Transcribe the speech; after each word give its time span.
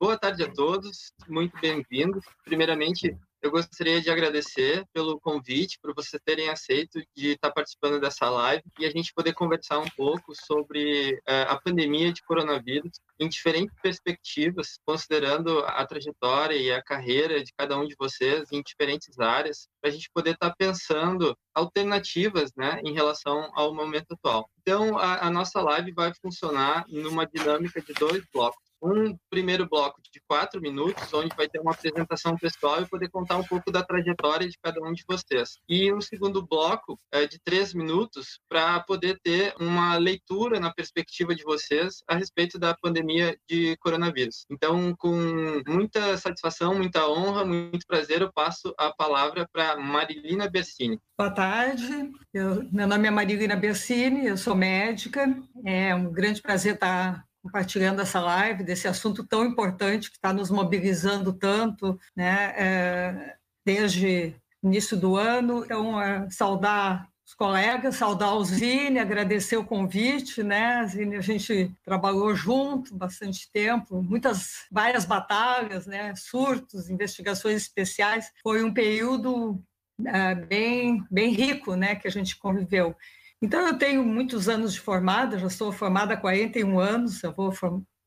Boa 0.00 0.16
tarde 0.16 0.42
a 0.42 0.50
todos, 0.50 1.12
muito 1.28 1.54
bem-vindos. 1.60 2.24
Primeiramente, 2.46 3.14
eu 3.42 3.50
gostaria 3.50 4.00
de 4.00 4.10
agradecer 4.10 4.86
pelo 4.90 5.20
convite, 5.20 5.78
por 5.82 5.94
vocês 5.94 6.22
terem 6.24 6.48
aceito 6.48 6.98
de 7.14 7.32
estar 7.32 7.50
participando 7.50 8.00
dessa 8.00 8.30
live 8.30 8.62
e 8.78 8.86
a 8.86 8.90
gente 8.90 9.12
poder 9.12 9.34
conversar 9.34 9.80
um 9.80 9.88
pouco 9.90 10.34
sobre 10.34 11.12
uh, 11.28 11.44
a 11.48 11.60
pandemia 11.60 12.10
de 12.10 12.22
coronavírus 12.22 12.92
em 13.20 13.28
diferentes 13.28 13.76
perspectivas, 13.82 14.78
considerando 14.86 15.58
a 15.58 15.84
trajetória 15.84 16.56
e 16.56 16.72
a 16.72 16.82
carreira 16.82 17.44
de 17.44 17.52
cada 17.54 17.78
um 17.78 17.86
de 17.86 17.96
vocês 17.98 18.50
em 18.50 18.62
diferentes 18.62 19.20
áreas, 19.20 19.68
para 19.78 19.90
a 19.90 19.92
gente 19.92 20.10
poder 20.10 20.30
estar 20.30 20.54
pensando 20.56 21.36
alternativas 21.54 22.50
né, 22.56 22.80
em 22.82 22.94
relação 22.94 23.50
ao 23.54 23.74
momento 23.74 24.12
atual. 24.12 24.48
Então, 24.62 24.96
a, 24.96 25.26
a 25.26 25.30
nossa 25.30 25.60
live 25.60 25.92
vai 25.92 26.14
funcionar 26.14 26.86
numa 26.88 27.26
dinâmica 27.26 27.82
de 27.82 27.92
dois 27.92 28.24
blocos 28.32 28.67
um 28.82 29.16
primeiro 29.30 29.68
bloco 29.68 30.00
de 30.02 30.20
quatro 30.26 30.60
minutos, 30.60 31.12
onde 31.12 31.34
vai 31.36 31.48
ter 31.48 31.60
uma 31.60 31.72
apresentação 31.72 32.36
pessoal 32.36 32.82
e 32.82 32.88
poder 32.88 33.08
contar 33.10 33.36
um 33.36 33.44
pouco 33.44 33.70
da 33.70 33.82
trajetória 33.82 34.48
de 34.48 34.58
cada 34.62 34.80
um 34.82 34.92
de 34.92 35.04
vocês. 35.06 35.58
E 35.68 35.92
um 35.92 36.00
segundo 36.00 36.46
bloco 36.46 36.98
é, 37.12 37.26
de 37.26 37.38
três 37.40 37.74
minutos 37.74 38.40
para 38.48 38.80
poder 38.80 39.18
ter 39.22 39.54
uma 39.58 39.96
leitura 39.96 40.60
na 40.60 40.72
perspectiva 40.72 41.34
de 41.34 41.42
vocês 41.42 42.02
a 42.08 42.14
respeito 42.14 42.58
da 42.58 42.74
pandemia 42.74 43.36
de 43.48 43.76
coronavírus. 43.78 44.46
Então, 44.50 44.94
com 44.96 45.62
muita 45.66 46.16
satisfação, 46.16 46.74
muita 46.74 47.08
honra, 47.08 47.44
muito 47.44 47.86
prazer, 47.86 48.22
eu 48.22 48.32
passo 48.32 48.74
a 48.78 48.92
palavra 48.92 49.48
para 49.52 49.76
Marilina 49.76 50.48
Bersini. 50.48 51.00
Boa 51.18 51.30
tarde, 51.30 52.12
eu, 52.32 52.68
meu 52.70 52.86
nome 52.86 53.08
é 53.08 53.10
Marilina 53.10 53.56
Bersini, 53.56 54.26
eu 54.26 54.36
sou 54.36 54.54
médica, 54.54 55.26
é 55.64 55.92
um 55.94 56.12
grande 56.12 56.40
prazer 56.40 56.74
estar 56.74 57.27
compartilhando 57.42 58.00
essa 58.00 58.20
live 58.20 58.64
desse 58.64 58.88
assunto 58.88 59.24
tão 59.24 59.44
importante 59.44 60.10
que 60.10 60.16
está 60.16 60.32
nos 60.32 60.50
mobilizando 60.50 61.32
tanto, 61.32 61.98
né, 62.14 62.54
é, 62.56 63.36
desde 63.64 64.34
início 64.62 64.96
do 64.96 65.16
ano. 65.16 65.64
Então, 65.64 66.00
é, 66.00 66.28
saudar 66.30 67.08
os 67.28 67.34
colegas, 67.34 67.96
saudar 67.96 68.34
o 68.34 68.44
Zine, 68.44 68.98
agradecer 68.98 69.58
o 69.58 69.64
convite, 69.64 70.42
né? 70.42 70.86
Zine, 70.86 71.16
a 71.16 71.20
gente 71.20 71.70
trabalhou 71.84 72.34
junto 72.34 72.96
bastante 72.96 73.50
tempo, 73.52 74.02
muitas, 74.02 74.66
várias 74.72 75.04
batalhas, 75.04 75.86
né? 75.86 76.14
Surtos, 76.16 76.88
investigações 76.88 77.56
especiais. 77.56 78.32
Foi 78.42 78.64
um 78.64 78.72
período 78.72 79.62
é, 80.06 80.34
bem, 80.34 81.04
bem 81.10 81.30
rico, 81.34 81.76
né? 81.76 81.96
Que 81.96 82.08
a 82.08 82.10
gente 82.10 82.34
conviveu. 82.38 82.96
Então, 83.40 83.66
eu 83.66 83.78
tenho 83.78 84.04
muitos 84.04 84.48
anos 84.48 84.72
de 84.72 84.80
formada, 84.80 85.38
já 85.38 85.48
sou 85.48 85.70
formada 85.70 86.14
há 86.14 86.16
41 86.16 86.78
anos, 86.78 87.22
eu 87.22 87.32
vou 87.32 87.52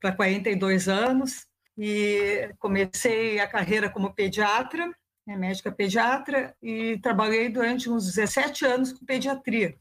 para 0.00 0.12
42 0.14 0.88
anos, 0.88 1.46
e 1.76 2.50
comecei 2.58 3.40
a 3.40 3.46
carreira 3.46 3.88
como 3.88 4.14
pediatra, 4.14 4.92
né, 5.26 5.36
médica 5.36 5.72
pediatra, 5.72 6.54
e 6.62 6.98
trabalhei 6.98 7.48
durante 7.48 7.88
uns 7.88 8.04
17 8.06 8.66
anos 8.66 8.92
com 8.92 9.06
pediatria. 9.06 9.74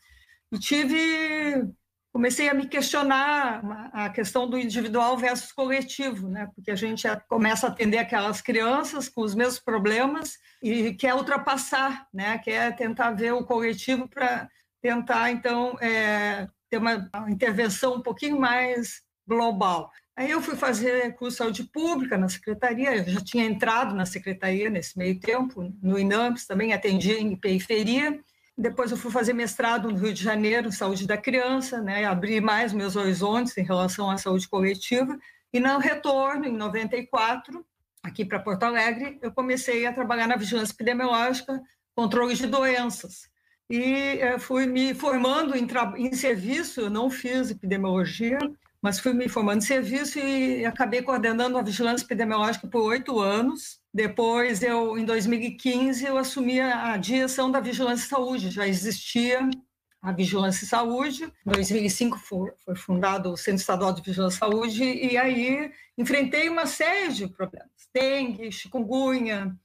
E 0.51 0.57
tive 0.57 1.67
comecei 2.13 2.49
a 2.49 2.53
me 2.53 2.67
questionar 2.67 3.89
a 3.93 4.09
questão 4.09 4.47
do 4.47 4.57
individual 4.57 5.17
versus 5.17 5.51
coletivo, 5.51 6.27
né? 6.27 6.49
Porque 6.53 6.69
a 6.69 6.75
gente 6.75 7.07
começa 7.27 7.67
a 7.67 7.69
atender 7.69 7.99
aquelas 7.99 8.41
crianças 8.41 9.07
com 9.07 9.21
os 9.21 9.33
mesmos 9.33 9.59
problemas 9.59 10.37
e 10.61 10.93
quer 10.93 11.15
ultrapassar, 11.15 12.05
né? 12.13 12.37
Quer 12.39 12.75
tentar 12.75 13.11
ver 13.11 13.31
o 13.31 13.45
coletivo 13.45 14.09
para 14.09 14.49
tentar, 14.81 15.31
então, 15.31 15.77
é, 15.79 16.47
ter 16.69 16.77
uma 16.77 17.09
intervenção 17.27 17.95
um 17.95 18.01
pouquinho 18.01 18.39
mais 18.39 19.03
global. 19.27 19.91
Aí 20.15 20.31
eu 20.31 20.41
fui 20.41 20.55
fazer 20.55 21.15
curso 21.15 21.37
de 21.37 21.37
saúde 21.37 21.63
pública 21.63 22.17
na 22.17 22.27
secretaria, 22.27 22.97
eu 22.97 23.09
já 23.09 23.21
tinha 23.21 23.45
entrado 23.45 23.95
na 23.95 24.05
secretaria 24.05 24.69
nesse 24.69 24.97
meio 24.97 25.19
tempo, 25.19 25.73
no 25.81 25.97
INAMPS 25.97 26.45
também, 26.45 26.73
atendi 26.73 27.13
em 27.13 27.35
periferia. 27.35 28.19
Depois 28.57 28.91
eu 28.91 28.97
fui 28.97 29.09
fazer 29.09 29.33
mestrado 29.33 29.89
no 29.89 29.97
Rio 29.97 30.13
de 30.13 30.21
Janeiro, 30.21 30.71
saúde 30.71 31.07
da 31.07 31.17
criança, 31.17 31.81
né, 31.81 32.05
abrir 32.05 32.41
mais 32.41 32.73
meus 32.73 32.95
horizontes 32.95 33.57
em 33.57 33.63
relação 33.63 34.09
à 34.09 34.17
saúde 34.17 34.47
coletiva. 34.47 35.17
E 35.53 35.59
no 35.59 35.77
retorno, 35.79 36.45
em 36.45 36.55
94, 36.55 37.65
aqui 38.03 38.25
para 38.25 38.39
Porto 38.39 38.63
Alegre, 38.63 39.17
eu 39.21 39.31
comecei 39.31 39.85
a 39.85 39.93
trabalhar 39.93 40.27
na 40.27 40.35
vigilância 40.35 40.73
epidemiológica, 40.73 41.61
controle 41.95 42.35
de 42.35 42.47
doenças 42.47 43.30
e 43.71 44.19
é, 44.19 44.37
fui 44.37 44.65
me 44.65 44.93
formando 44.93 45.55
em, 45.55 45.65
em 45.97 46.13
serviço, 46.13 46.89
não 46.89 47.09
fiz 47.09 47.51
epidemiologia, 47.51 48.37
mas 48.81 48.99
fui 48.99 49.13
me 49.13 49.29
formando 49.29 49.59
em 49.59 49.65
serviço 49.65 50.19
e 50.19 50.65
acabei 50.65 51.01
coordenando 51.01 51.57
a 51.57 51.61
vigilância 51.61 52.03
epidemiológica 52.03 52.67
por 52.67 52.81
oito 52.81 53.19
anos. 53.19 53.79
Depois, 53.93 54.61
eu, 54.61 54.97
em 54.97 55.05
2015, 55.05 56.05
eu 56.05 56.17
assumi 56.17 56.59
a 56.59 56.97
direção 56.97 57.49
da 57.49 57.59
Vigilância 57.61 58.09
Saúde. 58.09 58.49
Já 58.49 58.67
existia 58.67 59.49
a 60.01 60.11
Vigilância 60.11 60.67
Saúde. 60.67 61.23
Em 61.23 61.51
2005 61.51 62.17
foi, 62.17 62.51
foi 62.65 62.75
fundado 62.75 63.31
o 63.31 63.37
Centro 63.37 63.61
Estadual 63.61 63.93
de 63.93 64.01
Vigilância 64.01 64.39
Saúde 64.39 64.83
e 64.83 65.15
aí 65.15 65.71
enfrentei 65.97 66.49
uma 66.49 66.65
série 66.65 67.13
de 67.13 67.27
problemas. 67.27 67.69
Dengue, 67.93 68.51
chikungunya, 68.51 69.55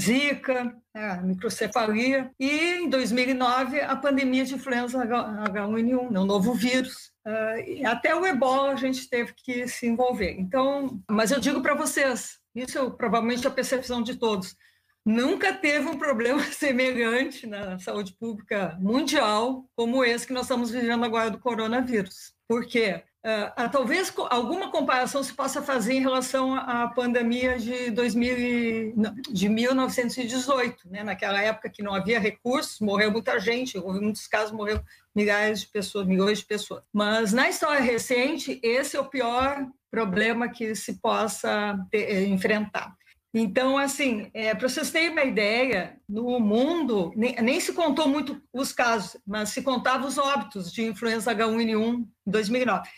Zika, 0.00 0.74
né, 0.94 1.20
microcefalia, 1.22 2.30
e 2.38 2.50
em 2.78 2.88
2009 2.88 3.80
a 3.80 3.94
pandemia 3.94 4.44
de 4.44 4.54
influenza 4.54 5.04
H1N1, 5.04 6.10
né, 6.10 6.20
um 6.20 6.24
novo 6.24 6.54
vírus. 6.54 7.10
Uh, 7.26 7.86
até 7.86 8.14
o 8.14 8.24
ebola 8.24 8.72
a 8.72 8.76
gente 8.76 9.08
teve 9.08 9.34
que 9.36 9.68
se 9.68 9.86
envolver. 9.86 10.36
Então, 10.38 11.00
mas 11.10 11.30
eu 11.30 11.38
digo 11.38 11.60
para 11.60 11.74
vocês, 11.74 12.38
isso 12.54 12.78
é 12.78 12.90
provavelmente 12.90 13.46
a 13.46 13.50
percepção 13.50 14.02
de 14.02 14.16
todos, 14.16 14.56
nunca 15.04 15.52
teve 15.52 15.88
um 15.88 15.98
problema 15.98 16.42
semelhante 16.52 17.46
na 17.46 17.78
saúde 17.78 18.14
pública 18.18 18.76
mundial 18.80 19.68
como 19.76 20.04
esse 20.04 20.26
que 20.26 20.32
nós 20.32 20.44
estamos 20.44 20.70
vivendo 20.70 21.04
agora 21.04 21.30
do 21.30 21.38
coronavírus. 21.38 22.32
Por 22.48 22.66
quê? 22.66 23.02
Uh, 23.22 23.68
talvez 23.70 24.10
alguma 24.30 24.70
comparação 24.70 25.22
se 25.22 25.34
possa 25.34 25.60
fazer 25.60 25.92
em 25.92 26.00
relação 26.00 26.54
à 26.54 26.88
pandemia 26.88 27.58
de, 27.58 27.90
2000, 27.90 28.94
de 29.30 29.48
1918, 29.48 30.88
né? 30.88 31.04
naquela 31.04 31.42
época 31.42 31.68
que 31.68 31.82
não 31.82 31.94
havia 31.94 32.18
recursos, 32.18 32.80
morreu 32.80 33.12
muita 33.12 33.38
gente, 33.38 33.76
houve 33.76 34.00
muitos 34.00 34.26
casos, 34.26 34.52
morreu 34.52 34.82
milhares 35.14 35.60
de 35.60 35.66
pessoas, 35.66 36.06
milhões 36.06 36.38
de 36.38 36.46
pessoas. 36.46 36.82
Mas 36.90 37.30
na 37.34 37.50
história 37.50 37.82
recente, 37.82 38.58
esse 38.62 38.96
é 38.96 39.00
o 39.00 39.10
pior 39.10 39.66
problema 39.90 40.48
que 40.48 40.74
se 40.74 40.94
possa 40.94 41.78
ter, 41.90 42.04
eh, 42.04 42.26
enfrentar. 42.26 42.96
Então, 43.32 43.78
assim, 43.78 44.28
é, 44.34 44.54
para 44.54 44.68
vocês 44.68 44.90
terem 44.90 45.10
uma 45.10 45.22
ideia, 45.22 45.96
no 46.08 46.40
mundo, 46.40 47.12
nem, 47.14 47.36
nem, 47.36 47.60
se 47.60 47.72
contou 47.72 48.08
muito 48.08 48.42
os 48.52 48.72
casos, 48.72 49.20
mas 49.24 49.50
se 49.50 49.62
contava 49.62 50.06
os 50.06 50.18
óbitos 50.18 50.72
de 50.72 50.82
influenza 50.82 51.32
H1N1 51.32 52.00
em 52.00 52.08
2009. 52.26 52.88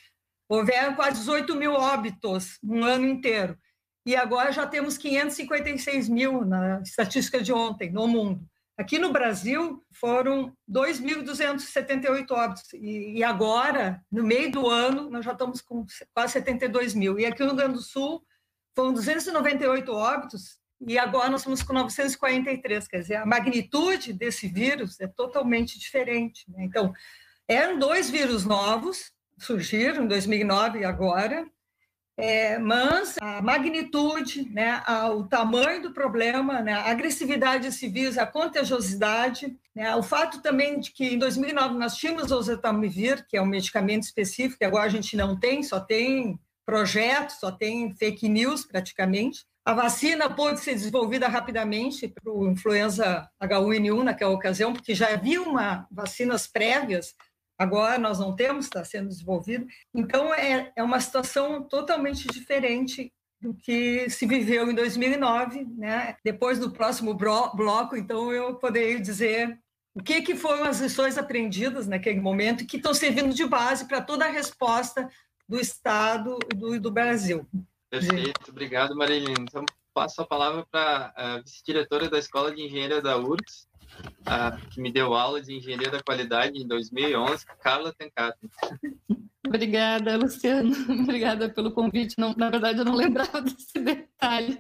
Houveram 0.53 0.95
quase 0.95 1.21
18 1.21 1.57
mil 1.57 1.73
óbitos 1.73 2.59
um 2.63 2.85
ano 2.85 3.07
inteiro. 3.07 3.57
E 4.05 4.15
agora 4.15 4.53
já 4.53 4.67
temos 4.67 4.99
556 4.99 6.11
mil 6.11 6.45
na 6.45 6.83
estatística 6.83 7.41
de 7.41 7.55
ontem 7.55 7.91
no 7.91 8.07
mundo. 8.07 8.47
Aqui 8.77 8.99
no 8.99 9.11
Brasil 9.11 9.83
foram 9.99 10.55
2.278 10.71 12.31
óbitos. 12.33 12.71
E, 12.75 13.15
e 13.19 13.25
agora, 13.25 14.05
no 14.13 14.23
meio 14.23 14.53
do 14.53 14.69
ano, 14.69 15.09
nós 15.09 15.25
já 15.25 15.33
estamos 15.33 15.63
com 15.63 15.87
quase 16.13 16.35
72 16.35 16.95
mil. 16.95 17.19
E 17.19 17.25
aqui 17.25 17.41
no 17.41 17.47
Rio 17.47 17.57
Grande 17.57 17.75
do 17.77 17.81
Sul 17.81 18.23
foram 18.77 18.93
298 18.93 19.91
óbitos 19.91 20.59
e 20.87 20.99
agora 20.99 21.31
nós 21.31 21.41
estamos 21.41 21.63
com 21.63 21.73
943. 21.73 22.89
Quer 22.89 22.99
dizer, 22.99 23.17
a 23.17 23.25
magnitude 23.25 24.13
desse 24.13 24.49
vírus 24.49 25.01
é 25.01 25.07
totalmente 25.07 25.79
diferente. 25.79 26.45
Né? 26.51 26.65
Então, 26.65 26.93
eram 27.49 27.79
dois 27.79 28.11
vírus 28.11 28.45
novos, 28.45 29.13
surgiram 29.45 30.05
em 30.05 30.09
2009 30.09 30.81
e 30.81 30.85
agora, 30.85 31.47
é, 32.17 32.59
mas 32.59 33.17
a 33.21 33.41
magnitude, 33.41 34.49
né, 34.51 34.83
a, 34.87 35.09
o 35.11 35.25
tamanho 35.25 35.83
do 35.83 35.93
problema, 35.93 36.61
né, 36.61 36.75
a 36.75 36.91
agressividade 36.91 37.73
civis, 37.73 38.19
a 38.19 38.27
contagiosidade, 38.27 39.57
né, 39.75 39.95
o 39.97 40.03
fato 40.03 40.43
também 40.43 40.79
de 40.79 40.93
que 40.93 41.15
em 41.15 41.19
2009 41.19 41.79
nós 41.79 41.97
tínhamos 41.97 42.31
o 42.31 42.37
oseltamivir, 42.37 43.27
que 43.29 43.37
é 43.37 43.43
um 43.43 43.47
medicamento 43.47 44.03
específico, 44.03 44.59
que 44.59 44.65
agora 44.65 44.85
a 44.85 44.91
gente 44.91 45.17
não 45.17 45.39
tem, 45.39 45.63
só 45.63 45.81
tem 45.81 46.39
projeto, 46.67 47.31
só 47.31 47.51
tem 47.51 47.95
fake 47.97 48.29
news 48.29 48.65
praticamente. 48.65 49.45
A 49.65 49.75
vacina 49.75 50.29
pôde 50.29 50.61
ser 50.61 50.75
desenvolvida 50.75 51.29
rapidamente 51.29 52.09
para 52.09 52.33
o 52.33 52.51
influenza 52.51 53.29
H1N1 53.43 54.03
naquela 54.03 54.33
ocasião, 54.33 54.73
porque 54.73 54.95
já 54.95 55.13
havia 55.13 55.41
uma, 55.41 55.87
vacinas 55.91 56.47
prévias 56.47 57.15
Agora 57.63 57.97
nós 57.99 58.19
não 58.19 58.35
temos, 58.35 58.65
está 58.65 58.85
sendo 58.85 59.09
desenvolvido. 59.09 59.67
Então 59.95 60.35
é, 60.35 60.73
é 60.75 60.83
uma 60.83 60.99
situação 61.01 61.63
totalmente 61.63 62.27
diferente 62.27 63.13
do 63.41 63.55
que 63.55 64.09
se 64.11 64.27
viveu 64.27 64.71
em 64.71 64.75
2009, 64.75 65.65
né? 65.77 66.17
Depois 66.25 66.59
do 66.59 66.71
próximo 66.73 67.15
bloco, 67.15 67.97
então 67.97 68.33
eu 68.33 68.57
poderia 68.57 69.01
dizer 69.01 69.59
o 69.95 70.03
que, 70.03 70.23
que 70.23 70.35
foram 70.35 70.65
as 70.65 70.81
lições 70.81 71.19
aprendidas 71.19 71.87
naquele 71.87 72.21
momento 72.21 72.67
que 72.67 72.79
estão 72.79 72.95
servindo 72.95 73.35
de 73.35 73.47
base 73.47 73.87
para 73.87 74.01
toda 74.01 74.25
a 74.25 74.31
resposta 74.31 75.09
do 75.49 75.61
Estado 75.61 76.39
e 76.53 76.57
do, 76.57 76.81
do 76.81 76.91
Brasil. 76.91 77.47
Perfeito, 77.91 78.51
obrigado, 78.51 78.97
Marilene. 78.97 79.35
Então, 79.41 79.65
passo 79.93 80.23
a 80.23 80.27
palavra 80.27 80.67
para 80.71 81.13
a 81.15 81.39
vice-diretora 81.41 82.09
da 82.09 82.19
Escola 82.19 82.55
de 82.55 82.63
Engenharia 82.63 83.03
da 83.03 83.19
URGS, 83.19 83.69
que 84.71 84.81
me 84.81 84.93
deu 84.93 85.15
aula 85.15 85.41
de 85.41 85.55
Engenharia 85.55 85.91
da 85.91 86.03
Qualidade 86.03 86.59
em 86.59 86.67
2011, 86.67 87.45
Carla 87.61 87.93
Tencato. 87.93 88.39
Obrigada, 89.47 90.17
Luciano. 90.17 90.73
Obrigada 91.03 91.49
pelo 91.49 91.73
convite. 91.73 92.15
Não, 92.17 92.33
na 92.37 92.49
verdade, 92.49 92.79
eu 92.79 92.85
não 92.85 92.95
lembrava 92.97 93.43
desse 93.43 93.79
detalhe. 93.81 94.59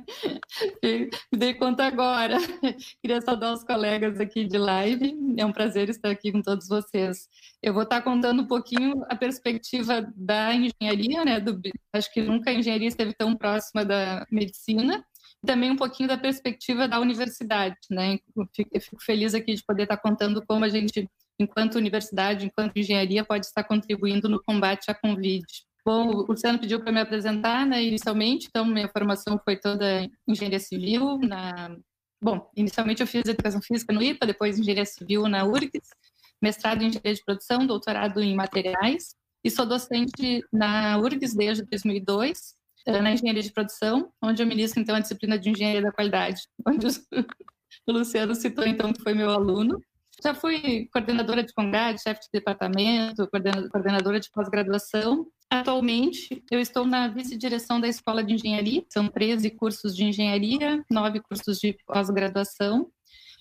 Me 0.82 1.08
dei 1.32 1.54
conta 1.54 1.84
agora. 1.86 2.36
Queria 3.00 3.20
saudar 3.20 3.52
os 3.52 3.62
colegas 3.62 4.18
aqui 4.18 4.44
de 4.44 4.58
live. 4.58 5.16
É 5.38 5.46
um 5.46 5.52
prazer 5.52 5.88
estar 5.88 6.10
aqui 6.10 6.32
com 6.32 6.42
todos 6.42 6.66
vocês. 6.68 7.28
Eu 7.62 7.72
vou 7.72 7.84
estar 7.84 8.02
contando 8.02 8.42
um 8.42 8.46
pouquinho 8.46 9.04
a 9.08 9.14
perspectiva 9.14 10.04
da 10.16 10.52
engenharia, 10.52 11.24
né? 11.24 11.38
Do, 11.38 11.60
acho 11.92 12.12
que 12.12 12.20
nunca 12.20 12.50
a 12.50 12.54
engenharia 12.54 12.88
esteve 12.88 13.14
tão 13.14 13.36
próxima 13.36 13.84
da 13.84 14.26
medicina 14.30 15.04
também 15.44 15.70
um 15.70 15.76
pouquinho 15.76 16.08
da 16.08 16.16
perspectiva 16.16 16.86
da 16.86 17.00
universidade, 17.00 17.76
né? 17.90 18.18
Eu 18.36 18.80
fico 18.80 19.02
feliz 19.02 19.34
aqui 19.34 19.54
de 19.54 19.64
poder 19.64 19.84
estar 19.84 19.96
contando 19.96 20.44
como 20.46 20.64
a 20.64 20.68
gente, 20.68 21.08
enquanto 21.38 21.76
universidade, 21.76 22.46
enquanto 22.46 22.76
engenharia, 22.76 23.24
pode 23.24 23.46
estar 23.46 23.64
contribuindo 23.64 24.28
no 24.28 24.42
combate 24.42 24.90
à 24.90 24.94
Covid. 24.94 25.44
Bom, 25.84 26.08
o 26.10 26.26
Luciano 26.26 26.60
pediu 26.60 26.80
para 26.80 26.92
me 26.92 27.00
apresentar, 27.00 27.66
né, 27.66 27.82
inicialmente, 27.82 28.46
então 28.48 28.64
minha 28.64 28.88
formação 28.88 29.38
foi 29.44 29.56
toda 29.56 30.08
engenharia 30.28 30.60
civil, 30.60 31.18
na... 31.18 31.76
Bom, 32.22 32.48
inicialmente 32.56 33.00
eu 33.00 33.06
fiz 33.06 33.24
educação 33.26 33.60
física 33.60 33.92
no 33.92 34.00
IPA, 34.00 34.26
depois 34.26 34.56
engenharia 34.56 34.84
civil 34.84 35.26
na 35.26 35.44
URGS, 35.44 35.88
mestrado 36.40 36.82
em 36.82 36.86
engenharia 36.86 37.14
de 37.14 37.24
produção, 37.24 37.66
doutorado 37.66 38.22
em 38.22 38.36
materiais, 38.36 39.16
e 39.44 39.50
sou 39.50 39.66
docente 39.66 40.44
na 40.52 40.98
URGS 40.98 41.34
desde 41.34 41.64
2002, 41.64 42.54
na 42.86 43.12
engenharia 43.12 43.42
de 43.42 43.52
produção, 43.52 44.10
onde 44.22 44.42
eu 44.42 44.46
ministro 44.46 44.80
então 44.80 44.96
a 44.96 45.00
disciplina 45.00 45.38
de 45.38 45.50
engenharia 45.50 45.82
da 45.82 45.92
qualidade, 45.92 46.42
onde 46.66 46.86
o 47.86 47.92
Luciano 47.92 48.34
citou 48.34 48.66
então 48.66 48.92
que 48.92 49.02
foi 49.02 49.14
meu 49.14 49.30
aluno. 49.30 49.80
Já 50.22 50.34
fui 50.34 50.88
coordenadora 50.92 51.42
de 51.42 51.52
CONGAD, 51.52 52.00
chefe 52.00 52.20
de 52.22 52.28
departamento, 52.32 53.28
coordenadora 53.72 54.20
de 54.20 54.30
pós-graduação. 54.30 55.26
Atualmente, 55.50 56.44
eu 56.50 56.60
estou 56.60 56.86
na 56.86 57.08
vice-direção 57.08 57.80
da 57.80 57.88
Escola 57.88 58.22
de 58.22 58.34
Engenharia. 58.34 58.84
São 58.88 59.08
13 59.08 59.50
cursos 59.50 59.96
de 59.96 60.04
engenharia, 60.04 60.84
9 60.88 61.20
cursos 61.20 61.58
de 61.58 61.76
pós-graduação 61.86 62.88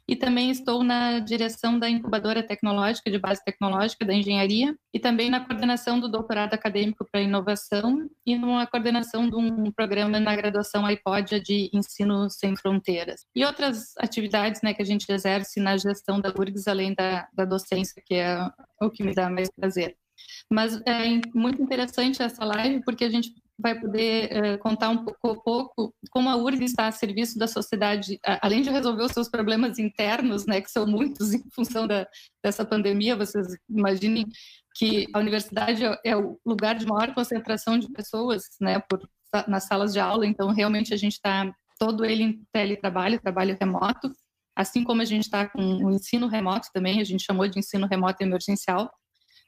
e 0.07 0.15
também 0.15 0.51
estou 0.51 0.83
na 0.83 1.19
direção 1.19 1.77
da 1.77 1.89
incubadora 1.89 2.43
tecnológica 2.43 3.09
de 3.09 3.17
base 3.17 3.43
tecnológica 3.43 4.05
da 4.05 4.13
engenharia 4.13 4.75
e 4.93 4.99
também 4.99 5.29
na 5.29 5.45
coordenação 5.45 5.99
do 5.99 6.09
doutorado 6.09 6.53
acadêmico 6.53 7.05
para 7.11 7.21
inovação 7.21 8.09
e 8.25 8.37
na 8.37 8.67
coordenação 8.67 9.29
de 9.29 9.35
um 9.35 9.71
programa 9.71 10.19
na 10.19 10.35
graduação 10.35 10.85
iPod 10.85 11.39
de 11.39 11.69
ensino 11.73 12.29
sem 12.29 12.55
fronteiras. 12.55 13.25
E 13.35 13.45
outras 13.45 13.93
atividades 13.97 14.61
né 14.61 14.73
que 14.73 14.81
a 14.81 14.85
gente 14.85 15.09
exerce 15.11 15.59
na 15.59 15.77
gestão 15.77 16.19
da 16.19 16.29
URGS 16.29 16.67
além 16.67 16.93
da, 16.93 17.27
da 17.33 17.45
docência 17.45 18.01
que 18.05 18.15
é 18.15 18.37
o 18.81 18.89
que 18.89 19.03
me 19.03 19.13
dá 19.13 19.29
mais 19.29 19.49
prazer. 19.51 19.95
Mas 20.49 20.79
é 20.85 21.19
muito 21.33 21.61
interessante 21.61 22.21
essa 22.21 22.43
live 22.43 22.81
porque 22.83 23.05
a 23.05 23.09
gente 23.09 23.33
vai 23.61 23.79
poder 23.79 24.29
uh, 24.31 24.57
contar 24.59 24.89
um 24.89 25.05
pouco, 25.05 25.43
pouco, 25.43 25.95
como 26.09 26.29
a 26.29 26.35
URG 26.35 26.63
está 26.63 26.87
a 26.87 26.91
serviço 26.91 27.37
da 27.37 27.47
sociedade, 27.47 28.19
além 28.41 28.61
de 28.61 28.69
resolver 28.69 29.03
os 29.03 29.11
seus 29.11 29.29
problemas 29.29 29.79
internos, 29.79 30.45
né, 30.45 30.61
que 30.61 30.71
são 30.71 30.85
muitos 30.87 31.33
em 31.33 31.43
função 31.53 31.87
da, 31.87 32.07
dessa 32.43 32.65
pandemia. 32.65 33.15
Vocês 33.15 33.47
imaginem 33.69 34.25
que 34.75 35.07
a 35.13 35.19
universidade 35.19 35.85
é, 35.85 35.99
é 36.05 36.17
o 36.17 36.39
lugar 36.45 36.75
de 36.75 36.85
maior 36.85 37.13
concentração 37.13 37.77
de 37.77 37.89
pessoas, 37.91 38.43
né, 38.59 38.79
por, 38.89 39.07
nas 39.47 39.65
salas 39.65 39.93
de 39.93 39.99
aula. 39.99 40.25
Então, 40.25 40.49
realmente 40.49 40.93
a 40.93 40.97
gente 40.97 41.13
está 41.13 41.53
todo 41.79 42.05
ele 42.05 42.23
em 42.23 42.43
teletrabalho, 42.51 43.19
trabalho 43.19 43.57
remoto, 43.59 44.11
assim 44.55 44.83
como 44.83 45.01
a 45.01 45.05
gente 45.05 45.23
está 45.23 45.47
com 45.47 45.61
o 45.61 45.91
ensino 45.91 46.27
remoto 46.27 46.67
também. 46.73 46.99
A 47.01 47.03
gente 47.03 47.23
chamou 47.23 47.47
de 47.47 47.59
ensino 47.59 47.87
remoto 47.87 48.21
emergencial. 48.21 48.91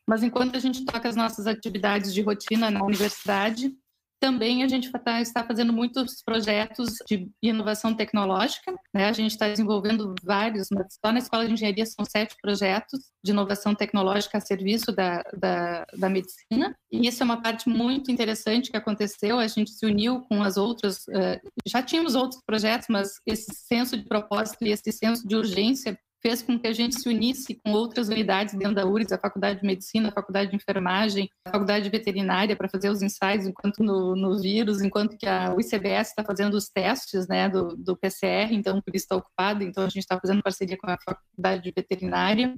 Mas 0.08 0.22
enquanto 0.22 0.56
a 0.56 0.60
gente 0.60 0.84
toca 0.84 1.08
as 1.08 1.16
nossas 1.16 1.48
atividades 1.48 2.14
de 2.14 2.22
rotina 2.22 2.70
na 2.70 2.84
universidade, 2.84 3.74
também 4.24 4.64
a 4.64 4.70
gente 4.70 4.90
tá, 4.90 5.20
está 5.20 5.44
fazendo 5.44 5.74
muitos 5.74 6.24
projetos 6.24 6.94
de 7.06 7.30
inovação 7.42 7.94
tecnológica, 7.94 8.74
né? 8.94 9.10
A 9.10 9.12
gente 9.12 9.32
está 9.32 9.50
desenvolvendo 9.50 10.16
vários, 10.24 10.70
só 10.70 11.12
na 11.12 11.20
Escola 11.20 11.46
de 11.46 11.52
Engenharia 11.52 11.86
são 11.86 12.06
sete 12.06 12.34
projetos 12.42 13.02
de 13.22 13.32
inovação 13.32 13.76
tecnológica 13.76 14.38
a 14.38 14.42
serviço 14.42 14.94
da, 14.94 15.22
da, 15.38 15.86
da 15.98 16.08
medicina. 16.08 16.74
E 16.90 17.06
isso 17.06 17.22
é 17.22 17.26
uma 17.26 17.42
parte 17.42 17.68
muito 17.68 18.14
interessante 18.14 18.72
que 18.72 18.78
aconteceu. 18.78 19.40
A 19.40 19.48
gente 19.48 19.72
se 19.72 19.86
uniu 19.86 20.22
com 20.22 20.42
as 20.42 20.56
outras, 20.56 21.00
uh, 21.10 21.38
já 21.68 21.84
tínhamos 21.84 22.16
outros 22.16 22.42
projetos, 22.46 22.88
mas 22.90 23.20
esse 23.28 23.54
senso 23.54 23.98
de 23.98 24.06
propósito 24.06 24.64
e 24.64 24.72
esse 24.72 24.90
senso 24.94 25.28
de 25.28 25.36
urgência 25.36 26.00
fez 26.26 26.42
com 26.42 26.58
que 26.58 26.66
a 26.66 26.72
gente 26.72 27.00
se 27.00 27.10
unisse 27.10 27.56
com 27.56 27.74
outras 27.74 28.08
unidades 28.08 28.56
dentro 28.56 28.76
da 28.76 28.86
URGS, 28.86 29.12
a 29.12 29.18
Faculdade 29.18 29.60
de 29.60 29.68
Medicina, 29.68 30.08
a 30.08 30.12
Faculdade 30.12 30.50
de 30.50 30.56
Enfermagem, 30.56 31.30
a 31.46 31.52
Faculdade 31.52 31.84
de 31.84 31.90
Veterinária, 31.90 32.56
para 32.56 32.70
fazer 32.70 32.90
os 32.90 33.02
ensaios 33.02 33.46
enquanto 33.46 33.84
no, 33.84 34.16
no 34.16 34.40
vírus, 34.40 34.82
enquanto 34.82 35.18
que 35.18 35.28
a 35.28 35.54
UICBS 35.54 36.10
está 36.10 36.24
fazendo 36.24 36.54
os 36.54 36.70
testes 36.70 37.28
né, 37.28 37.50
do, 37.50 37.76
do 37.76 37.98
PCR, 37.98 38.54
então 38.54 38.82
por 38.82 38.96
isso 38.96 39.04
está 39.04 39.18
ocupada, 39.18 39.64
então 39.66 39.84
a 39.84 39.88
gente 39.88 40.00
está 40.00 40.18
fazendo 40.18 40.42
parceria 40.42 40.78
com 40.78 40.90
a 40.90 40.98
Faculdade 40.98 41.62
de 41.62 41.74
Veterinária, 41.76 42.56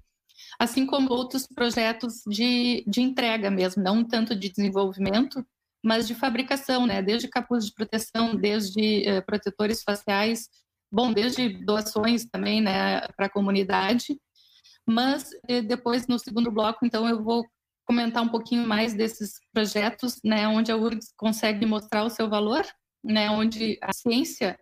assim 0.59 0.85
como 0.85 1.11
outros 1.11 1.47
projetos 1.47 2.21
de, 2.27 2.83
de 2.87 3.01
entrega 3.01 3.49
mesmo, 3.49 3.81
não 3.81 4.03
tanto 4.03 4.35
de 4.35 4.49
desenvolvimento, 4.49 5.43
mas 5.83 6.07
de 6.07 6.15
fabricação, 6.15 6.85
né? 6.85 7.01
desde 7.01 7.27
capuz 7.27 7.65
de 7.65 7.73
proteção, 7.73 8.35
desde 8.35 9.05
uh, 9.07 9.25
protetores 9.25 9.83
faciais, 9.83 10.49
bom, 10.91 11.11
desde 11.11 11.49
doações 11.65 12.25
também, 12.25 12.61
né, 12.61 13.01
para 13.15 13.25
a 13.27 13.29
comunidade, 13.29 14.19
mas 14.87 15.29
eh, 15.47 15.61
depois 15.61 16.07
no 16.07 16.19
segundo 16.19 16.51
bloco, 16.51 16.85
então 16.85 17.07
eu 17.07 17.23
vou 17.23 17.43
comentar 17.85 18.23
um 18.23 18.29
pouquinho 18.29 18.67
mais 18.67 18.93
desses 18.93 19.39
projetos, 19.53 20.19
né, 20.23 20.47
onde 20.47 20.71
a 20.71 20.77
URGS 20.77 21.13
consegue 21.17 21.65
mostrar 21.65 22.03
o 22.03 22.09
seu 22.09 22.29
valor, 22.29 22.65
né, 23.03 23.29
onde 23.29 23.77
a 23.81 23.93
ciência 23.93 24.59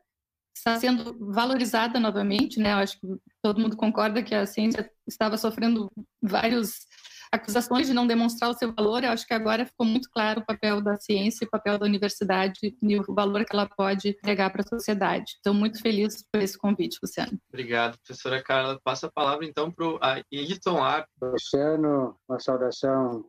está 0.56 0.80
sendo 0.80 1.18
valorizada 1.32 2.00
novamente, 2.00 2.60
né, 2.60 2.74
eu 2.74 2.78
acho 2.78 3.00
que 3.00 3.08
todo 3.42 3.60
mundo 3.60 3.76
concorda 3.76 4.24
que 4.24 4.36
a 4.36 4.46
ciência 4.46 4.90
estava 5.08 5.38
sofrendo 5.38 5.92
vários 6.22 6.86
acusações 7.34 7.88
de 7.88 7.94
não 7.96 8.06
demonstrar 8.06 8.52
o 8.52 8.54
seu 8.54 8.72
valor, 8.72 9.04
eu 9.04 9.10
acho 9.10 9.26
que 9.26 9.34
agora 9.34 9.66
ficou 9.66 9.88
muito 9.88 10.08
claro 10.12 10.42
o 10.42 10.46
papel 10.46 10.80
da 10.82 10.96
ciência, 10.98 11.48
o 11.48 11.50
papel 11.50 11.80
da 11.80 11.86
universidade 11.86 12.78
e 12.80 13.00
o 13.00 13.04
valor 13.14 13.44
que 13.44 13.56
ela 13.56 13.68
pode 13.68 14.10
entregar 14.10 14.52
para 14.52 14.62
a 14.62 14.68
sociedade. 14.68 15.32
Estou 15.32 15.54
muito 15.54 15.82
feliz 15.82 16.24
por 16.32 16.40
esse 16.40 16.56
convite, 16.56 17.00
Luciano. 17.02 17.40
Obrigado, 17.50 17.98
professora 18.06 18.44
Carla. 18.44 18.80
Passa 18.84 19.08
a 19.08 19.12
palavra 19.12 19.46
então 19.46 19.72
para 19.72 19.88
o 19.88 20.00
Ayrton 20.00 20.78
Ar. 20.78 21.08
Luciano, 21.20 22.16
uma 22.30 22.40
saudação 22.40 23.26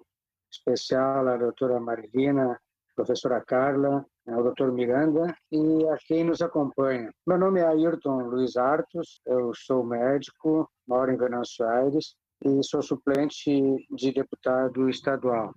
especial 0.53 1.27
à 1.27 1.39
doutora 1.39 1.81
Marilina, 1.81 2.61
professora 2.95 3.43
Carla, 3.45 4.05
ao 4.29 4.43
doutor 4.43 4.71
Miranda 4.71 5.35
e 5.51 5.89
a 5.89 5.97
quem 6.07 6.25
nos 6.25 6.43
acompanha. 6.43 7.11
Meu 7.27 7.39
nome 7.39 7.61
é 7.61 7.67
Ayrton 7.67 8.21
Luiz 8.29 8.57
Artos, 8.57 9.21
eu 9.27 9.51
sou 9.55 9.83
médico, 9.83 10.71
moro 10.87 11.11
em 11.11 11.17
Venâncio 11.17 11.67
Aires 11.67 12.15
e 12.45 12.63
sou 12.63 12.83
suplente 12.83 13.51
de 13.91 14.13
deputado 14.13 14.89
estadual. 14.89 15.55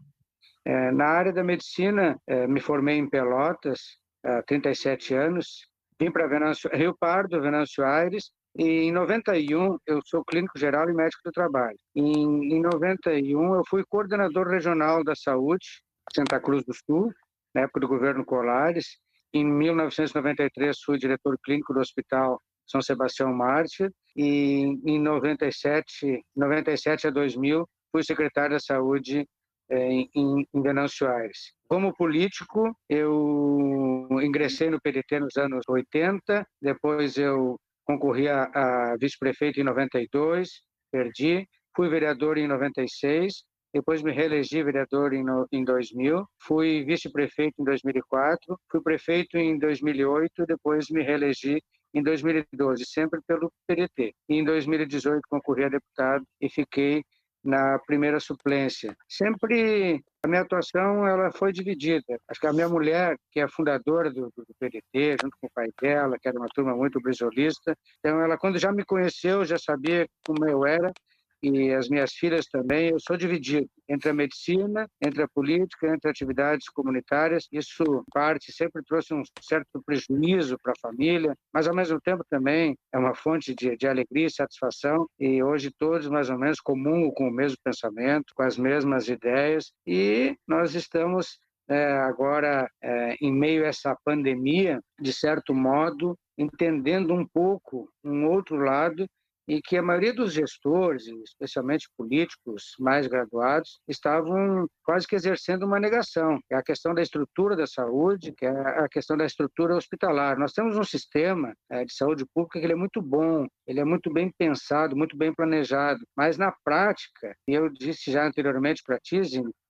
É, 0.65 0.91
na 0.91 1.05
área 1.05 1.33
da 1.33 1.43
medicina, 1.43 2.19
é, 2.27 2.47
me 2.47 2.59
formei 2.59 2.97
em 2.97 3.09
Pelotas 3.09 3.79
há 4.23 4.41
37 4.43 5.13
anos, 5.13 5.67
vim 5.99 6.11
para 6.11 6.27
Rio 6.73 6.95
Pardo, 6.99 7.41
Venâncio 7.41 7.85
Aires, 7.85 8.31
e 8.57 8.63
em 8.63 8.91
91 8.91 9.77
eu 9.85 9.99
sou 10.05 10.25
clínico 10.25 10.57
geral 10.57 10.89
e 10.89 10.93
médico 10.93 11.21
do 11.23 11.31
trabalho. 11.31 11.77
Em, 11.95 12.53
em 12.53 12.61
91 12.61 13.55
eu 13.55 13.63
fui 13.69 13.83
coordenador 13.87 14.47
regional 14.47 15.03
da 15.03 15.15
saúde, 15.15 15.65
Santa 16.13 16.39
Cruz 16.39 16.63
do 16.65 16.73
Sul, 16.73 17.13
na 17.53 17.61
época 17.61 17.81
do 17.81 17.87
governo 17.87 18.25
Colares. 18.25 18.97
Em 19.33 19.45
1993 19.45 20.79
fui 20.83 20.97
diretor 20.97 21.37
clínico 21.43 21.73
do 21.73 21.79
Hospital 21.79 22.41
São 22.67 22.81
Sebastião 22.81 23.33
Mártir 23.33 23.91
e 24.15 24.63
em 24.85 24.99
97, 24.99 26.21
97 26.35 27.07
a 27.07 27.09
2000, 27.09 27.67
fui 27.91 28.03
secretário 28.03 28.51
da 28.51 28.59
Saúde 28.59 29.25
é, 29.69 29.91
em, 29.91 30.09
em 30.53 30.61
Venâncio 30.61 31.07
Aires. 31.07 31.53
Como 31.67 31.93
político, 31.93 32.75
eu 32.89 34.07
ingressei 34.21 34.69
no 34.69 34.81
PDT 34.81 35.19
nos 35.19 35.35
anos 35.37 35.63
80, 35.67 36.45
depois 36.61 37.17
eu 37.17 37.59
concorri 37.85 38.27
a, 38.27 38.43
a 38.43 38.97
vice-prefeito 38.97 39.59
em 39.59 39.63
92, 39.63 40.49
perdi, 40.91 41.47
fui 41.75 41.89
vereador 41.89 42.37
em 42.37 42.47
96, 42.47 43.33
depois 43.73 44.01
me 44.01 44.11
reelegi 44.11 44.63
vereador 44.63 45.13
em, 45.13 45.23
em 45.51 45.63
2000, 45.63 46.25
fui 46.41 46.83
vice-prefeito 46.85 47.61
em 47.61 47.63
2004, 47.63 48.59
fui 48.71 48.81
prefeito 48.81 49.37
em 49.37 49.57
2008, 49.59 50.45
depois 50.45 50.85
me 50.89 51.03
reelegi 51.03 51.61
em 51.97 52.03
2012, 52.03 52.85
sempre 52.85 53.19
pelo 53.27 53.51
PDT. 53.67 54.13
Em 54.29 54.43
2018, 54.43 55.21
concorri 55.29 55.65
a 55.65 55.69
deputado 55.69 56.23
e 56.39 56.49
fiquei 56.49 57.03
na 57.43 57.79
primeira 57.79 58.19
suplência. 58.19 58.95
Sempre 59.07 60.03
a 60.23 60.27
minha 60.27 60.41
atuação 60.41 61.07
ela 61.07 61.31
foi 61.31 61.51
dividida. 61.51 62.19
Acho 62.29 62.41
que 62.41 62.47
a 62.47 62.53
minha 62.53 62.67
mulher, 62.67 63.15
que 63.31 63.39
é 63.39 63.47
fundadora 63.47 64.11
do, 64.11 64.31
do, 64.35 64.45
PDT, 64.59 65.17
junto 65.21 65.37
com 65.39 65.47
o 65.47 65.51
pai 65.53 65.69
dela, 65.81 66.17
que 66.19 66.27
era 66.27 66.37
uma 66.37 66.49
turma 66.49 66.75
muito 66.75 66.99
brizolista, 66.99 67.75
então 67.99 68.21
ela, 68.21 68.37
quando 68.37 68.59
já 68.59 68.71
me 68.71 68.83
conheceu, 68.83 69.45
já 69.45 69.57
sabia 69.57 70.07
como 70.25 70.45
eu 70.45 70.65
era, 70.65 70.91
e 71.41 71.73
as 71.73 71.89
minhas 71.89 72.13
filhas 72.13 72.45
também, 72.47 72.89
eu 72.89 72.99
sou 72.99 73.17
dividido 73.17 73.67
entre 73.89 74.09
a 74.09 74.13
medicina, 74.13 74.87
entre 75.01 75.23
a 75.23 75.27
política, 75.27 75.87
entre 75.87 76.09
atividades 76.09 76.67
comunitárias. 76.69 77.47
Isso, 77.51 77.83
parte, 78.11 78.51
sempre 78.51 78.83
trouxe 78.83 79.13
um 79.13 79.23
certo 79.41 79.81
prejuízo 79.85 80.57
para 80.61 80.73
a 80.73 80.79
família, 80.81 81.35
mas 81.53 81.67
ao 81.67 81.75
mesmo 81.75 81.99
tempo 82.01 82.23
também 82.29 82.77
é 82.93 82.97
uma 82.97 83.15
fonte 83.15 83.55
de, 83.55 83.77
de 83.77 83.87
alegria 83.87 84.27
e 84.27 84.31
satisfação. 84.31 85.07
E 85.19 85.41
hoje 85.41 85.71
todos 85.77 86.07
mais 86.07 86.29
ou 86.29 86.37
menos 86.37 86.59
comungam 86.59 87.11
com 87.11 87.27
o 87.27 87.33
mesmo 87.33 87.57
pensamento, 87.63 88.33
com 88.35 88.43
as 88.43 88.57
mesmas 88.57 89.07
ideias, 89.07 89.71
e 89.85 90.35
nós 90.47 90.75
estamos 90.75 91.39
é, 91.69 91.91
agora, 91.97 92.69
é, 92.81 93.15
em 93.21 93.31
meio 93.31 93.65
a 93.65 93.67
essa 93.67 93.95
pandemia, 94.05 94.81
de 94.99 95.11
certo 95.11 95.53
modo, 95.53 96.17
entendendo 96.37 97.13
um 97.13 97.25
pouco 97.25 97.89
um 98.03 98.25
outro 98.27 98.57
lado 98.57 99.05
e 99.47 99.61
que 99.61 99.77
a 99.77 99.81
maioria 99.81 100.13
dos 100.13 100.33
gestores, 100.33 101.05
especialmente 101.23 101.89
políticos 101.97 102.75
mais 102.79 103.07
graduados, 103.07 103.79
estavam 103.87 104.67
quase 104.83 105.07
que 105.07 105.15
exercendo 105.15 105.65
uma 105.65 105.79
negação. 105.79 106.39
É 106.51 106.55
a 106.55 106.63
questão 106.63 106.93
da 106.93 107.01
estrutura 107.01 107.55
da 107.55 107.65
saúde, 107.65 108.33
que 108.37 108.45
é 108.45 108.49
a 108.49 108.87
questão 108.89 109.15
da 109.15 109.25
estrutura 109.25 109.75
hospitalar. 109.75 110.37
Nós 110.37 110.53
temos 110.53 110.77
um 110.77 110.83
sistema 110.83 111.53
é, 111.69 111.85
de 111.85 111.93
saúde 111.93 112.25
pública 112.33 112.59
que 112.59 112.65
ele 112.65 112.73
é 112.73 112.77
muito 112.77 113.01
bom, 113.01 113.45
ele 113.65 113.79
é 113.79 113.85
muito 113.85 114.11
bem 114.11 114.31
pensado, 114.37 114.95
muito 114.95 115.17
bem 115.17 115.33
planejado, 115.33 115.99
mas 116.15 116.37
na 116.37 116.53
prática, 116.63 117.35
e 117.47 117.53
eu 117.53 117.69
disse 117.69 118.11
já 118.11 118.25
anteriormente 118.25 118.81
para 118.85 118.95
a 118.95 118.99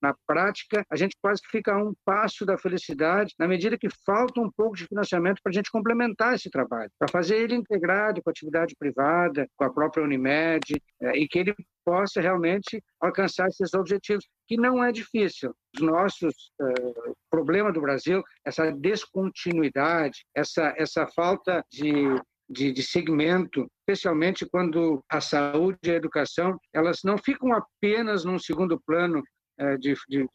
na 0.02 0.16
prática, 0.26 0.86
a 0.90 0.96
gente 0.96 1.16
quase 1.22 1.42
que 1.42 1.50
fica 1.50 1.74
a 1.74 1.84
um 1.84 1.94
passo 2.06 2.46
da 2.46 2.58
felicidade, 2.58 3.34
na 3.40 3.48
medida 3.48 3.78
que 3.78 3.90
falta 4.06 4.40
um 4.40 4.52
pouco 4.52 4.76
de 4.76 4.86
financiamento 4.86 5.42
para 5.42 5.50
a 5.50 5.54
gente 5.54 5.72
complementar 5.72 6.36
esse 6.36 6.50
trabalho, 6.50 6.92
para 7.00 7.10
fazer 7.10 7.38
ele 7.38 7.56
integrado 7.56 8.22
com 8.22 8.30
a 8.30 8.32
atividade 8.32 8.76
privada, 8.78 9.48
com 9.56 9.66
a 9.66 9.74
própria 9.74 10.04
Unimed, 10.04 10.82
é, 11.02 11.18
e 11.18 11.28
que 11.28 11.40
ele 11.40 11.56
possa 11.88 12.20
realmente 12.20 12.84
alcançar 13.00 13.48
esses 13.48 13.74
objetivos, 13.74 14.28
que 14.46 14.58
não 14.58 14.84
é 14.84 14.92
difícil. 14.92 15.56
Os 15.74 15.82
nossos 15.82 16.52
uh, 16.62 17.16
problemas 17.30 17.74
do 17.74 17.80
Brasil, 17.80 18.22
essa 18.46 18.70
descontinuidade, 18.72 20.26
essa, 20.36 20.74
essa 20.78 21.08
falta 21.08 21.64
de, 21.72 21.94
de, 22.50 22.74
de 22.74 22.84
segmento, 22.84 23.66
especialmente 23.80 24.46
quando 24.46 25.02
a 25.10 25.22
saúde 25.22 25.78
e 25.86 25.92
a 25.92 25.96
educação, 25.96 26.60
elas 26.74 27.00
não 27.06 27.18
ficam 27.18 27.54
apenas 27.54 28.26
num 28.26 28.38
segundo 28.38 28.78
plano 28.86 29.24
de, 29.80 29.96
de, 30.08 30.28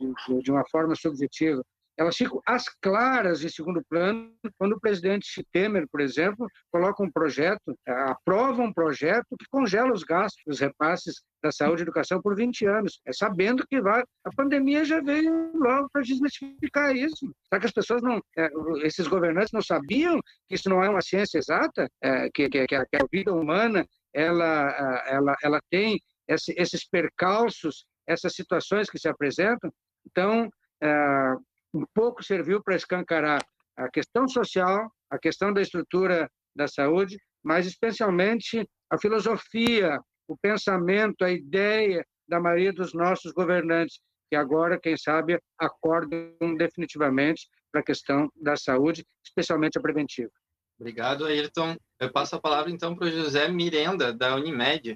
de 0.42 0.50
uma 0.50 0.64
forma 0.70 0.94
subjetiva, 0.94 1.62
elas 1.96 2.16
ficam 2.16 2.40
às 2.46 2.64
claras 2.80 3.44
em 3.44 3.48
segundo 3.48 3.84
plano 3.88 4.32
quando 4.58 4.72
o 4.72 4.80
presidente 4.80 5.44
Temer, 5.52 5.86
por 5.88 6.00
exemplo, 6.00 6.46
coloca 6.70 7.02
um 7.02 7.10
projeto, 7.10 7.76
aprova 7.86 8.62
um 8.62 8.72
projeto 8.72 9.36
que 9.38 9.46
congela 9.50 9.92
os 9.92 10.02
gastos, 10.02 10.42
os 10.46 10.60
repasses 10.60 11.22
da 11.42 11.52
saúde 11.52 11.82
e 11.82 11.84
educação 11.84 12.20
por 12.22 12.34
20 12.34 12.66
anos, 12.66 13.00
é 13.06 13.12
sabendo 13.12 13.66
que 13.66 13.80
vai. 13.80 14.02
A 14.24 14.30
pandemia 14.34 14.84
já 14.84 15.00
veio 15.00 15.52
logo 15.54 15.88
para 15.92 16.02
desmistificar 16.02 16.96
isso. 16.96 17.32
Será 17.48 17.60
que 17.60 17.66
as 17.66 17.72
pessoas 17.72 18.02
não, 18.02 18.22
é, 18.36 18.48
esses 18.84 19.06
governantes 19.06 19.52
não 19.52 19.62
sabiam 19.62 20.20
que 20.48 20.54
isso 20.54 20.68
não 20.68 20.82
é 20.82 20.88
uma 20.88 21.02
ciência 21.02 21.38
exata, 21.38 21.88
é, 22.02 22.30
que, 22.32 22.48
que, 22.48 22.66
que, 22.66 22.74
a, 22.74 22.86
vida 23.10 23.32
humana 23.32 23.86
ela, 24.14 25.04
ela, 25.06 25.36
ela 25.42 25.60
tem 25.70 26.00
esse, 26.28 26.54
esses 26.56 26.86
percalços, 26.88 27.84
essas 28.06 28.34
situações 28.34 28.90
que 28.90 28.98
se 28.98 29.08
apresentam? 29.08 29.72
Então, 30.06 30.48
é, 30.82 31.34
um 31.74 31.84
pouco 31.94 32.22
serviu 32.22 32.62
para 32.62 32.76
escancarar 32.76 33.40
a 33.76 33.88
questão 33.90 34.28
social, 34.28 34.90
a 35.10 35.18
questão 35.18 35.52
da 35.52 35.62
estrutura 35.62 36.30
da 36.54 36.68
saúde, 36.68 37.18
mas 37.42 37.66
especialmente 37.66 38.68
a 38.90 38.98
filosofia, 38.98 39.98
o 40.28 40.36
pensamento, 40.36 41.24
a 41.24 41.30
ideia 41.30 42.04
da 42.28 42.40
maioria 42.40 42.72
dos 42.72 42.92
nossos 42.94 43.32
governantes, 43.32 44.00
que 44.30 44.36
agora, 44.36 44.80
quem 44.80 44.96
sabe, 44.96 45.38
acordam 45.58 46.56
definitivamente 46.56 47.48
para 47.70 47.80
a 47.80 47.84
questão 47.84 48.30
da 48.36 48.56
saúde, 48.56 49.04
especialmente 49.24 49.78
a 49.78 49.82
preventiva. 49.82 50.30
Obrigado, 50.78 51.26
Ayrton. 51.26 51.76
Eu 52.00 52.12
passo 52.12 52.36
a 52.36 52.40
palavra 52.40 52.70
então 52.70 52.94
para 52.94 53.06
o 53.06 53.10
José 53.10 53.48
Mirenda, 53.48 54.12
da 54.12 54.34
Unimed. 54.34 54.94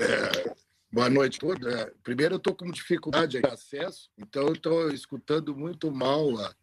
É, 0.00 0.54
Boa 0.92 1.08
noite 1.08 1.36
a 1.36 1.40
todos. 1.40 1.72
É, 1.72 1.92
primeiro, 2.02 2.34
eu 2.34 2.38
estou 2.38 2.52
com 2.52 2.68
dificuldade 2.68 3.40
de 3.40 3.46
acesso, 3.46 4.10
então 4.18 4.52
estou 4.52 4.90
escutando 4.90 5.56
muito 5.56 5.88
mal 5.92 6.36
a, 6.36 6.54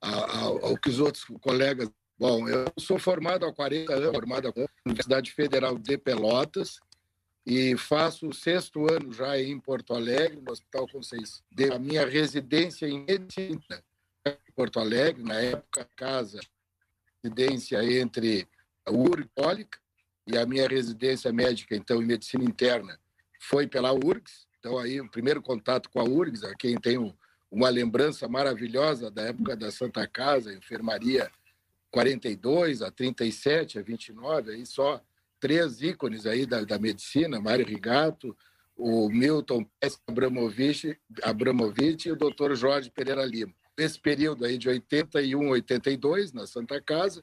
a, 0.00 0.40
ao 0.44 0.78
que 0.78 0.88
os 0.88 1.00
outros 1.00 1.24
colegas. 1.40 1.90
Bom, 2.16 2.48
eu 2.48 2.66
sou 2.78 2.96
formado 2.96 3.44
há 3.44 3.52
40 3.52 3.92
anos, 3.92 4.10
formado 4.12 4.52
na 4.56 4.66
Universidade 4.86 5.32
Federal 5.32 5.76
de 5.76 5.98
Pelotas, 5.98 6.78
e 7.44 7.76
faço 7.76 8.28
o 8.28 8.32
sexto 8.32 8.88
ano 8.88 9.12
já 9.12 9.36
em 9.36 9.58
Porto 9.58 9.94
Alegre, 9.94 10.40
no 10.40 10.52
Hospital 10.52 10.86
Conceição. 10.86 11.42
A 11.74 11.78
minha 11.80 12.06
residência 12.06 12.86
em 12.86 13.04
medicina 13.04 13.82
em 14.24 14.52
Porto 14.54 14.78
Alegre, 14.78 15.24
na 15.24 15.40
época, 15.40 15.88
casa, 15.96 16.38
residência 17.20 17.82
entre 18.00 18.46
a 18.86 18.92
URI 18.92 19.28
e 20.28 20.38
a 20.38 20.46
minha 20.46 20.68
residência 20.68 21.32
médica, 21.32 21.74
então, 21.74 22.00
em 22.00 22.06
medicina 22.06 22.44
interna, 22.44 22.96
foi 23.42 23.66
pela 23.66 23.92
URGS. 23.92 24.46
Então, 24.58 24.78
aí, 24.78 25.00
o 25.00 25.10
primeiro 25.10 25.42
contato 25.42 25.90
com 25.90 25.98
a 25.98 26.04
URGS, 26.04 26.44
a 26.44 26.54
quem 26.54 26.76
tem 26.76 27.12
uma 27.50 27.68
lembrança 27.68 28.28
maravilhosa 28.28 29.10
da 29.10 29.22
época 29.22 29.56
da 29.56 29.70
Santa 29.70 30.06
Casa, 30.06 30.54
enfermaria 30.54 31.28
42 31.90 32.82
a 32.82 32.90
37 32.90 33.80
a 33.80 33.82
29, 33.82 34.52
aí 34.52 34.64
só 34.64 35.02
três 35.40 35.82
ícones 35.82 36.24
aí 36.24 36.46
da, 36.46 36.62
da 36.62 36.78
medicina, 36.78 37.40
Mário 37.40 37.66
Rigato, 37.66 38.34
o 38.76 39.08
Milton 39.08 39.66
Abramovich, 40.06 40.96
Abramovich 41.22 42.08
e 42.08 42.12
o 42.12 42.16
doutor 42.16 42.54
Jorge 42.54 42.90
Pereira 42.90 43.24
Lima. 43.24 43.52
Esse 43.76 44.00
período 44.00 44.44
aí 44.44 44.56
de 44.56 44.68
81, 44.68 45.48
82, 45.50 46.32
na 46.32 46.46
Santa 46.46 46.80
Casa. 46.80 47.20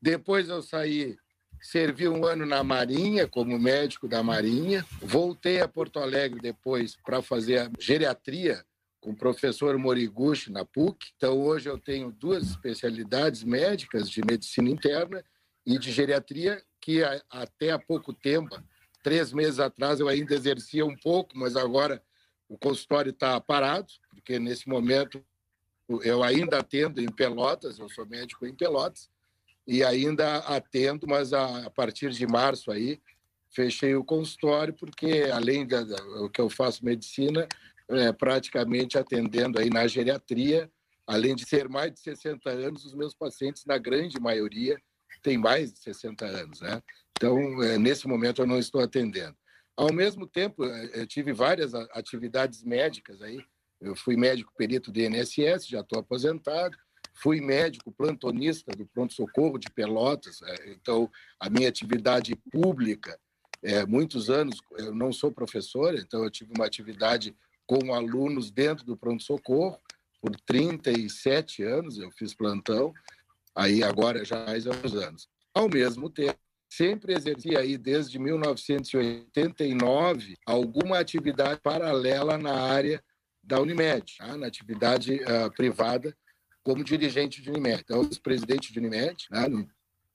Depois 0.00 0.48
eu 0.48 0.62
saí 0.62 1.18
Servi 1.60 2.08
um 2.08 2.24
ano 2.24 2.46
na 2.46 2.62
Marinha, 2.62 3.26
como 3.26 3.58
médico 3.58 4.08
da 4.08 4.22
Marinha. 4.22 4.84
Voltei 5.00 5.60
a 5.60 5.68
Porto 5.68 5.98
Alegre 5.98 6.40
depois 6.40 6.96
para 7.04 7.20
fazer 7.20 7.58
a 7.58 7.70
geriatria 7.78 8.64
com 9.00 9.10
o 9.10 9.16
professor 9.16 9.76
Moriguchi 9.76 10.50
na 10.50 10.64
PUC. 10.64 11.12
Então, 11.16 11.40
hoje 11.40 11.68
eu 11.68 11.78
tenho 11.78 12.10
duas 12.10 12.44
especialidades 12.44 13.44
médicas 13.44 14.08
de 14.08 14.22
medicina 14.24 14.70
interna 14.70 15.24
e 15.66 15.78
de 15.78 15.92
geriatria, 15.92 16.62
que 16.80 17.02
até 17.30 17.70
há 17.70 17.78
pouco 17.78 18.12
tempo, 18.12 18.62
três 19.02 19.32
meses 19.32 19.58
atrás, 19.58 20.00
eu 20.00 20.08
ainda 20.08 20.34
exercia 20.34 20.86
um 20.86 20.96
pouco, 20.96 21.36
mas 21.36 21.56
agora 21.56 22.02
o 22.48 22.56
consultório 22.56 23.10
está 23.10 23.40
parado, 23.40 23.92
porque 24.10 24.38
nesse 24.38 24.68
momento 24.68 25.22
eu 26.02 26.22
ainda 26.22 26.58
atendo 26.58 27.00
em 27.00 27.10
Pelotas, 27.10 27.78
eu 27.78 27.88
sou 27.88 28.06
médico 28.06 28.46
em 28.46 28.54
Pelotas, 28.54 29.10
e 29.68 29.84
ainda 29.84 30.38
atendo, 30.38 31.06
mas 31.06 31.34
a, 31.34 31.66
a 31.66 31.70
partir 31.70 32.10
de 32.10 32.26
março 32.26 32.70
aí 32.70 32.98
fechei 33.50 33.94
o 33.94 34.02
consultório 34.02 34.72
porque 34.72 35.28
além 35.30 35.66
da 35.66 35.84
que 36.32 36.40
eu 36.40 36.48
faço 36.48 36.82
medicina, 36.82 37.46
é, 37.90 38.10
praticamente 38.10 38.96
atendendo 38.96 39.58
aí 39.58 39.68
na 39.68 39.86
geriatria, 39.86 40.70
além 41.06 41.36
de 41.36 41.46
ser 41.46 41.68
mais 41.68 41.92
de 41.92 42.00
60 42.00 42.48
anos, 42.48 42.86
os 42.86 42.94
meus 42.94 43.14
pacientes 43.14 43.66
na 43.66 43.76
grande 43.76 44.18
maioria 44.18 44.80
têm 45.22 45.36
mais 45.36 45.72
de 45.72 45.80
60 45.80 46.24
anos, 46.24 46.60
né? 46.62 46.82
Então, 47.12 47.62
é, 47.62 47.76
nesse 47.76 48.08
momento 48.08 48.40
eu 48.40 48.46
não 48.46 48.58
estou 48.58 48.80
atendendo. 48.80 49.36
Ao 49.76 49.92
mesmo 49.92 50.26
tempo, 50.26 50.64
é, 50.64 51.02
eu 51.02 51.06
tive 51.06 51.32
várias 51.32 51.74
atividades 51.74 52.62
médicas 52.62 53.20
aí. 53.20 53.44
Eu 53.80 53.94
fui 53.94 54.16
médico 54.16 54.52
perito 54.56 54.90
do 54.90 54.98
INSS, 55.00 55.66
já 55.66 55.80
estou 55.80 55.98
aposentado 55.98 56.76
Fui 57.20 57.40
médico 57.40 57.90
plantonista 57.90 58.70
do 58.76 58.86
pronto-socorro 58.86 59.58
de 59.58 59.68
Pelotas, 59.70 60.40
é, 60.42 60.70
então 60.70 61.10
a 61.40 61.50
minha 61.50 61.68
atividade 61.68 62.36
pública, 62.50 63.18
é, 63.60 63.84
muitos 63.84 64.30
anos, 64.30 64.60
eu 64.78 64.94
não 64.94 65.12
sou 65.12 65.32
professor, 65.32 65.96
então 65.96 66.22
eu 66.22 66.30
tive 66.30 66.52
uma 66.56 66.64
atividade 66.64 67.34
com 67.66 67.92
alunos 67.92 68.52
dentro 68.52 68.84
do 68.84 68.96
pronto-socorro, 68.96 69.76
por 70.20 70.30
37 70.46 71.64
anos 71.64 71.98
eu 71.98 72.08
fiz 72.12 72.32
plantão, 72.34 72.94
aí 73.54 73.82
agora 73.82 74.22
já 74.24 74.46
mais 74.46 74.66
alguns 74.66 74.94
anos. 74.94 75.28
Ao 75.52 75.68
mesmo 75.68 76.08
tempo, 76.08 76.38
sempre 76.70 77.14
exerci 77.14 77.56
aí 77.56 77.76
desde 77.76 78.16
1989 78.18 80.36
alguma 80.46 81.00
atividade 81.00 81.60
paralela 81.60 82.38
na 82.38 82.60
área 82.60 83.02
da 83.42 83.60
Unimed, 83.60 84.18
tá? 84.18 84.36
na 84.36 84.46
atividade 84.46 85.14
uh, 85.14 85.50
privada 85.56 86.16
como 86.68 86.84
dirigente 86.84 87.40
de 87.40 87.48
Unimed. 87.48 87.80
Então, 87.80 88.02
eu 88.02 88.10
presidente 88.22 88.70
de 88.70 88.78
Unimed, 88.78 89.26
né, 89.30 89.66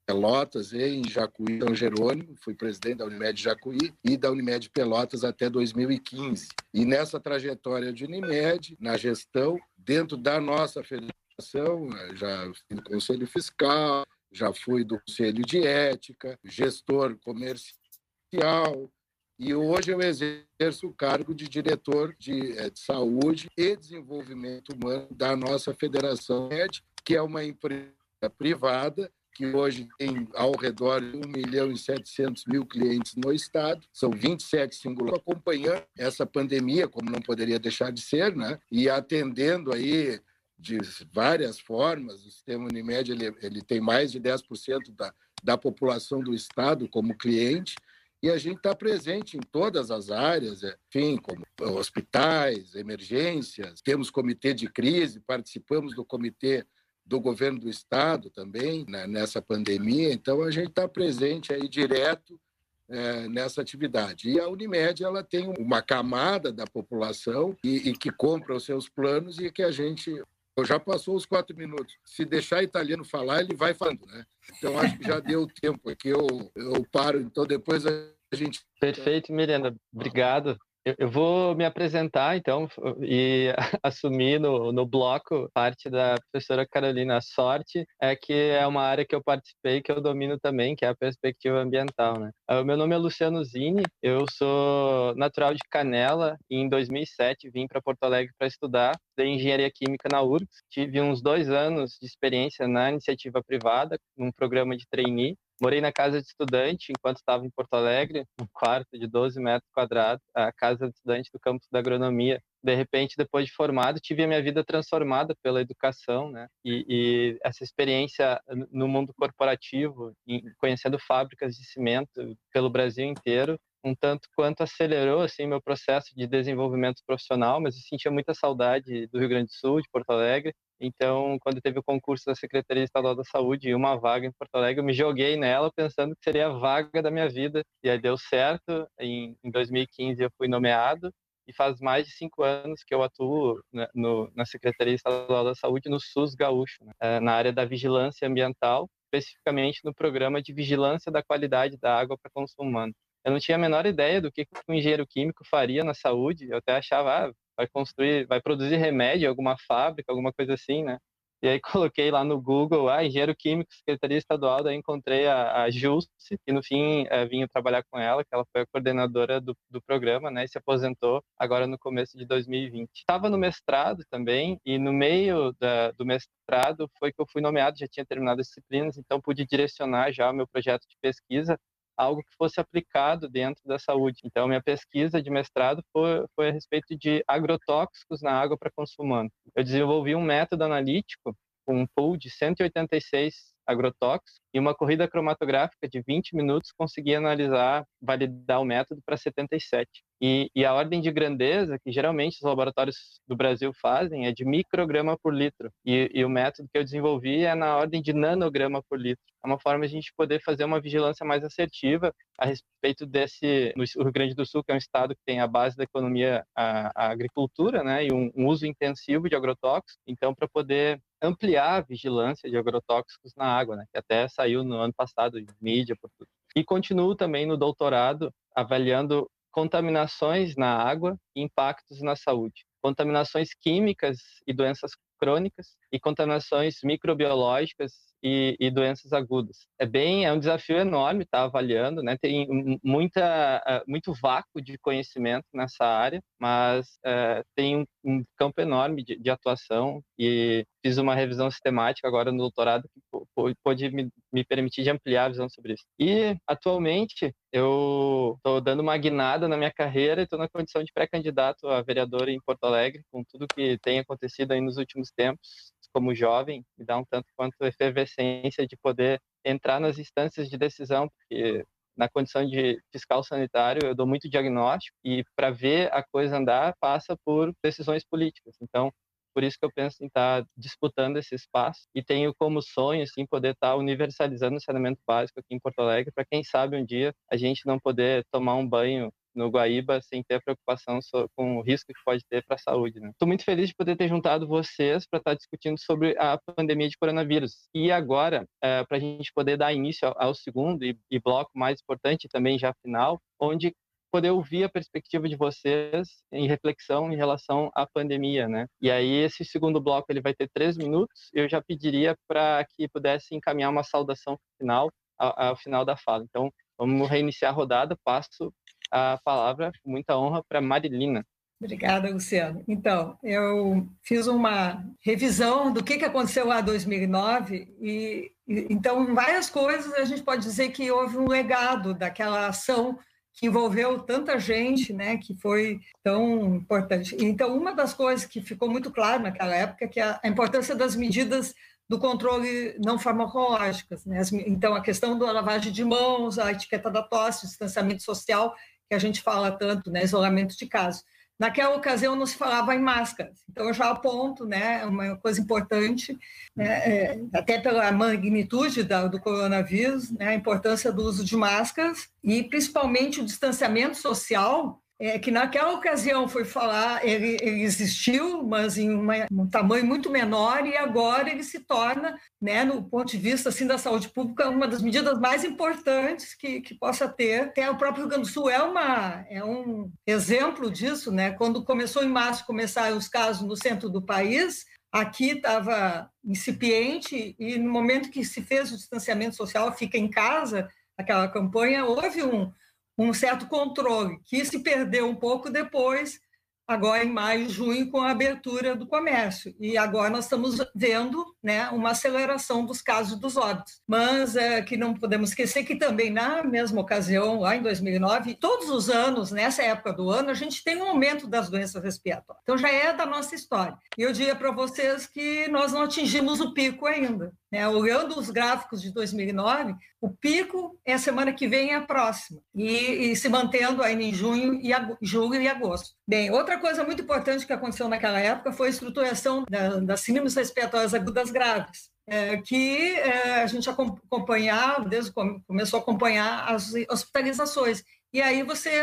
Pelotas 0.05 0.71
e 0.71 0.83
em 0.83 1.09
Jacuí, 1.09 1.57
São 1.57 1.73
Jerônimo, 1.73 2.35
fui 2.43 2.53
presidente 2.53 2.97
da 2.97 3.05
Unimed 3.05 3.41
Jacuí 3.41 3.91
e 4.03 4.15
da 4.15 4.29
Unimed 4.29 4.69
Pelotas 4.69 5.23
até 5.23 5.49
2015. 5.49 6.49
E 6.71 6.85
nessa 6.85 7.19
trajetória 7.19 7.91
de 7.91 8.05
Unimed, 8.05 8.77
na 8.79 8.95
gestão, 8.97 9.59
dentro 9.75 10.15
da 10.15 10.39
nossa 10.39 10.83
federação, 10.83 11.89
já 12.13 12.45
fui 12.45 12.75
do 12.77 12.83
Conselho 12.83 13.25
Fiscal, 13.25 14.05
já 14.31 14.53
fui 14.53 14.83
do 14.83 14.99
Conselho 14.99 15.43
de 15.43 15.65
Ética, 15.65 16.37
gestor 16.43 17.17
comercial, 17.23 18.92
e 19.37 19.53
hoje 19.53 19.91
eu 19.91 19.99
exerço 20.01 20.87
o 20.87 20.93
cargo 20.93 21.33
de 21.33 21.47
diretor 21.47 22.15
de, 22.17 22.57
eh, 22.57 22.69
de 22.69 22.79
saúde 22.79 23.49
e 23.57 23.75
desenvolvimento 23.75 24.69
humano 24.73 25.07
da 25.11 25.35
nossa 25.35 25.73
Federação 25.73 26.49
Med, 26.49 26.83
que 27.03 27.15
é 27.15 27.21
uma 27.21 27.43
empresa 27.43 27.91
privada 28.37 29.11
que 29.33 29.47
hoje 29.47 29.87
tem 29.97 30.27
ao 30.35 30.55
redor 30.55 31.01
de 31.01 31.17
1 31.17 31.21
milhão 31.27 31.71
e 31.71 31.77
700 31.77 32.45
mil 32.45 32.65
clientes 32.65 33.15
no 33.15 33.33
estado, 33.33 33.85
são 33.91 34.11
27 34.11 34.75
singulares, 34.75 35.19
acompanhando 35.19 35.83
essa 35.97 36.25
pandemia, 36.25 36.87
como 36.87 37.09
não 37.09 37.19
poderia 37.19 37.59
deixar 37.59 37.91
de 37.91 38.01
ser, 38.01 38.35
né? 38.35 38.59
e 38.71 38.89
atendendo 38.89 39.73
aí 39.73 40.19
de 40.57 40.77
várias 41.11 41.59
formas. 41.59 42.23
O 42.25 42.29
sistema 42.29 42.65
Unimed 42.65 43.11
ele, 43.11 43.35
ele 43.41 43.61
tem 43.61 43.81
mais 43.81 44.11
de 44.11 44.19
10% 44.21 44.91
da, 44.91 45.13
da 45.43 45.57
população 45.57 46.19
do 46.21 46.33
estado 46.33 46.87
como 46.87 47.17
cliente, 47.17 47.75
e 48.23 48.29
a 48.29 48.37
gente 48.37 48.55
está 48.55 48.73
presente 48.73 49.35
em 49.35 49.41
todas 49.41 49.91
as 49.91 50.09
áreas, 50.09 50.63
é, 50.63 50.73
enfim, 50.87 51.17
como 51.17 51.45
hospitais, 51.77 52.73
emergências, 52.73 53.81
temos 53.81 54.09
comitê 54.09 54.53
de 54.53 54.69
crise, 54.69 55.19
participamos 55.19 55.93
do 55.93 56.05
comitê 56.05 56.65
do 57.05 57.19
governo 57.19 57.59
do 57.59 57.69
estado 57.69 58.29
também 58.29 58.85
né, 58.87 59.05
nessa 59.05 59.41
pandemia, 59.41 60.13
então 60.13 60.41
a 60.41 60.49
gente 60.49 60.69
está 60.69 60.87
presente 60.87 61.51
aí 61.51 61.67
direto 61.67 62.39
é, 62.87 63.27
nessa 63.27 63.61
atividade. 63.61 64.29
E 64.29 64.39
a 64.39 64.47
Unimed 64.47 65.03
ela 65.03 65.21
tem 65.21 65.53
uma 65.59 65.81
camada 65.81 66.49
da 66.49 66.65
população 66.65 67.57
e, 67.61 67.89
e 67.89 67.93
que 67.93 68.09
compra 68.09 68.55
os 68.55 68.63
seus 68.63 68.87
planos 68.87 69.37
e 69.37 69.51
que 69.51 69.63
a 69.63 69.71
gente 69.71 70.23
já 70.61 70.79
passou 70.79 71.15
os 71.15 71.25
quatro 71.25 71.57
minutos. 71.57 71.95
Se 72.05 72.23
deixar 72.23 72.61
italiano 72.61 73.03
falar, 73.03 73.41
ele 73.41 73.55
vai 73.55 73.73
falando, 73.73 74.05
né? 74.05 74.25
Então 74.57 74.77
acho 74.77 74.97
que 74.97 75.03
já 75.03 75.19
deu 75.19 75.47
tempo 75.47 75.89
aqui. 75.89 76.09
Eu, 76.09 76.51
eu 76.55 76.85
paro. 76.91 77.19
Então 77.19 77.45
depois 77.45 77.85
a 77.85 77.91
gente. 78.33 78.61
Perfeito, 78.79 79.33
Miranda. 79.33 79.75
Obrigado. 79.91 80.57
Eu 80.85 81.09
vou 81.09 81.55
me 81.55 81.63
apresentar, 81.63 82.35
então, 82.35 82.67
e 82.99 83.53
assumir 83.81 84.37
no, 84.37 84.73
no 84.73 84.85
bloco 84.85 85.49
parte 85.53 85.89
da 85.89 86.15
professora 86.29 86.67
Carolina. 86.67 87.17
A 87.17 87.21
sorte 87.21 87.85
é 88.01 88.13
que 88.15 88.33
é 88.33 88.67
uma 88.67 88.81
área 88.81 89.05
que 89.05 89.15
eu 89.15 89.23
participei, 89.23 89.81
que 89.81 89.91
eu 89.91 90.01
domino 90.01 90.37
também, 90.37 90.75
que 90.75 90.83
é 90.83 90.89
a 90.89 90.95
perspectiva 90.95 91.59
ambiental. 91.59 92.19
Né? 92.19 92.31
Ah, 92.47 92.59
o 92.59 92.65
meu 92.65 92.75
nome 92.75 92.93
é 92.93 92.97
Luciano 92.97 93.43
Zini, 93.45 93.83
eu 94.01 94.25
sou 94.29 95.15
natural 95.15 95.53
de 95.53 95.61
Canela 95.69 96.37
e 96.49 96.57
em 96.57 96.67
2007 96.67 97.49
vim 97.49 97.65
para 97.65 97.81
Porto 97.81 98.03
Alegre 98.03 98.33
para 98.37 98.47
estudar 98.47 98.97
de 99.17 99.25
engenharia 99.25 99.71
química 99.71 100.09
na 100.11 100.21
URGS. 100.21 100.63
Tive 100.69 100.99
uns 100.99 101.21
dois 101.21 101.49
anos 101.49 101.97
de 102.01 102.07
experiência 102.07 102.67
na 102.67 102.91
iniciativa 102.91 103.41
privada, 103.41 103.97
num 104.17 104.31
programa 104.31 104.75
de 104.75 104.85
trainee, 104.89 105.37
Morei 105.61 105.79
na 105.79 105.91
casa 105.91 106.21
de 106.21 106.27
estudante 106.27 106.91
enquanto 106.91 107.17
estava 107.17 107.45
em 107.45 107.49
Porto 107.49 107.73
Alegre, 107.73 108.25
um 108.41 108.47
quarto 108.51 108.97
de 108.97 109.07
12 109.07 109.39
metros 109.39 109.69
quadrados, 109.73 110.23
a 110.35 110.51
casa 110.51 110.87
de 110.87 110.95
estudante 110.95 111.29
do 111.31 111.39
campus 111.39 111.67
da 111.71 111.79
agronomia. 111.79 112.41
De 112.61 112.75
repente, 112.75 113.15
depois 113.17 113.45
de 113.45 113.53
formado, 113.53 113.99
tive 113.99 114.23
a 114.23 114.27
minha 114.27 114.41
vida 114.41 114.63
transformada 114.63 115.35
pela 115.43 115.61
educação, 115.61 116.31
né? 116.31 116.47
E, 116.63 116.85
e 116.87 117.39
essa 117.43 117.63
experiência 117.63 118.41
no 118.71 118.87
mundo 118.87 119.13
corporativo, 119.15 120.13
conhecendo 120.57 120.97
fábricas 120.97 121.55
de 121.55 121.65
cimento 121.65 122.37
pelo 122.51 122.69
Brasil 122.69 123.05
inteiro, 123.05 123.59
um 123.83 123.93
tanto 123.93 124.29
quanto 124.35 124.63
acelerou 124.63 125.21
assim 125.21 125.45
meu 125.45 125.61
processo 125.61 126.15
de 126.15 126.25
desenvolvimento 126.25 127.01
profissional, 127.05 127.59
mas 127.59 127.75
eu 127.75 127.81
sentia 127.81 128.09
muita 128.09 128.33
saudade 128.33 129.07
do 129.07 129.19
Rio 129.19 129.27
Grande 129.27 129.47
do 129.47 129.53
Sul, 129.53 129.81
de 129.81 129.89
Porto 129.91 130.09
Alegre, 130.11 130.55
então, 130.85 131.37
quando 131.39 131.61
teve 131.61 131.79
o 131.79 131.83
concurso 131.83 132.25
da 132.25 132.35
Secretaria 132.35 132.83
Estadual 132.83 133.15
da 133.15 133.23
Saúde 133.23 133.69
e 133.69 133.75
uma 133.75 133.95
vaga 133.95 134.27
em 134.27 134.31
Porto 134.33 134.55
Alegre, 134.55 134.81
eu 134.81 134.85
me 134.85 134.93
joguei 134.93 135.37
nela 135.37 135.71
pensando 135.73 136.13
que 136.13 136.23
seria 136.23 136.47
a 136.47 136.49
vaga 136.59 137.01
da 137.01 137.09
minha 137.09 137.29
vida. 137.29 137.63
E 137.81 137.89
aí 137.89 137.99
deu 137.99 138.17
certo. 138.17 138.85
Em, 138.99 139.37
em 139.43 139.49
2015 139.49 140.21
eu 140.21 140.29
fui 140.37 140.49
nomeado 140.49 141.09
e 141.47 141.53
faz 141.53 141.79
mais 141.79 142.05
de 142.05 142.13
cinco 142.13 142.43
anos 142.43 142.83
que 142.83 142.93
eu 142.93 143.01
atuo 143.01 143.61
na, 143.71 143.89
no, 143.95 144.29
na 144.35 144.45
Secretaria 144.45 144.93
Estadual 144.93 145.45
da 145.45 145.55
Saúde 145.55 145.89
no 145.89 145.99
SUS 145.99 146.35
Gaúcho, 146.35 146.83
né? 146.83 146.91
Eh, 147.01 147.19
na 147.21 147.33
área 147.33 147.53
da 147.53 147.65
vigilância 147.65 148.27
ambiental, 148.27 148.89
especificamente 149.05 149.81
no 149.85 149.93
programa 149.93 150.41
de 150.41 150.53
vigilância 150.53 151.11
da 151.11 151.23
qualidade 151.23 151.77
da 151.77 151.97
água 151.97 152.17
para 152.21 152.31
consumo 152.33 152.69
humano. 152.69 152.93
Eu 153.25 153.31
não 153.31 153.39
tinha 153.39 153.55
a 153.55 153.59
menor 153.59 153.85
ideia 153.85 154.19
do 154.19 154.31
que 154.31 154.45
um 154.67 154.73
engenheiro 154.73 155.07
químico 155.07 155.45
faria 155.49 155.83
na 155.83 155.93
saúde. 155.93 156.49
Eu 156.49 156.57
até 156.57 156.75
achava, 156.75 157.27
ah, 157.27 157.31
vai 157.57 157.67
construir, 157.67 158.25
vai 158.27 158.41
produzir 158.41 158.77
remédio, 158.77 159.29
alguma 159.29 159.55
fábrica, 159.67 160.11
alguma 160.11 160.33
coisa 160.33 160.53
assim, 160.53 160.83
né? 160.83 160.97
E 161.43 161.47
aí 161.49 161.59
coloquei 161.91 162.09
lá 162.09 162.23
no 162.23 162.41
Google, 162.41 162.89
ah, 162.89 163.03
engenheiro 163.03 163.35
químico, 163.35 163.69
Secretaria 163.73 164.17
Estadual, 164.17 164.63
daí 164.63 164.77
encontrei 164.77 165.27
a, 165.27 165.63
a 165.63 165.69
Jusce, 165.69 166.07
e 166.47 166.53
no 166.53 166.63
fim 166.63 167.05
é, 167.09 167.25
vim 167.25 167.45
trabalhar 167.47 167.83
com 167.91 167.99
ela, 167.99 168.23
que 168.23 168.33
ela 168.33 168.45
foi 168.49 168.61
a 168.61 168.65
coordenadora 168.65 169.41
do, 169.41 169.53
do 169.69 169.81
programa, 169.81 170.31
né, 170.31 170.45
e 170.45 170.47
se 170.47 170.57
aposentou 170.57 171.21
agora 171.37 171.67
no 171.67 171.77
começo 171.77 172.17
de 172.17 172.25
2020. 172.25 172.89
Estava 172.95 173.29
no 173.29 173.37
mestrado 173.37 174.03
também, 174.09 174.57
e 174.65 174.77
no 174.77 174.93
meio 174.93 175.51
da, 175.59 175.91
do 175.91 176.05
mestrado 176.05 176.89
foi 176.97 177.11
que 177.11 177.21
eu 177.21 177.25
fui 177.29 177.41
nomeado, 177.41 177.77
já 177.77 177.87
tinha 177.89 178.05
terminado 178.05 178.39
as 178.39 178.47
disciplinas, 178.47 178.97
então 178.97 179.19
pude 179.19 179.45
direcionar 179.45 180.13
já 180.13 180.31
o 180.31 180.33
meu 180.33 180.47
projeto 180.47 180.83
de 180.87 180.95
pesquisa 181.01 181.59
algo 181.97 182.21
que 182.23 182.35
fosse 182.37 182.59
aplicado 182.59 183.29
dentro 183.29 183.61
da 183.65 183.79
saúde. 183.79 184.21
Então, 184.23 184.47
minha 184.47 184.61
pesquisa 184.61 185.21
de 185.21 185.29
mestrado 185.29 185.83
foi, 185.91 186.25
foi 186.35 186.49
a 186.49 186.51
respeito 186.51 186.97
de 186.97 187.23
agrotóxicos 187.27 188.21
na 188.21 188.31
água 188.31 188.57
para 188.57 188.71
consumo 188.75 189.07
humano. 189.07 189.29
Eu 189.55 189.63
desenvolvi 189.63 190.15
um 190.15 190.21
método 190.21 190.63
analítico 190.63 191.35
com 191.65 191.81
um 191.81 191.87
pool 191.95 192.17
de 192.17 192.29
186 192.29 193.53
agrotóxicos 193.65 194.41
e 194.53 194.59
uma 194.59 194.75
corrida 194.75 195.07
cromatográfica 195.07 195.87
de 195.87 196.01
20 196.05 196.35
minutos 196.35 196.71
conseguia 196.77 197.17
analisar, 197.17 197.85
validar 198.01 198.61
o 198.61 198.65
método 198.65 199.01
para 199.05 199.17
77. 199.17 199.89
E, 200.25 200.49
e, 200.55 200.63
a 200.63 200.73
ordem 200.73 201.01
de 201.01 201.11
grandeza 201.11 201.77
que 201.77 201.91
geralmente 201.91 202.35
os 202.35 202.41
laboratórios 202.43 203.19
do 203.27 203.35
Brasil 203.35 203.73
fazem 203.73 204.25
é 204.25 204.31
de 204.31 204.45
micrograma 204.45 205.17
por 205.17 205.33
litro. 205.33 205.69
E, 205.85 206.09
e 206.13 206.23
o 206.23 206.29
método 206.29 206.69
que 206.71 206.77
eu 206.77 206.83
desenvolvi 206.83 207.41
é 207.43 207.53
na 207.53 207.75
ordem 207.75 208.01
de 208.01 208.13
nanograma 208.13 208.81
por 208.89 208.97
litro. 208.97 209.21
É 209.43 209.45
uma 209.45 209.59
forma 209.59 209.85
de 209.85 209.87
a 209.87 209.97
gente 209.97 210.13
poder 210.15 210.41
fazer 210.41 210.63
uma 210.63 210.79
vigilância 210.79 211.25
mais 211.25 211.43
assertiva 211.43 212.15
a 212.39 212.45
respeito 212.45 213.05
desse 213.05 213.73
no 213.75 213.83
Rio 213.83 214.13
Grande 214.13 214.33
do 214.33 214.45
Sul, 214.45 214.63
que 214.63 214.71
é 214.71 214.75
um 214.75 214.77
estado 214.77 215.13
que 215.13 215.21
tem 215.25 215.41
a 215.41 215.47
base 215.47 215.75
da 215.75 215.83
economia 215.83 216.45
a, 216.55 217.07
a 217.07 217.11
agricultura, 217.11 217.83
né, 217.83 218.05
e 218.05 218.13
um, 218.13 218.31
um 218.33 218.47
uso 218.47 218.65
intensivo 218.65 219.27
de 219.27 219.35
agrotóxicos. 219.35 219.97
Então, 220.07 220.33
para 220.33 220.47
poder 220.47 221.01
ampliar 221.21 221.75
a 221.75 221.81
vigilância 221.81 222.49
de 222.49 222.55
agrotóxicos 222.55 223.33
na 223.35 223.45
água, 223.45 223.75
né, 223.75 223.83
que 223.91 223.99
até 223.99 224.29
saiu 224.29 224.63
no 224.63 224.75
ano 224.75 224.93
passado 224.93 225.37
em 225.37 225.45
mídia 225.59 225.97
por 226.01 226.09
tudo. 226.17 226.29
E 226.55 226.63
continuo 226.63 227.13
também 227.13 227.45
no 227.45 227.57
doutorado 227.57 228.31
avaliando 228.55 229.27
contaminações 229.53 230.55
na 230.57 230.75
água 230.75 231.17
e 231.35 231.41
impactos 231.41 232.01
na 232.01 232.15
saúde. 232.15 232.65
Contaminações 232.81 233.53
químicas 233.53 234.17
e 234.45 234.53
doenças 234.53 234.91
crônicas 235.17 235.77
e 235.91 235.99
contaminações 235.99 236.79
microbiológicas 236.83 237.93
e, 238.23 238.55
e, 238.59 238.71
doenças 238.71 239.11
agudas. 239.11 239.67
É 239.77 239.85
bem, 239.85 240.25
é 240.25 240.31
um 240.31 240.39
desafio 240.39 240.77
enorme 240.77 241.23
estar 241.23 241.39
tá 241.39 241.43
avaliando, 241.43 242.01
né? 242.01 242.17
Tem 242.17 242.47
muita, 242.81 243.61
eh, 243.67 243.83
muito 243.85 244.13
vácuo 244.13 244.61
de 244.61 244.77
conhecimento 244.77 245.45
nessa 245.53 245.85
área, 245.85 246.21
mas 246.39 246.97
é, 247.05 247.43
tem 247.55 247.77
um, 247.77 247.85
um, 248.03 248.23
campo 248.37 248.61
enorme 248.61 249.03
de, 249.03 249.17
de, 249.17 249.29
atuação 249.29 250.01
e 250.17 250.65
fiz 250.85 250.97
uma 250.97 251.15
revisão 251.15 251.49
sistemática 251.51 252.07
agora 252.07 252.31
no 252.31 252.37
doutorado 252.37 252.83
que 252.93 253.55
pode 253.63 253.89
me, 253.91 254.09
me 254.31 254.43
permitir 254.45 254.83
de 254.83 254.89
ampliar 254.89 255.25
a 255.25 255.29
visão 255.29 255.49
sobre 255.49 255.73
isso. 255.73 255.83
E 255.99 256.37
atualmente 256.47 257.33
eu 257.51 258.35
estou 258.37 258.61
dando 258.61 258.81
uma 258.81 258.97
guinada 258.97 259.47
na 259.47 259.57
minha 259.57 259.71
carreira 259.71 260.21
e 260.21 260.23
estou 260.23 260.39
na 260.39 260.49
condição 260.49 260.83
de 260.83 260.91
pré-candidato 260.93 261.67
a 261.67 261.81
vereador 261.81 262.29
em 262.29 262.39
Porto 262.45 262.63
Alegre, 262.63 263.03
com 263.11 263.23
tudo 263.23 263.47
que 263.47 263.77
tem 263.79 263.99
acontecido 263.99 264.51
aí 264.53 264.61
nos 264.61 264.77
últimos 264.77 265.11
tempos 265.11 265.72
como 265.93 266.15
jovem, 266.15 266.65
me 266.77 266.85
dá 266.85 266.97
um 266.97 267.05
tanto 267.05 267.27
quanto 267.35 267.55
efervescência 267.61 268.67
de 268.67 268.75
poder 268.77 269.21
entrar 269.45 269.79
nas 269.79 269.97
instâncias 269.99 270.49
de 270.49 270.57
decisão, 270.57 271.07
porque 271.09 271.63
na 271.95 272.09
condição 272.09 272.45
de 272.45 272.81
fiscal 272.91 273.23
sanitário 273.23 273.85
eu 273.85 273.95
dou 273.95 274.07
muito 274.07 274.29
diagnóstico 274.29 274.97
e 275.03 275.23
para 275.35 275.51
ver 275.51 275.93
a 275.93 276.03
coisa 276.03 276.37
andar 276.37 276.73
passa 276.79 277.15
por 277.23 277.53
decisões 277.63 278.03
políticas. 278.03 278.55
Então, 278.61 278.91
por 279.33 279.43
isso 279.43 279.57
que 279.59 279.65
eu 279.65 279.71
penso 279.73 280.03
em 280.03 280.07
estar 280.07 280.43
disputando 280.55 281.17
esse 281.17 281.33
espaço 281.35 281.87
e 281.93 282.03
tenho 282.03 282.33
como 282.37 282.61
sonho 282.61 283.03
assim 283.03 283.25
poder 283.25 283.53
estar 283.53 283.75
universalizando 283.75 284.57
o 284.57 284.61
saneamento 284.61 284.99
básico 285.07 285.39
aqui 285.39 285.55
em 285.55 285.59
Porto 285.59 285.79
Alegre 285.79 286.11
para 286.13 286.25
quem 286.25 286.43
sabe 286.43 286.77
um 286.77 286.85
dia 286.85 287.13
a 287.31 287.37
gente 287.37 287.65
não 287.65 287.79
poder 287.79 288.23
tomar 288.31 288.55
um 288.55 288.67
banho 288.67 289.11
no 289.35 289.49
Guaíba 289.49 290.01
sem 290.01 290.23
ter 290.23 290.41
preocupação 290.41 290.99
com 291.35 291.57
o 291.57 291.61
risco 291.61 291.93
que 291.93 292.03
pode 292.05 292.23
ter 292.29 292.43
para 292.45 292.55
a 292.55 292.59
saúde. 292.59 292.97
Estou 292.97 293.25
né? 293.25 293.27
muito 293.27 293.43
feliz 293.43 293.69
de 293.69 293.75
poder 293.75 293.95
ter 293.95 294.07
juntado 294.07 294.47
vocês 294.47 295.05
para 295.07 295.19
estar 295.19 295.31
tá 295.31 295.35
discutindo 295.35 295.77
sobre 295.79 296.15
a 296.17 296.39
pandemia 296.55 296.89
de 296.89 296.97
coronavírus. 296.97 297.69
E 297.73 297.91
agora, 297.91 298.45
é, 298.61 298.83
para 298.83 298.97
a 298.97 298.99
gente 298.99 299.31
poder 299.33 299.57
dar 299.57 299.73
início 299.73 300.07
ao, 300.07 300.15
ao 300.21 300.35
segundo 300.35 300.83
e, 300.83 300.97
e 301.09 301.19
bloco 301.19 301.51
mais 301.55 301.79
importante 301.81 302.27
também 302.29 302.57
já 302.57 302.73
final, 302.81 303.19
onde 303.39 303.73
poder 304.13 304.29
ouvir 304.29 304.63
a 304.63 304.69
perspectiva 304.69 305.27
de 305.27 305.35
vocês 305.35 306.07
em 306.31 306.47
reflexão 306.47 307.11
em 307.11 307.15
relação 307.15 307.71
à 307.73 307.87
pandemia, 307.87 308.47
né? 308.47 308.67
E 308.79 308.91
aí 308.91 309.09
esse 309.09 309.43
segundo 309.43 309.81
bloco 309.81 310.05
ele 310.11 310.21
vai 310.21 310.35
ter 310.35 310.47
três 310.53 310.77
minutos. 310.77 311.31
Eu 311.33 311.49
já 311.49 311.59
pediria 311.59 312.15
para 312.27 312.63
que 312.63 312.87
pudesse 312.87 313.33
encaminhar 313.33 313.71
uma 313.71 313.83
saudação 313.83 314.37
final 314.59 314.91
ao, 315.17 315.33
ao, 315.35 315.55
final 315.55 315.83
da 315.83 315.97
fala. 315.97 316.23
Então 316.29 316.51
vamos 316.77 317.09
reiniciar 317.09 317.51
a 317.51 317.55
rodada. 317.55 317.97
Passo 318.03 318.53
a 318.93 319.19
palavra 319.23 319.71
com 319.83 319.89
muita 319.89 320.15
honra 320.15 320.43
para 320.43 320.61
Marilina. 320.61 321.25
Obrigada, 321.59 322.11
Luciano. 322.11 322.63
Então, 322.67 323.17
eu 323.23 323.87
fiz 324.03 324.27
uma 324.27 324.85
revisão 325.01 325.71
do 325.71 325.83
que, 325.83 325.97
que 325.97 326.05
aconteceu 326.05 326.45
lá 326.45 326.59
em 326.59 326.63
2009 326.63 327.73
e, 327.81 328.31
então, 328.47 329.15
várias 329.15 329.49
coisas 329.49 329.93
a 329.93 330.05
gente 330.05 330.21
pode 330.21 330.43
dizer 330.43 330.69
que 330.69 330.91
houve 330.91 331.17
um 331.17 331.27
legado 331.27 331.93
daquela 331.93 332.47
ação 332.47 332.99
que 333.33 333.47
envolveu 333.47 333.97
tanta 333.99 334.37
gente, 334.37 334.93
né, 334.93 335.17
que 335.17 335.35
foi 335.41 335.79
tão 336.03 336.57
importante. 336.57 337.15
Então, 337.19 337.57
uma 337.57 337.73
das 337.73 337.93
coisas 337.93 338.25
que 338.25 338.41
ficou 338.41 338.69
muito 338.69 338.91
claro 338.91 339.23
naquela 339.23 339.55
época 339.55 339.85
é 339.85 339.87
que 339.87 339.99
a, 339.99 340.19
a 340.21 340.27
importância 340.27 340.75
das 340.75 340.95
medidas 340.95 341.55
do 341.89 341.97
controle 341.99 342.75
não 342.83 342.99
farmacológicas. 342.99 344.05
Né? 344.05 344.21
Então, 344.45 344.75
a 344.75 344.81
questão 344.81 345.17
da 345.17 345.31
lavagem 345.31 345.71
de 345.71 345.83
mãos, 345.83 346.37
a 346.37 346.51
etiqueta 346.51 346.89
da 346.89 347.01
tosse, 347.01 347.45
o 347.45 347.47
distanciamento 347.47 348.03
social, 348.03 348.53
que 348.89 348.95
a 348.95 348.99
gente 348.99 349.21
fala 349.21 349.51
tanto, 349.51 349.91
né? 349.91 350.03
isolamento 350.03 350.57
de 350.57 350.65
casos. 350.65 351.03
Naquela 351.39 351.75
ocasião 351.75 352.15
não 352.15 352.25
se 352.25 352.37
falava 352.37 352.75
em 352.75 352.79
máscaras, 352.79 353.39
então 353.49 353.67
eu 353.67 353.73
já 353.73 353.89
aponto, 353.89 354.45
né, 354.45 354.85
uma 354.85 355.17
coisa 355.17 355.41
importante, 355.41 356.17
né, 356.55 356.67
é, 356.67 357.19
até 357.33 357.59
pela 357.59 357.91
magnitude 357.91 358.83
da, 358.83 359.07
do 359.07 359.19
coronavírus, 359.19 360.11
né, 360.11 360.27
a 360.27 360.35
importância 360.35 360.91
do 360.91 361.03
uso 361.03 361.25
de 361.25 361.35
máscaras 361.35 362.07
e 362.23 362.43
principalmente 362.43 363.19
o 363.19 363.25
distanciamento 363.25 363.97
social 363.97 364.82
é, 364.99 365.17
que 365.19 365.31
naquela 365.31 365.73
ocasião 365.73 366.27
foi 366.27 366.45
falar, 366.45 367.05
ele, 367.05 367.37
ele 367.41 367.61
existiu, 367.61 368.43
mas 368.43 368.77
em 368.77 368.89
uma, 368.89 369.25
um 369.31 369.47
tamanho 369.47 369.85
muito 369.85 370.09
menor, 370.09 370.65
e 370.65 370.77
agora 370.77 371.29
ele 371.29 371.43
se 371.43 371.59
torna, 371.59 372.17
né, 372.41 372.63
no 372.63 372.83
ponto 372.83 373.11
de 373.11 373.17
vista 373.17 373.49
assim, 373.49 373.65
da 373.67 373.77
saúde 373.77 374.09
pública, 374.09 374.49
uma 374.49 374.67
das 374.67 374.81
medidas 374.81 375.19
mais 375.19 375.43
importantes 375.43 376.35
que, 376.35 376.61
que 376.61 376.75
possa 376.75 377.07
ter. 377.07 377.41
Até 377.41 377.69
o 377.69 377.77
próprio 377.77 378.03
Rio 378.03 378.09
Grande 378.09 378.27
do 378.27 378.33
Sul 378.33 378.49
é, 378.49 378.61
uma, 378.61 379.25
é 379.29 379.43
um 379.43 379.91
exemplo 380.05 380.71
disso, 380.71 381.11
né? 381.11 381.31
Quando 381.31 381.65
começou 381.65 382.03
em 382.03 382.09
março, 382.09 382.45
começaram 382.45 382.97
os 382.97 383.07
casos 383.07 383.45
no 383.45 383.57
centro 383.57 383.89
do 383.89 384.01
país, 384.01 384.65
aqui 384.91 385.31
estava 385.31 386.09
incipiente, 386.23 387.35
e 387.39 387.57
no 387.57 387.71
momento 387.71 388.11
que 388.11 388.23
se 388.23 388.41
fez 388.41 388.71
o 388.71 388.77
distanciamento 388.77 389.35
social, 389.35 389.75
fica 389.75 389.97
em 389.97 390.09
casa, 390.09 390.69
aquela 390.97 391.27
campanha, 391.27 391.83
houve 391.85 392.23
um 392.23 392.51
um 392.97 393.13
certo 393.13 393.47
controle, 393.47 394.19
que 394.25 394.43
se 394.45 394.59
perdeu 394.59 395.07
um 395.07 395.15
pouco 395.15 395.49
depois 395.49 396.19
agora 396.67 397.03
em 397.03 397.11
maio, 397.11 397.49
junho, 397.49 397.89
com 397.89 397.99
a 397.99 398.11
abertura 398.11 398.75
do 398.75 398.87
comércio. 398.87 399.53
E 399.59 399.77
agora 399.77 400.09
nós 400.09 400.25
estamos 400.25 400.57
vendo 400.73 401.25
né, 401.41 401.69
uma 401.69 401.91
aceleração 401.91 402.65
dos 402.65 402.81
casos 402.81 403.19
dos 403.19 403.37
óbitos. 403.37 403.81
Mas 403.87 404.35
é, 404.35 404.61
que 404.61 404.77
não 404.77 404.93
podemos 404.93 405.29
esquecer 405.29 405.63
que 405.63 405.75
também 405.75 406.09
na 406.09 406.43
mesma 406.43 406.81
ocasião, 406.81 407.39
lá 407.39 407.55
em 407.55 407.61
2009, 407.61 408.35
todos 408.35 408.69
os 408.69 408.89
anos, 408.89 409.31
nessa 409.31 409.61
época 409.63 409.93
do 409.93 410.09
ano, 410.09 410.29
a 410.29 410.33
gente 410.33 410.63
tem 410.63 410.77
um 410.77 410.87
aumento 410.87 411.27
das 411.27 411.49
doenças 411.49 411.83
respiratórias. 411.83 412.41
Então 412.43 412.57
já 412.57 412.69
é 412.69 412.93
da 412.93 413.05
nossa 413.05 413.35
história. 413.35 413.77
E 413.97 414.01
eu 414.01 414.13
diria 414.13 414.35
para 414.35 414.51
vocês 414.51 415.05
que 415.05 415.47
nós 415.49 415.73
não 415.73 415.83
atingimos 415.83 416.39
o 416.39 416.53
pico 416.53 416.85
ainda. 416.85 417.33
Né? 417.53 417.67
Olhando 417.67 418.17
os 418.17 418.31
gráficos 418.31 418.81
de 418.81 418.91
2009, 418.91 419.75
o 420.01 420.09
pico 420.09 420.75
é 420.83 420.93
a 420.93 420.97
semana 420.97 421.31
que 421.31 421.47
vem 421.47 421.67
e 421.67 421.73
a 421.73 421.81
próxima, 421.81 422.41
e, 422.55 423.11
e 423.11 423.15
se 423.15 423.29
mantendo 423.29 423.83
ainda 423.83 424.01
em 424.01 424.11
junho 424.11 424.55
e 424.55 424.71
julho 424.99 425.39
e 425.39 425.47
agosto. 425.47 425.91
Bem, 426.07 426.31
outra 426.31 426.57
coisa 426.57 426.83
muito 426.83 427.03
importante 427.03 427.45
que 427.45 427.53
aconteceu 427.53 427.87
naquela 427.87 428.19
época 428.19 428.51
foi 428.51 428.65
a 428.65 428.69
estruturação 428.71 429.45
da, 429.47 429.79
das 429.81 429.99
síndromes 429.99 430.33
respiratórias 430.33 430.95
agudas 430.95 431.29
graves. 431.29 431.93
É, 432.07 432.37
que 432.37 432.95
é, 432.95 433.43
a 433.43 433.47
gente 433.47 433.69
acompanhava, 433.69 434.89
desde 434.89 435.13
começou 435.47 435.79
a 435.79 435.81
acompanhar 435.83 436.51
as 436.51 436.73
hospitalizações. 436.89 437.83
E 438.11 438.19
aí 438.19 438.41
você 438.41 438.81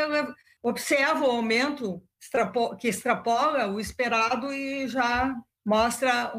observa 0.63 1.27
o 1.27 1.31
aumento 1.31 2.01
que 2.79 2.89
extrapola 2.89 3.67
o 3.67 3.81
esperado 3.81 4.53
e 4.53 4.87
já 4.87 5.35
mostra 5.71 6.35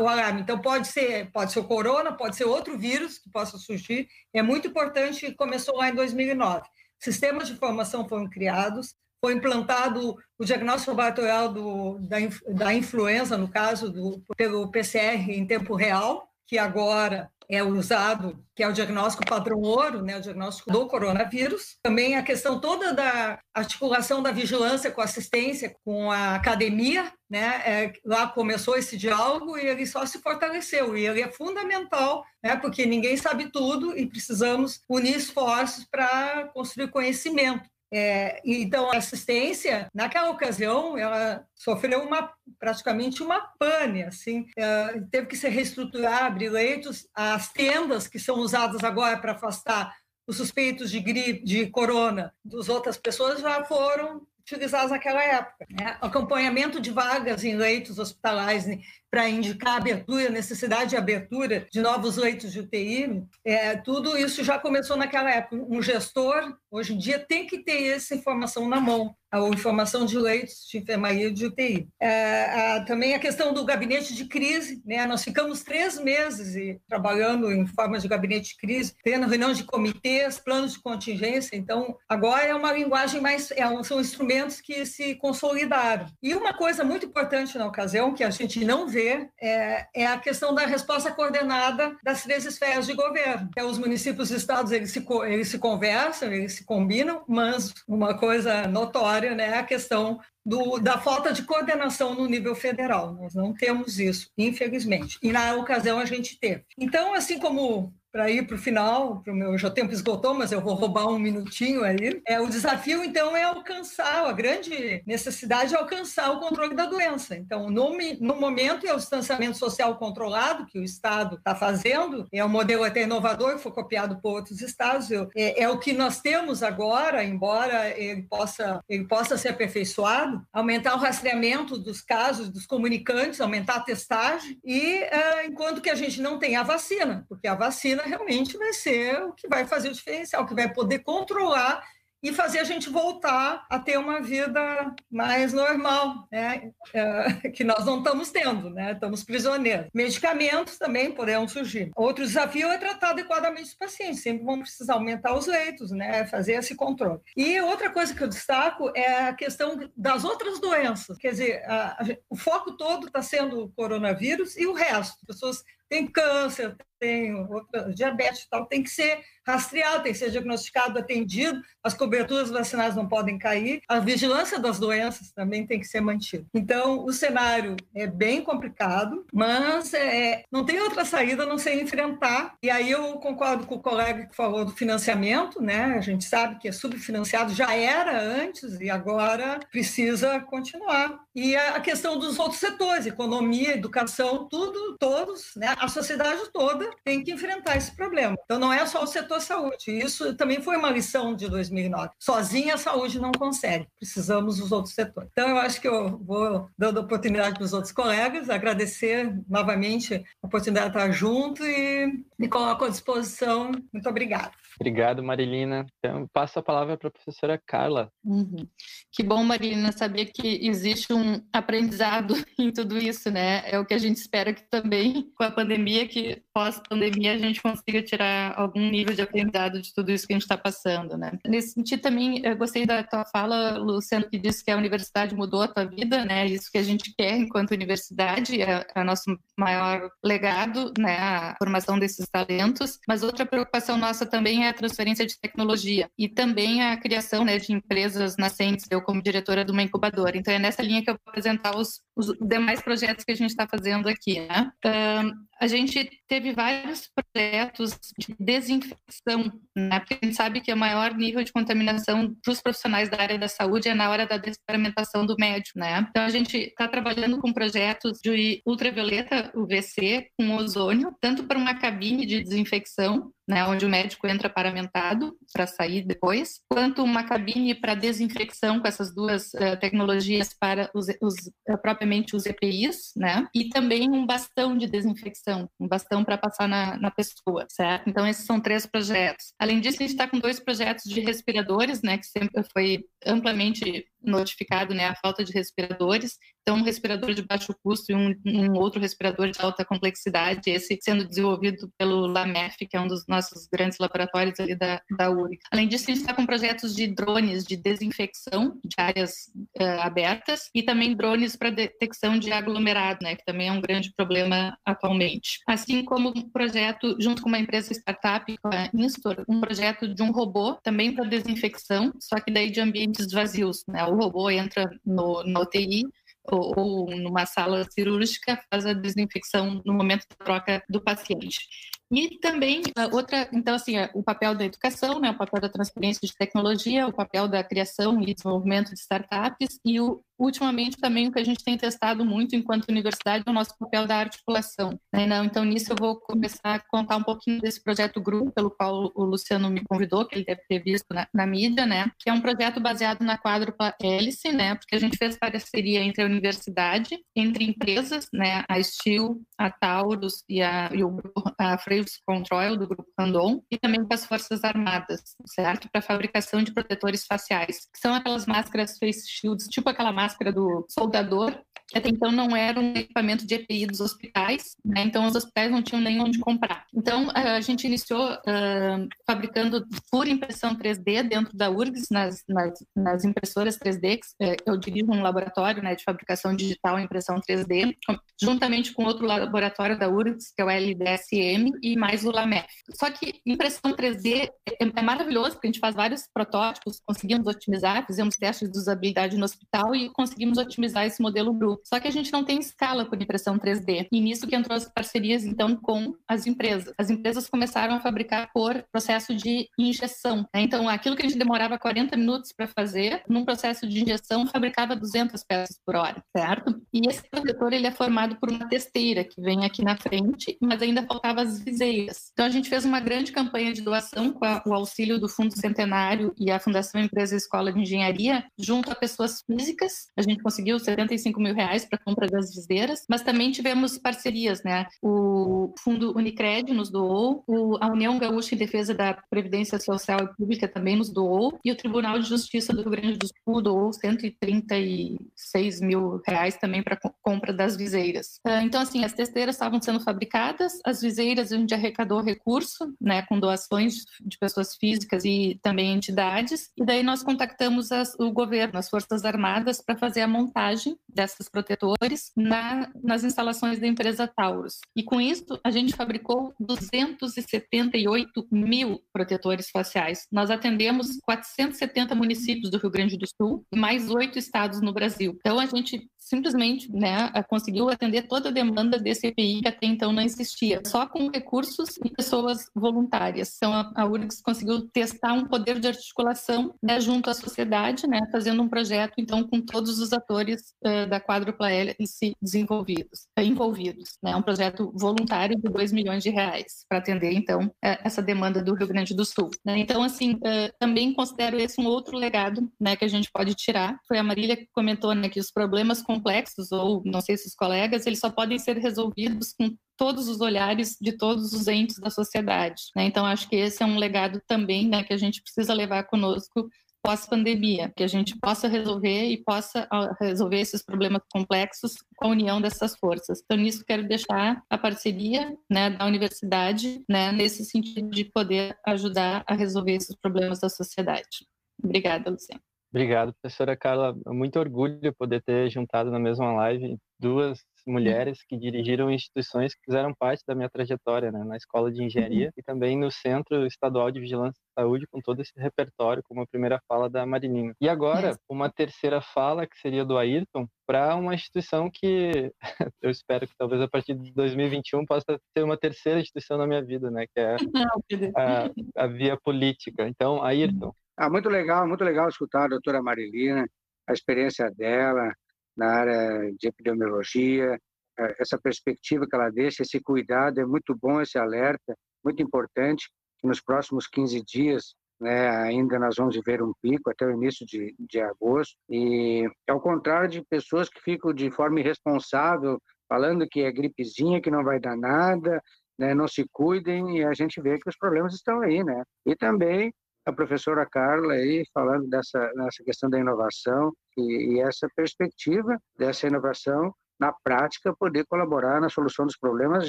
o 0.00 0.08
alarme. 0.08 0.40
Então, 0.40 0.58
pode 0.58 0.88
ser, 0.88 1.30
pode 1.30 1.52
ser 1.52 1.60
o 1.60 1.64
corona, 1.64 2.12
pode 2.12 2.34
ser 2.34 2.44
outro 2.46 2.76
vírus 2.76 3.16
que 3.16 3.30
possa 3.30 3.56
surgir. 3.56 4.08
É 4.34 4.42
muito 4.42 4.66
importante, 4.66 5.32
começou 5.36 5.76
lá 5.76 5.88
em 5.88 5.94
2009. 5.94 6.66
Sistemas 6.98 7.46
de 7.46 7.54
informação 7.54 8.08
foram 8.08 8.28
criados, 8.28 8.96
foi 9.24 9.34
implantado 9.34 10.16
o 10.36 10.44
diagnóstico 10.44 10.90
laboratorial 10.90 11.52
do, 11.52 11.98
da, 12.00 12.16
da 12.48 12.74
influenza, 12.74 13.38
no 13.38 13.46
caso, 13.46 13.88
do, 13.88 14.20
pelo 14.36 14.68
PCR 14.72 15.30
em 15.30 15.46
tempo 15.46 15.76
real, 15.76 16.28
que 16.44 16.58
agora 16.58 17.30
é 17.50 17.62
usado, 17.62 18.44
que 18.54 18.62
é 18.62 18.68
o 18.68 18.72
diagnóstico 18.72 19.24
padrão 19.26 19.60
ouro, 19.60 20.02
né, 20.02 20.18
o 20.18 20.20
diagnóstico 20.20 20.70
do 20.70 20.86
coronavírus. 20.86 21.76
Também 21.82 22.16
a 22.16 22.22
questão 22.22 22.60
toda 22.60 22.92
da 22.92 23.38
articulação 23.54 24.22
da 24.22 24.30
vigilância 24.30 24.90
com 24.90 25.00
assistência, 25.00 25.74
com 25.84 26.10
a 26.10 26.34
academia, 26.34 27.12
né, 27.30 27.62
é, 27.64 27.92
lá 28.04 28.26
começou 28.26 28.76
esse 28.76 28.96
diálogo 28.96 29.56
e 29.56 29.66
ele 29.66 29.86
só 29.86 30.04
se 30.04 30.18
fortaleceu. 30.18 30.96
E 30.96 31.06
ele 31.06 31.22
é 31.22 31.32
fundamental, 31.32 32.24
né, 32.42 32.56
porque 32.56 32.84
ninguém 32.84 33.16
sabe 33.16 33.50
tudo 33.50 33.96
e 33.96 34.06
precisamos 34.06 34.80
unir 34.88 35.16
esforços 35.16 35.84
para 35.90 36.48
construir 36.48 36.90
conhecimento. 36.90 37.71
É, 37.94 38.40
então, 38.42 38.90
a 38.90 38.96
assistência, 38.96 39.86
naquela 39.92 40.30
ocasião, 40.30 40.96
ela 40.96 41.46
sofreu 41.54 42.02
uma, 42.02 42.32
praticamente 42.58 43.22
uma 43.22 43.40
pane, 43.58 44.04
assim, 44.04 44.46
é, 44.56 44.98
teve 45.10 45.26
que 45.26 45.36
se 45.36 45.46
reestruturar, 45.46 46.24
abrir 46.24 46.48
leitos, 46.48 47.06
as 47.14 47.52
tendas 47.52 48.08
que 48.08 48.18
são 48.18 48.36
usadas 48.36 48.82
agora 48.82 49.18
para 49.18 49.32
afastar 49.32 49.94
os 50.26 50.38
suspeitos 50.38 50.90
de 50.90 51.00
gripe, 51.00 51.44
de 51.44 51.66
corona, 51.66 52.32
das 52.42 52.70
outras 52.70 52.96
pessoas 52.96 53.40
já 53.40 53.62
foram 53.64 54.26
utilizadas 54.42 54.90
naquela 54.90 55.22
época. 55.22 55.66
Né? 55.70 55.96
Acompanhamento 56.00 56.80
de 56.80 56.90
vagas 56.90 57.44
em 57.44 57.56
leitos 57.56 57.98
hospitalares 57.98 58.66
né? 58.66 58.80
para 59.10 59.28
indicar 59.28 59.76
abertura, 59.76 60.28
necessidade 60.28 60.90
de 60.90 60.96
abertura 60.96 61.66
de 61.70 61.80
novos 61.80 62.16
leitos 62.16 62.52
de 62.52 62.60
UTI, 62.60 63.24
é, 63.44 63.76
tudo 63.76 64.16
isso 64.16 64.42
já 64.42 64.58
começou 64.58 64.96
naquela 64.96 65.30
época. 65.30 65.56
Um 65.56 65.82
gestor, 65.82 66.56
hoje 66.70 66.94
em 66.94 66.98
dia, 66.98 67.18
tem 67.18 67.46
que 67.46 67.58
ter 67.58 67.94
essa 67.94 68.14
informação 68.14 68.68
na 68.68 68.80
mão 68.80 69.14
a 69.32 69.48
informação 69.48 70.04
de 70.04 70.18
leitos 70.18 70.66
de 70.68 70.76
enfermaria 70.76 71.32
de 71.32 71.46
UTI. 71.46 71.88
É, 71.98 72.74
a, 72.76 72.84
também 72.84 73.14
a 73.14 73.18
questão 73.18 73.54
do 73.54 73.64
gabinete 73.64 74.14
de 74.14 74.26
crise, 74.26 74.82
né? 74.84 75.06
Nós 75.06 75.24
ficamos 75.24 75.62
três 75.62 75.98
meses 75.98 76.78
trabalhando 76.86 77.50
em 77.50 77.66
formas 77.66 78.02
de 78.02 78.08
gabinete 78.08 78.50
de 78.50 78.56
crise, 78.58 78.94
tendo 79.02 79.26
reuniões 79.26 79.56
de 79.56 79.64
comitês, 79.64 80.38
planos 80.38 80.74
de 80.74 80.82
contingência. 80.82 81.56
Então, 81.56 81.96
agora 82.06 82.44
é 82.44 82.54
uma 82.54 82.72
linguagem 82.72 83.22
mais, 83.22 83.50
é, 83.52 83.62
são 83.82 84.00
instrumentos 84.00 84.60
que 84.60 84.84
se 84.84 85.14
consolidaram. 85.14 86.06
E 86.22 86.34
uma 86.34 86.52
coisa 86.52 86.84
muito 86.84 87.06
importante 87.06 87.56
na 87.56 87.66
ocasião 87.66 88.12
que 88.12 88.22
a 88.22 88.30
gente 88.30 88.62
não 88.64 88.86
vê 88.86 89.28
é, 89.40 89.86
é 89.94 90.06
a 90.06 90.18
questão 90.18 90.54
da 90.54 90.66
resposta 90.66 91.10
coordenada 91.10 91.96
das 92.04 92.22
três 92.22 92.44
esferas 92.44 92.86
de 92.86 92.92
governo. 92.92 93.48
É, 93.56 93.64
os 93.64 93.78
municípios 93.78 94.30
e 94.30 94.36
estados 94.36 94.72
eles 94.72 94.90
se, 94.90 95.04
eles 95.24 95.48
se 95.48 95.58
conversam, 95.58 96.30
eles 96.30 96.52
se 96.52 96.64
combinam, 96.64 97.22
mas 97.26 97.72
uma 97.88 98.14
coisa 98.18 98.66
notória 98.66 99.21
né, 99.30 99.58
a 99.58 99.62
questão 99.62 100.20
do, 100.44 100.78
da 100.78 100.98
falta 100.98 101.32
de 101.32 101.42
coordenação 101.42 102.14
no 102.14 102.26
nível 102.26 102.54
federal. 102.54 103.12
Nós 103.14 103.34
não 103.34 103.54
temos 103.54 103.98
isso, 103.98 104.30
infelizmente. 104.36 105.18
E 105.22 105.32
na 105.32 105.54
ocasião 105.54 105.98
a 105.98 106.04
gente 106.04 106.38
teve. 106.38 106.64
Então, 106.78 107.14
assim 107.14 107.38
como 107.38 107.94
para 108.12 108.30
ir 108.30 108.46
para 108.46 108.56
o 108.56 108.58
final, 108.58 109.22
para 109.22 109.32
o 109.32 109.36
meu 109.36 109.56
já 109.56 109.70
tempo 109.70 109.92
esgotou, 109.92 110.34
mas 110.34 110.52
eu 110.52 110.60
vou 110.60 110.74
roubar 110.74 111.08
um 111.08 111.18
minutinho 111.18 111.82
aí. 111.82 112.22
É, 112.28 112.38
o 112.38 112.46
desafio, 112.46 113.02
então, 113.02 113.34
é 113.34 113.42
alcançar, 113.42 114.26
a 114.26 114.32
grande 114.32 115.02
necessidade 115.06 115.74
é 115.74 115.78
alcançar 115.78 116.30
o 116.30 116.38
controle 116.38 116.76
da 116.76 116.84
doença. 116.84 117.34
Então, 117.34 117.70
no, 117.70 117.96
no 118.20 118.36
momento, 118.36 118.86
é 118.86 118.92
o 118.92 118.98
distanciamento 118.98 119.56
social 119.56 119.96
controlado 119.96 120.66
que 120.66 120.78
o 120.78 120.84
Estado 120.84 121.36
está 121.36 121.54
fazendo, 121.54 122.28
é 122.30 122.44
um 122.44 122.48
modelo 122.48 122.84
até 122.84 123.02
inovador, 123.02 123.58
foi 123.58 123.72
copiado 123.72 124.20
por 124.20 124.34
outros 124.34 124.60
estados, 124.60 125.10
é, 125.34 125.62
é, 125.62 125.68
o 125.70 125.78
que 125.78 125.94
nós 125.94 126.20
temos 126.20 126.62
agora, 126.62 127.24
embora 127.24 127.88
ele 127.98 128.22
possa, 128.22 128.82
ele 128.88 129.04
possa 129.04 129.38
ser 129.38 129.48
aperfeiçoado, 129.48 130.42
aumentar 130.52 130.94
o 130.94 130.98
rastreamento 130.98 131.78
dos 131.78 132.02
casos, 132.02 132.50
dos 132.50 132.66
comunicantes, 132.66 133.40
aumentar 133.40 133.76
a 133.76 133.80
testagem, 133.80 134.58
e 134.62 134.96
é, 134.96 135.46
enquanto 135.46 135.80
que 135.80 135.88
a 135.88 135.94
gente 135.94 136.20
não 136.20 136.38
tem 136.38 136.56
a 136.56 136.62
vacina, 136.62 137.24
porque 137.26 137.48
a 137.48 137.54
vacina 137.54 138.01
realmente 138.04 138.56
vai 138.56 138.72
ser 138.72 139.22
o 139.24 139.32
que 139.32 139.48
vai 139.48 139.66
fazer 139.66 139.88
o 139.88 139.94
diferencial, 139.94 140.46
que 140.46 140.54
vai 140.54 140.72
poder 140.72 141.00
controlar 141.00 141.82
e 142.22 142.32
fazer 142.32 142.60
a 142.60 142.64
gente 142.64 142.88
voltar 142.88 143.66
a 143.68 143.78
ter 143.78 143.98
uma 143.98 144.20
vida 144.20 144.94
mais 145.10 145.52
normal, 145.52 146.28
né? 146.30 146.70
É, 146.94 147.48
que 147.48 147.64
nós 147.64 147.86
não 147.86 147.98
estamos 147.98 148.30
tendo, 148.30 148.68
né? 148.68 148.92
Estamos 148.92 149.24
prisioneiros. 149.24 149.88
Medicamentos 149.94 150.76
também 150.76 151.10
poderão 151.10 151.48
surgir. 151.48 151.90
Outro 151.96 152.24
desafio 152.24 152.68
é 152.68 152.76
tratar 152.76 153.10
adequadamente 153.10 153.68
os 153.68 153.74
pacientes. 153.74 154.22
Sempre 154.22 154.44
vão 154.44 154.60
precisar 154.60 154.94
aumentar 154.94 155.34
os 155.34 155.46
leitos, 155.46 155.90
né? 155.90 156.26
Fazer 156.26 156.52
esse 156.52 156.74
controle. 156.74 157.20
E 157.34 157.58
outra 157.62 157.88
coisa 157.88 158.14
que 158.14 158.22
eu 158.22 158.28
destaco 158.28 158.92
é 158.94 159.28
a 159.28 159.32
questão 159.32 159.90
das 159.96 160.22
outras 160.22 160.60
doenças. 160.60 161.16
Quer 161.16 161.30
dizer, 161.30 161.64
a, 161.64 162.02
a, 162.02 162.04
o 162.28 162.36
foco 162.36 162.76
todo 162.76 163.06
está 163.06 163.22
sendo 163.22 163.64
o 163.64 163.70
coronavírus 163.70 164.54
e 164.58 164.66
o 164.66 164.74
resto. 164.74 165.24
Pessoas 165.26 165.64
têm 165.88 166.06
câncer, 166.06 166.76
têm 167.02 167.34
outra, 167.34 167.92
diabetes 167.92 168.44
e 168.44 168.48
tal, 168.48 168.64
tem 168.66 168.80
que 168.80 168.88
ser 168.88 169.18
rastreado, 169.44 170.04
tem 170.04 170.12
que 170.12 170.18
ser 170.20 170.30
diagnosticado, 170.30 170.96
atendido, 170.96 171.60
as 171.82 171.94
coberturas 171.94 172.48
vacinais 172.48 172.94
não 172.94 173.08
podem 173.08 173.36
cair, 173.36 173.82
a 173.88 173.98
vigilância 173.98 174.56
das 174.60 174.78
doenças 174.78 175.32
também 175.32 175.66
tem 175.66 175.80
que 175.80 175.86
ser 175.86 176.00
mantida. 176.00 176.46
Então, 176.54 177.04
o 177.04 177.12
cenário 177.12 177.74
é 177.92 178.06
bem 178.06 178.40
complicado, 178.40 179.26
mas 179.32 179.92
é, 179.94 180.44
não 180.50 180.64
tem 180.64 180.80
outra 180.80 181.04
saída 181.04 181.42
a 181.42 181.46
não 181.46 181.58
ser 181.58 181.82
enfrentar. 181.82 182.54
E 182.62 182.70
aí 182.70 182.88
eu 182.88 183.14
concordo 183.14 183.66
com 183.66 183.74
o 183.74 183.82
colega 183.82 184.26
que 184.26 184.36
falou 184.36 184.64
do 184.64 184.70
financiamento, 184.70 185.60
né? 185.60 185.96
A 185.96 186.00
gente 186.00 186.24
sabe 186.24 186.60
que 186.60 186.68
é 186.68 186.72
subfinanciado, 186.72 187.52
já 187.52 187.74
era 187.74 188.20
antes 188.22 188.80
e 188.80 188.88
agora 188.88 189.58
precisa 189.72 190.38
continuar. 190.38 191.18
E 191.34 191.56
a 191.56 191.80
questão 191.80 192.16
dos 192.16 192.38
outros 192.38 192.60
setores, 192.60 193.06
economia, 193.06 193.74
educação, 193.74 194.46
tudo, 194.48 194.96
todos, 194.98 195.52
né? 195.56 195.74
A 195.80 195.88
sociedade 195.88 196.42
toda 196.52 196.91
tem 197.04 197.22
que 197.22 197.32
enfrentar 197.32 197.76
esse 197.76 197.94
problema. 197.94 198.36
Então, 198.44 198.58
não 198.58 198.72
é 198.72 198.84
só 198.86 199.02
o 199.02 199.06
setor 199.06 199.40
saúde. 199.40 199.90
Isso 199.90 200.34
também 200.34 200.60
foi 200.62 200.76
uma 200.76 200.90
lição 200.90 201.34
de 201.34 201.48
2009. 201.48 202.10
Sozinha 202.18 202.74
a 202.74 202.78
saúde 202.78 203.20
não 203.20 203.32
consegue. 203.32 203.88
Precisamos 203.98 204.58
dos 204.58 204.72
outros 204.72 204.94
setores. 204.94 205.30
Então, 205.32 205.48
eu 205.48 205.58
acho 205.58 205.80
que 205.80 205.88
eu 205.88 206.18
vou 206.18 206.68
dando 206.76 207.00
oportunidade 207.00 207.54
para 207.54 207.64
os 207.64 207.72
outros 207.72 207.92
colegas, 207.92 208.50
agradecer 208.50 209.32
novamente 209.48 210.22
a 210.42 210.46
oportunidade 210.46 210.90
de 210.90 210.98
estar 210.98 211.10
junto 211.10 211.64
e 211.64 212.24
me 212.38 212.48
coloco 212.48 212.84
à 212.84 212.88
disposição. 212.88 213.72
Muito 213.92 214.08
obrigada. 214.08 214.52
Obrigado, 214.82 215.22
Marilina. 215.22 215.86
Então, 215.98 216.26
passo 216.32 216.58
a 216.58 216.62
palavra 216.62 216.96
para 216.96 217.06
a 217.06 217.12
professora 217.12 217.56
Carla. 217.64 218.10
Uhum. 218.24 218.66
Que 219.12 219.22
bom, 219.22 219.44
Marilina, 219.44 219.92
saber 219.92 220.26
que 220.26 220.66
existe 220.66 221.12
um 221.12 221.40
aprendizado 221.52 222.34
em 222.58 222.72
tudo 222.72 222.98
isso, 222.98 223.30
né? 223.30 223.62
É 223.70 223.78
o 223.78 223.86
que 223.86 223.94
a 223.94 223.98
gente 223.98 224.16
espera 224.16 224.52
que 224.52 224.68
também, 224.68 225.30
com 225.36 225.44
a 225.44 225.52
pandemia, 225.52 226.08
que 226.08 226.42
pós-pandemia 226.52 227.34
a 227.34 227.38
gente 227.38 227.62
consiga 227.62 228.02
tirar 228.02 228.58
algum 228.58 228.80
nível 228.90 229.14
de 229.14 229.22
aprendizado 229.22 229.80
de 229.80 229.94
tudo 229.94 230.10
isso 230.10 230.26
que 230.26 230.32
a 230.32 230.36
gente 230.36 230.42
está 230.42 230.58
passando, 230.58 231.16
né? 231.16 231.38
Nesse 231.46 231.74
sentido 231.74 232.02
também, 232.02 232.44
eu 232.44 232.56
gostei 232.56 232.84
da 232.84 233.04
tua 233.04 233.24
fala, 233.24 233.78
Luciano, 233.78 234.28
que 234.28 234.36
disse 234.36 234.64
que 234.64 234.70
a 234.72 234.76
universidade 234.76 235.36
mudou 235.36 235.62
a 235.62 235.68
tua 235.68 235.84
vida, 235.84 236.24
né? 236.24 236.44
Isso 236.46 236.72
que 236.72 236.78
a 236.78 236.82
gente 236.82 237.14
quer 237.16 237.36
enquanto 237.36 237.70
universidade, 237.70 238.60
é, 238.60 238.84
é 238.92 239.00
o 239.00 239.04
nosso 239.04 239.38
maior 239.56 240.10
legado, 240.24 240.92
né? 240.98 241.18
A 241.18 241.54
formação 241.56 242.00
desses 242.00 242.26
talentos. 242.28 242.98
Mas 243.06 243.22
outra 243.22 243.46
preocupação 243.46 243.96
nossa 243.96 244.26
também 244.26 244.66
é 244.66 244.71
a 244.72 244.74
transferência 244.74 245.24
de 245.24 245.38
tecnologia 245.38 246.10
e 246.18 246.28
também 246.28 246.82
a 246.82 246.96
criação 246.96 247.44
né, 247.44 247.58
de 247.58 247.72
empresas 247.72 248.36
nascentes, 248.36 248.86
eu 248.90 249.00
como 249.00 249.22
diretora 249.22 249.64
de 249.64 249.70
uma 249.70 249.82
incubadora. 249.82 250.36
Então 250.36 250.52
é 250.52 250.58
nessa 250.58 250.82
linha 250.82 251.02
que 251.02 251.10
eu 251.10 251.14
vou 251.14 251.30
apresentar 251.30 251.76
os, 251.76 252.00
os 252.16 252.36
demais 252.40 252.82
projetos 252.82 253.24
que 253.24 253.32
a 253.32 253.36
gente 253.36 253.50
está 253.50 253.66
fazendo 253.66 254.08
aqui. 254.08 254.40
Né? 254.40 254.72
Uh, 254.84 255.30
a 255.62 255.68
gente 255.68 256.10
teve 256.26 256.52
vários 256.52 257.08
projetos 257.14 257.96
de 258.18 258.34
desinfecção, 258.36 259.44
né? 259.76 260.00
porque 260.00 260.18
a 260.20 260.26
gente 260.26 260.34
sabe 260.34 260.60
que 260.60 260.72
o 260.72 260.76
maior 260.76 261.14
nível 261.14 261.44
de 261.44 261.52
contaminação 261.52 262.34
para 262.42 262.52
os 262.52 262.60
profissionais 262.60 263.08
da 263.08 263.20
área 263.20 263.38
da 263.38 263.46
saúde 263.46 263.88
é 263.88 263.94
na 263.94 264.10
hora 264.10 264.26
da 264.26 264.38
desparamentação 264.38 265.24
do 265.24 265.36
médico. 265.38 265.78
Né? 265.78 266.04
Então 266.10 266.24
a 266.24 266.30
gente 266.30 266.56
está 266.56 266.88
trabalhando 266.88 267.38
com 267.38 267.52
projetos 267.52 268.18
de 268.18 268.60
ultravioleta 268.66 269.52
UVC 269.54 270.30
com 270.36 270.56
ozônio, 270.56 271.14
tanto 271.20 271.44
para 271.44 271.58
uma 271.58 271.78
cabine 271.78 272.26
de 272.26 272.42
desinfecção 272.42 273.30
né, 273.46 273.64
onde 273.66 273.84
o 273.84 273.88
médico 273.88 274.26
entra 274.26 274.48
paramentado 274.48 275.36
para 275.52 275.66
sair 275.66 276.04
depois, 276.04 276.60
quanto 276.68 277.02
uma 277.02 277.24
cabine 277.24 277.74
para 277.74 277.94
desinfecção 277.94 278.80
com 278.80 278.86
essas 278.86 279.14
duas 279.14 279.52
uh, 279.54 279.76
tecnologias 279.80 280.54
para 280.58 280.90
os, 280.94 281.06
os 281.20 281.34
uh, 281.68 281.78
propriamente 281.80 282.36
os 282.36 282.46
EPIs, 282.46 283.12
né, 283.16 283.46
e 283.54 283.68
também 283.68 284.10
um 284.10 284.24
bastão 284.24 284.76
de 284.76 284.86
desinfecção, 284.86 285.51
um 285.54 285.88
bastão 285.88 286.24
para 286.24 286.38
passar 286.38 286.68
na, 286.68 286.96
na, 286.98 287.10
pessoa, 287.10 287.66
certo? 287.68 288.08
Então 288.08 288.26
esses 288.26 288.44
são 288.44 288.60
três 288.60 288.86
projetos. 288.86 289.52
Além 289.58 289.80
disso, 289.80 289.98
a 289.98 290.02
gente 290.02 290.12
está 290.12 290.28
com 290.28 290.38
dois 290.38 290.60
projetos 290.60 291.04
de 291.04 291.20
respiradores, 291.20 292.02
né, 292.02 292.18
que 292.18 292.26
sempre 292.26 292.62
foi 292.72 293.04
amplamente 293.26 294.06
notificado 294.22 294.94
né, 294.94 295.08
a 295.08 295.14
falta 295.16 295.44
de 295.44 295.52
respiradores. 295.52 296.38
Então, 296.62 296.76
um 296.76 296.84
respirador 296.84 297.34
de 297.34 297.42
baixo 297.42 297.74
custo 297.82 298.12
e 298.12 298.14
um, 298.14 298.34
um, 298.46 298.74
outro 298.74 299.00
respirador 299.00 299.50
de 299.50 299.60
alta 299.60 299.84
complexidade, 299.84 300.70
esse 300.70 300.96
sendo 301.02 301.26
desenvolvido 301.26 301.92
pelo 301.98 302.26
LAMEF, 302.26 302.86
que 302.86 302.96
é 302.96 303.00
um 303.00 303.08
dos 303.08 303.26
nossos 303.26 303.66
grandes 303.66 303.98
laboratórios 303.98 304.60
ali 304.60 304.76
da, 304.76 305.02
da 305.18 305.28
URI. 305.28 305.58
Além 305.72 305.88
disso, 305.88 306.04
a 306.04 306.14
gente 306.14 306.20
está 306.20 306.32
com 306.32 306.46
projetos 306.46 306.94
de 306.94 307.08
drones 307.08 307.64
de 307.64 307.76
desinfecção 307.76 308.78
de 308.84 308.94
áreas 308.96 309.50
uh, 309.80 310.02
abertas 310.02 310.70
e 310.72 310.84
também 310.84 311.16
drones 311.16 311.56
para 311.56 311.70
detecção 311.70 312.38
de 312.38 312.52
aglomerado, 312.52 313.18
né, 313.22 313.34
que 313.34 313.44
também 313.44 313.66
é 313.66 313.72
um 313.72 313.80
grande 313.80 314.12
problema 314.16 314.78
atualmente. 314.86 315.58
Assim 315.66 316.04
como 316.04 316.28
um 316.28 316.48
projeto, 316.48 317.16
junto 317.18 317.42
com 317.42 317.48
uma 317.48 317.58
empresa 317.58 317.92
startup, 317.92 318.56
com 318.58 318.68
a 318.68 318.88
Instor, 318.94 319.44
um 319.48 319.60
projeto 319.60 320.06
de 320.06 320.22
um 320.22 320.30
robô 320.30 320.74
também 320.74 321.12
para 321.12 321.24
desinfecção, 321.24 322.12
só 322.20 322.36
que 322.36 322.52
daí 322.52 322.70
de 322.70 322.80
ambientes 322.80 323.32
vazios, 323.32 323.84
né, 323.88 324.04
o 324.04 324.14
robô 324.14 324.48
entra 324.48 324.88
no, 325.04 325.42
no 325.42 325.62
UTI 325.62 326.04
ou, 326.50 327.06
numa 327.16 327.46
sala 327.46 327.84
cirúrgica, 327.90 328.60
faz 328.70 328.86
a 328.86 328.92
desinfecção 328.92 329.80
no 329.84 329.94
momento 329.94 330.26
da 330.28 330.44
troca 330.44 330.82
do 330.88 331.00
paciente. 331.00 331.66
E 332.10 332.38
também 332.40 332.82
outra, 333.10 333.48
então 333.54 333.74
assim, 333.74 333.94
o 334.12 334.22
papel 334.22 334.54
da 334.54 334.66
educação, 334.66 335.18
né, 335.18 335.30
o 335.30 335.38
papel 335.38 335.62
da 335.62 335.68
transferência 335.68 336.20
de 336.22 336.36
tecnologia, 336.36 337.06
o 337.06 337.12
papel 337.12 337.48
da 337.48 337.64
criação 337.64 338.20
e 338.20 338.34
desenvolvimento 338.34 338.92
de 338.92 339.00
startups 339.00 339.80
e 339.82 339.98
o 339.98 340.22
ultimamente 340.42 340.96
também 340.96 341.28
o 341.28 341.32
que 341.32 341.38
a 341.38 341.44
gente 341.44 341.62
tem 341.62 341.76
testado 341.76 342.24
muito 342.24 342.56
enquanto 342.56 342.88
universidade 342.88 343.44
é 343.46 343.50
o 343.50 343.54
nosso 343.54 343.78
papel 343.78 344.06
da 344.06 344.16
articulação. 344.16 344.98
Né? 345.12 345.24
Então, 345.44 345.64
nisso 345.64 345.92
eu 345.92 345.96
vou 345.96 346.16
começar 346.16 346.74
a 346.74 346.80
contar 346.80 347.16
um 347.16 347.22
pouquinho 347.22 347.60
desse 347.60 347.82
projeto 347.82 348.20
grupo 348.20 348.50
pelo 348.50 348.70
qual 348.70 349.12
o 349.14 349.24
Luciano 349.24 349.70
me 349.70 349.84
convidou, 349.84 350.26
que 350.26 350.34
ele 350.34 350.44
deve 350.44 350.62
ter 350.68 350.82
visto 350.82 351.06
na, 351.12 351.28
na 351.32 351.46
mídia, 351.46 351.86
né? 351.86 352.10
que 352.18 352.28
é 352.28 352.32
um 352.32 352.40
projeto 352.40 352.80
baseado 352.80 353.22
na 353.22 353.38
quádrupla 353.38 353.94
hélice, 354.02 354.50
né? 354.50 354.74
porque 354.74 354.96
a 354.96 354.98
gente 354.98 355.16
fez 355.16 355.38
parceria 355.38 356.02
entre 356.02 356.24
a 356.24 356.26
universidade, 356.26 357.16
entre 357.36 357.64
empresas, 357.64 358.26
né? 358.32 358.64
a 358.68 358.82
Steel, 358.82 359.40
a 359.56 359.70
Taurus 359.70 360.42
e 360.48 360.60
a, 360.60 360.90
e 360.92 361.04
o 361.04 361.22
a 361.58 361.78
Freus 361.78 362.20
Control, 362.26 362.76
do 362.76 362.88
grupo 362.88 363.06
Candon, 363.16 363.62
e 363.70 363.78
também 363.78 364.04
com 364.04 364.12
as 364.12 364.26
Forças 364.26 364.64
Armadas, 364.64 365.20
certo? 365.46 365.88
Para 365.90 366.02
fabricação 366.02 366.62
de 366.62 366.72
protetores 366.72 367.24
faciais, 367.24 367.86
que 367.92 368.00
são 368.00 368.14
aquelas 368.14 368.46
máscaras 368.46 368.98
face 368.98 369.28
shields, 369.28 369.66
tipo 369.68 369.88
aquela 369.88 370.12
máscara 370.12 370.31
máscara 370.32 370.52
do 370.52 370.86
soldador, 370.88 371.52
que 371.92 371.98
até 371.98 372.08
então 372.08 372.32
não 372.32 372.56
era 372.56 372.80
um 372.80 372.94
equipamento 372.94 373.46
de 373.46 373.54
EPI 373.54 373.86
dos 373.86 374.00
hospitais, 374.00 374.74
né? 374.84 375.02
então 375.02 375.26
os 375.26 375.36
hospitais 375.36 375.70
não 375.70 375.82
tinham 375.82 376.00
nem 376.00 376.20
onde 376.20 376.38
comprar. 376.38 376.86
Então 376.94 377.28
a 377.34 377.60
gente 377.60 377.86
iniciou 377.86 378.32
uh, 378.32 379.08
fabricando 379.26 379.86
por 380.10 380.26
impressão 380.26 380.74
3D 380.74 381.22
dentro 381.22 381.56
da 381.56 381.70
URGS, 381.70 382.06
nas, 382.10 382.42
nas, 382.48 382.72
nas 382.96 383.24
impressoras 383.24 383.78
3D, 383.78 384.20
é, 384.40 384.56
eu 384.66 384.76
dirijo 384.76 385.10
um 385.10 385.22
laboratório 385.22 385.82
né, 385.82 385.94
de 385.94 386.02
fabricação 386.02 386.54
digital 386.54 386.98
e 386.98 387.02
impressão 387.02 387.38
3D, 387.40 387.94
juntamente 388.40 388.92
com 388.92 389.04
outro 389.04 389.26
laboratório 389.26 389.98
da 389.98 390.08
URGS, 390.08 390.52
que 390.54 390.62
é 390.62 390.64
o 390.64 390.70
LDSM, 390.70 391.72
e 391.82 391.96
mais 391.96 392.24
o 392.24 392.30
LAMEF. 392.30 392.66
Só 392.94 393.10
que 393.10 393.40
impressão 393.44 393.92
3D 393.92 394.48
é, 394.66 394.84
é 394.96 395.02
maravilhoso, 395.02 395.52
porque 395.52 395.66
a 395.66 395.70
gente 395.70 395.80
faz 395.80 395.94
vários 395.94 396.26
protótipos, 396.32 397.00
conseguimos 397.04 397.46
otimizar, 397.46 398.06
fizemos 398.06 398.36
testes 398.36 398.70
de 398.70 398.78
usabilidade 398.78 399.36
no 399.36 399.44
hospital 399.44 399.94
e 399.94 400.10
conseguimos 400.12 400.58
otimizar 400.58 401.04
esse 401.06 401.20
modelo 401.20 401.52
bruto. 401.52 401.82
Só 401.84 401.98
que 401.98 402.08
a 402.08 402.10
gente 402.10 402.32
não 402.32 402.44
tem 402.44 402.58
escala 402.58 403.04
por 403.04 403.20
impressão 403.20 403.58
3D. 403.58 404.08
E 404.10 404.20
nisso 404.20 404.46
que 404.46 404.56
entrou 404.56 404.76
as 404.76 404.88
parcerias, 404.88 405.44
então, 405.44 405.76
com 405.76 406.14
as 406.26 406.46
empresas. 406.46 406.92
As 406.98 407.10
empresas 407.10 407.48
começaram 407.48 407.94
a 407.94 408.00
fabricar 408.00 408.50
por 408.52 408.84
processo 408.90 409.34
de 409.34 409.68
injeção. 409.78 410.48
Né? 410.54 410.62
Então, 410.62 410.88
aquilo 410.88 411.16
que 411.16 411.22
a 411.22 411.28
gente 411.28 411.38
demorava 411.38 411.78
40 411.78 412.16
minutos 412.16 412.52
para 412.52 412.66
fazer, 412.66 413.22
num 413.28 413.44
processo 413.44 413.86
de 413.88 414.02
injeção, 414.02 414.46
fabricava 414.46 414.96
200 414.96 415.42
peças 415.44 415.78
por 415.84 415.96
hora, 415.96 416.22
certo? 416.36 416.80
E 416.92 417.08
esse 417.08 417.22
protetor, 417.28 417.72
ele 417.72 417.86
é 417.86 417.90
formado 417.90 418.36
por 418.36 418.50
uma 418.50 418.68
testeira, 418.68 419.24
que 419.24 419.40
vem 419.40 419.64
aqui 419.64 419.84
na 419.84 419.96
frente, 419.96 420.56
mas 420.60 420.82
ainda 420.82 421.04
faltava 421.04 421.42
as 421.42 421.62
viseiras. 421.62 422.30
Então, 422.32 422.46
a 422.46 422.50
gente 422.50 422.68
fez 422.68 422.84
uma 422.84 423.00
grande 423.00 423.32
campanha 423.32 423.72
de 423.72 423.82
doação 423.82 424.32
com 424.32 424.44
a, 424.44 424.62
o 424.66 424.74
auxílio 424.74 425.18
do 425.18 425.28
Fundo 425.28 425.56
Centenário 425.56 426.34
e 426.38 426.50
a 426.50 426.58
Fundação 426.58 427.00
Empresa 427.00 427.36
Escola 427.36 427.72
de 427.72 427.80
Engenharia, 427.80 428.44
junto 428.58 428.90
a 428.90 428.94
pessoas 428.94 429.42
físicas 429.46 430.01
A 430.16 430.22
gente 430.22 430.42
conseguiu 430.42 430.78
75 430.78 431.40
mil 431.40 431.54
reais 431.54 431.84
para 431.84 431.98
compra 431.98 432.26
das 432.26 432.54
viseiras, 432.54 433.04
mas 433.08 433.22
também 433.22 433.50
tivemos 433.50 433.98
parcerias, 433.98 434.62
né? 434.62 434.86
O 435.00 435.72
Fundo 435.78 436.16
Unicred 436.16 436.72
nos 436.72 436.90
doou, 436.90 437.44
a 437.80 437.88
União 437.88 438.18
Gaúcha 438.18 438.54
em 438.54 438.58
Defesa 438.58 438.94
da 438.94 439.14
Previdência 439.30 439.78
Social 439.78 440.20
e 440.22 440.36
Pública 440.36 440.68
também 440.68 440.96
nos 440.96 441.10
doou, 441.10 441.58
e 441.64 441.70
o 441.70 441.76
Tribunal 441.76 442.18
de 442.18 442.28
Justiça 442.28 442.72
do 442.72 442.82
Rio 442.82 442.90
Grande 442.90 443.18
do 443.18 443.26
Sul 443.26 443.62
doou 443.62 443.92
136 443.92 445.80
mil 445.80 446.20
reais 446.26 446.56
também 446.56 446.82
para 446.82 446.98
compra 447.22 447.52
das 447.52 447.76
viseiras. 447.76 448.40
Ah, 448.44 448.62
então, 448.62 448.80
assim, 448.80 449.04
as 449.04 449.12
testeiras 449.12 449.54
estavam 449.54 449.80
sendo 449.80 450.00
fabricadas, 450.00 450.78
as 450.84 451.00
viseiras 451.00 451.52
a 451.52 451.56
gente 451.56 451.74
arrecadou 451.74 452.20
recurso, 452.20 452.94
né, 453.00 453.22
com 453.22 453.38
doações 453.38 454.04
de 454.20 454.38
pessoas 454.38 454.76
físicas 454.76 455.24
e 455.24 455.58
também 455.62 455.92
entidades, 455.92 456.70
e 456.76 456.84
daí 456.84 457.02
nós 457.02 457.22
contactamos 457.22 457.92
as, 457.92 458.14
o 458.18 458.30
governo, 458.30 458.78
as 458.78 458.88
Forças 458.88 459.24
Armadas, 459.24 459.82
para 459.82 459.91
fazer 459.96 460.20
a 460.22 460.28
montagem 460.28 460.96
dessas 461.08 461.48
protetores 461.48 462.30
na, 462.36 462.90
nas 463.02 463.24
instalações 463.24 463.78
da 463.78 463.86
empresa 463.86 464.26
Taurus. 464.26 464.78
E 464.96 465.02
com 465.02 465.20
isso, 465.20 465.58
a 465.64 465.70
gente 465.70 465.94
fabricou 465.94 466.54
278 466.58 468.46
mil 468.50 469.00
protetores 469.12 469.68
faciais. 469.70 470.26
Nós 470.30 470.50
atendemos 470.50 471.18
470 471.24 472.14
municípios 472.14 472.70
do 472.70 472.78
Rio 472.78 472.90
Grande 472.90 473.16
do 473.16 473.26
Sul 473.26 473.64
e 473.72 473.78
mais 473.78 474.10
oito 474.10 474.38
estados 474.38 474.80
no 474.80 474.92
Brasil. 474.92 475.34
Então, 475.38 475.58
a 475.58 475.66
gente 475.66 476.08
simplesmente 476.32 476.90
né, 476.90 477.30
conseguiu 477.46 477.90
atender 477.90 478.22
toda 478.22 478.48
a 478.48 478.52
demanda 478.52 478.98
desse 478.98 479.26
EPI 479.26 479.60
que 479.60 479.68
até 479.68 479.86
então 479.86 480.12
não 480.14 480.22
existia, 480.22 480.80
só 480.86 481.06
com 481.06 481.28
recursos 481.28 481.98
e 482.02 482.08
pessoas 482.08 482.70
voluntárias. 482.74 483.54
Então, 483.56 483.92
a, 483.94 484.06
URGS 484.06 484.40
conseguiu 484.40 484.88
testar 484.88 485.34
um 485.34 485.44
poder 485.44 485.78
de 485.78 485.88
articulação 485.88 486.74
né, 486.82 486.98
junto 487.00 487.28
à 487.28 487.34
sociedade, 487.34 488.06
né, 488.06 488.20
fazendo 488.32 488.62
um 488.62 488.68
projeto, 488.68 489.14
então, 489.18 489.44
com 489.44 489.60
todos 489.60 489.98
os 489.98 490.12
atores 490.12 490.74
uh, 490.82 491.06
da 491.06 491.20
quádrupla 491.20 491.70
hélice 491.70 492.34
desenvolvidos, 492.40 493.26
uh, 493.38 493.42
envolvidos. 493.42 494.16
Né, 494.22 494.34
um 494.34 494.42
projeto 494.42 494.90
voluntário 494.94 495.56
de 495.60 495.68
2 495.68 495.92
milhões 495.92 496.22
de 496.22 496.30
reais 496.30 496.86
para 496.88 496.98
atender, 496.98 497.32
então, 497.32 497.66
uh, 497.66 497.70
essa 498.02 498.22
demanda 498.22 498.62
do 498.62 498.74
Rio 498.74 498.88
Grande 498.88 499.14
do 499.14 499.24
Sul. 499.24 499.50
Né. 499.64 499.78
Então, 499.78 500.02
assim, 500.02 500.38
também 500.78 501.12
considero 501.12 501.58
esse 501.58 501.80
um 501.80 501.86
outro 501.86 502.16
legado 502.16 502.70
né, 502.80 502.96
que 502.96 503.04
a 503.04 503.08
gente 503.08 503.30
pode 503.30 503.54
tirar. 503.54 503.98
Foi 504.06 504.18
a 504.18 504.22
Marília 504.22 504.56
que 504.56 504.68
comentou 504.72 505.14
né, 505.14 505.28
que 505.28 505.40
os 505.40 505.50
problemas 505.50 506.00
com 506.00 506.21
complexos, 506.22 506.70
ou 506.70 507.02
não 507.04 507.20
sei 507.20 507.36
se 507.36 507.48
os 507.48 507.54
colegas, 507.54 508.06
eles 508.06 508.20
só 508.20 508.30
podem 508.30 508.58
ser 508.58 508.78
resolvidos 508.78 509.52
com 509.52 509.74
todos 509.96 510.28
os 510.28 510.40
olhares 510.40 510.96
de 511.00 511.12
todos 511.12 511.52
os 511.52 511.66
entes 511.66 511.98
da 511.98 512.10
sociedade. 512.10 512.82
Né? 512.96 513.04
Então, 513.04 513.26
acho 513.26 513.48
que 513.48 513.56
esse 513.56 513.82
é 513.82 513.86
um 513.86 513.98
legado 513.98 514.40
também 514.46 514.88
né, 514.88 515.02
que 515.02 515.12
a 515.12 515.16
gente 515.16 515.42
precisa 515.42 515.74
levar 515.74 516.04
conosco 516.04 516.68
pós-pandemia, 517.04 517.92
que 517.96 518.04
a 518.04 518.06
gente 518.06 518.38
possa 518.38 518.68
resolver 518.68 519.26
e 519.26 519.42
possa 519.42 519.88
resolver 520.20 520.60
esses 520.60 520.84
problemas 520.84 521.22
complexos 521.32 521.94
com 522.16 522.28
a 522.28 522.30
união 522.30 522.60
dessas 522.60 522.96
forças. 522.96 523.42
Então, 523.44 523.56
nisso 523.56 523.84
quero 523.84 524.06
deixar 524.06 524.62
a 524.70 524.78
parceria 524.78 525.52
né, 525.68 525.90
da 525.90 526.06
universidade 526.06 527.02
né, 527.08 527.32
nesse 527.32 527.64
sentido 527.64 528.08
de 528.10 528.24
poder 528.24 528.76
ajudar 528.86 529.42
a 529.48 529.54
resolver 529.54 529.94
esses 529.94 530.14
problemas 530.14 530.60
da 530.60 530.68
sociedade. 530.68 531.44
Obrigada, 531.82 532.30
Luciana. 532.30 532.62
Obrigado, 532.92 533.32
professora 533.40 533.74
Carla. 533.76 534.14
Muito 534.26 534.58
orgulho 534.58 535.14
poder 535.16 535.42
ter 535.42 535.70
juntado 535.70 536.10
na 536.10 536.18
mesma 536.18 536.52
live 536.52 536.98
duas 537.18 537.64
mulheres 537.86 538.44
que 538.48 538.56
dirigiram 538.56 539.10
instituições 539.10 539.74
que 539.74 539.84
fizeram 539.84 540.14
parte 540.14 540.42
da 540.46 540.54
minha 540.54 540.70
trajetória, 540.70 541.30
né, 541.30 541.42
na 541.44 541.56
Escola 541.56 541.90
de 541.90 542.02
Engenharia 542.02 542.46
uhum. 542.46 542.52
e 542.56 542.62
também 542.62 542.98
no 542.98 543.10
Centro 543.10 543.66
Estadual 543.66 544.10
de 544.10 544.20
Vigilância 544.20 544.60
e 544.60 544.80
Saúde, 544.80 545.06
com 545.10 545.20
todo 545.20 545.40
esse 545.40 545.52
repertório, 545.56 546.22
como 546.24 546.42
a 546.42 546.46
primeira 546.46 546.80
fala 546.88 547.08
da 547.08 547.26
Marininha. 547.26 547.74
E 547.80 547.88
agora, 547.88 548.36
uma 548.48 548.70
terceira 548.70 549.20
fala, 549.20 549.66
que 549.66 549.78
seria 549.78 550.04
do 550.04 550.16
Ayrton, 550.16 550.66
para 550.86 551.14
uma 551.16 551.34
instituição 551.34 551.90
que 551.92 552.52
eu 553.02 553.10
espero 553.10 553.46
que 553.46 553.54
talvez 553.56 553.80
a 553.80 553.88
partir 553.88 554.14
de 554.14 554.32
2021 554.32 555.04
possa 555.06 555.38
ter 555.54 555.62
uma 555.62 555.76
terceira 555.76 556.20
instituição 556.20 556.58
na 556.58 556.66
minha 556.66 556.84
vida, 556.84 557.10
né, 557.10 557.26
que 557.26 557.40
é 557.40 557.56
a, 558.36 559.04
a 559.04 559.06
via 559.06 559.36
política. 559.42 560.06
Então, 560.08 560.42
Ayrton, 560.42 560.92
ah, 561.16 561.28
muito 561.28 561.48
legal, 561.48 561.86
muito 561.86 562.04
legal 562.04 562.28
escutar 562.28 562.64
a 562.64 562.68
doutora 562.68 563.02
Marilina, 563.02 563.66
a 564.08 564.12
experiência 564.12 564.70
dela 564.70 565.32
na 565.76 565.86
área 565.86 566.52
de 566.58 566.68
epidemiologia, 566.68 567.78
eh, 568.18 568.36
essa 568.38 568.58
perspectiva 568.58 569.26
que 569.26 569.34
ela 569.34 569.50
deixa, 569.50 569.82
esse 569.82 570.00
cuidado, 570.00 570.60
é 570.60 570.66
muito 570.66 570.96
bom 571.00 571.20
esse 571.20 571.38
alerta, 571.38 571.94
muito 572.24 572.42
importante, 572.42 573.10
que 573.38 573.46
nos 573.46 573.60
próximos 573.60 574.06
15 574.06 574.42
dias 574.44 574.94
né, 575.22 575.48
ainda 575.48 575.98
nós 576.00 576.16
vamos 576.16 576.36
ver 576.44 576.60
um 576.60 576.72
pico 576.82 577.08
até 577.08 577.24
o 577.24 577.30
início 577.30 577.64
de, 577.64 577.94
de 577.98 578.20
agosto, 578.20 578.74
e 578.90 579.48
ao 579.68 579.80
contrário 579.80 580.28
de 580.28 580.44
pessoas 580.50 580.88
que 580.88 581.00
ficam 581.00 581.32
de 581.32 581.48
forma 581.52 581.78
irresponsável, 581.78 582.80
falando 583.08 583.46
que 583.48 583.60
é 583.60 583.70
gripezinha, 583.70 584.40
que 584.40 584.50
não 584.50 584.64
vai 584.64 584.80
dar 584.80 584.96
nada, 584.96 585.62
né, 585.96 586.12
não 586.12 586.26
se 586.26 586.44
cuidem, 586.50 587.18
e 587.18 587.24
a 587.24 587.32
gente 587.34 587.60
vê 587.60 587.78
que 587.78 587.88
os 587.88 587.96
problemas 587.96 588.34
estão 588.34 588.62
aí, 588.62 588.82
né? 588.82 589.04
E 589.24 589.36
também 589.36 589.92
a 590.24 590.32
professora 590.32 590.86
Carla 590.86 591.34
aí 591.34 591.64
falando 591.72 592.08
dessa, 592.08 592.38
dessa 592.54 592.84
questão 592.84 593.10
da 593.10 593.18
inovação 593.18 593.92
e, 594.16 594.54
e 594.54 594.60
essa 594.60 594.88
perspectiva 594.94 595.76
dessa 595.98 596.26
inovação 596.26 596.94
na 597.18 597.32
prática 597.44 597.94
poder 597.98 598.24
colaborar 598.26 598.80
na 598.80 598.88
solução 598.88 599.26
dos 599.26 599.36
problemas 599.36 599.88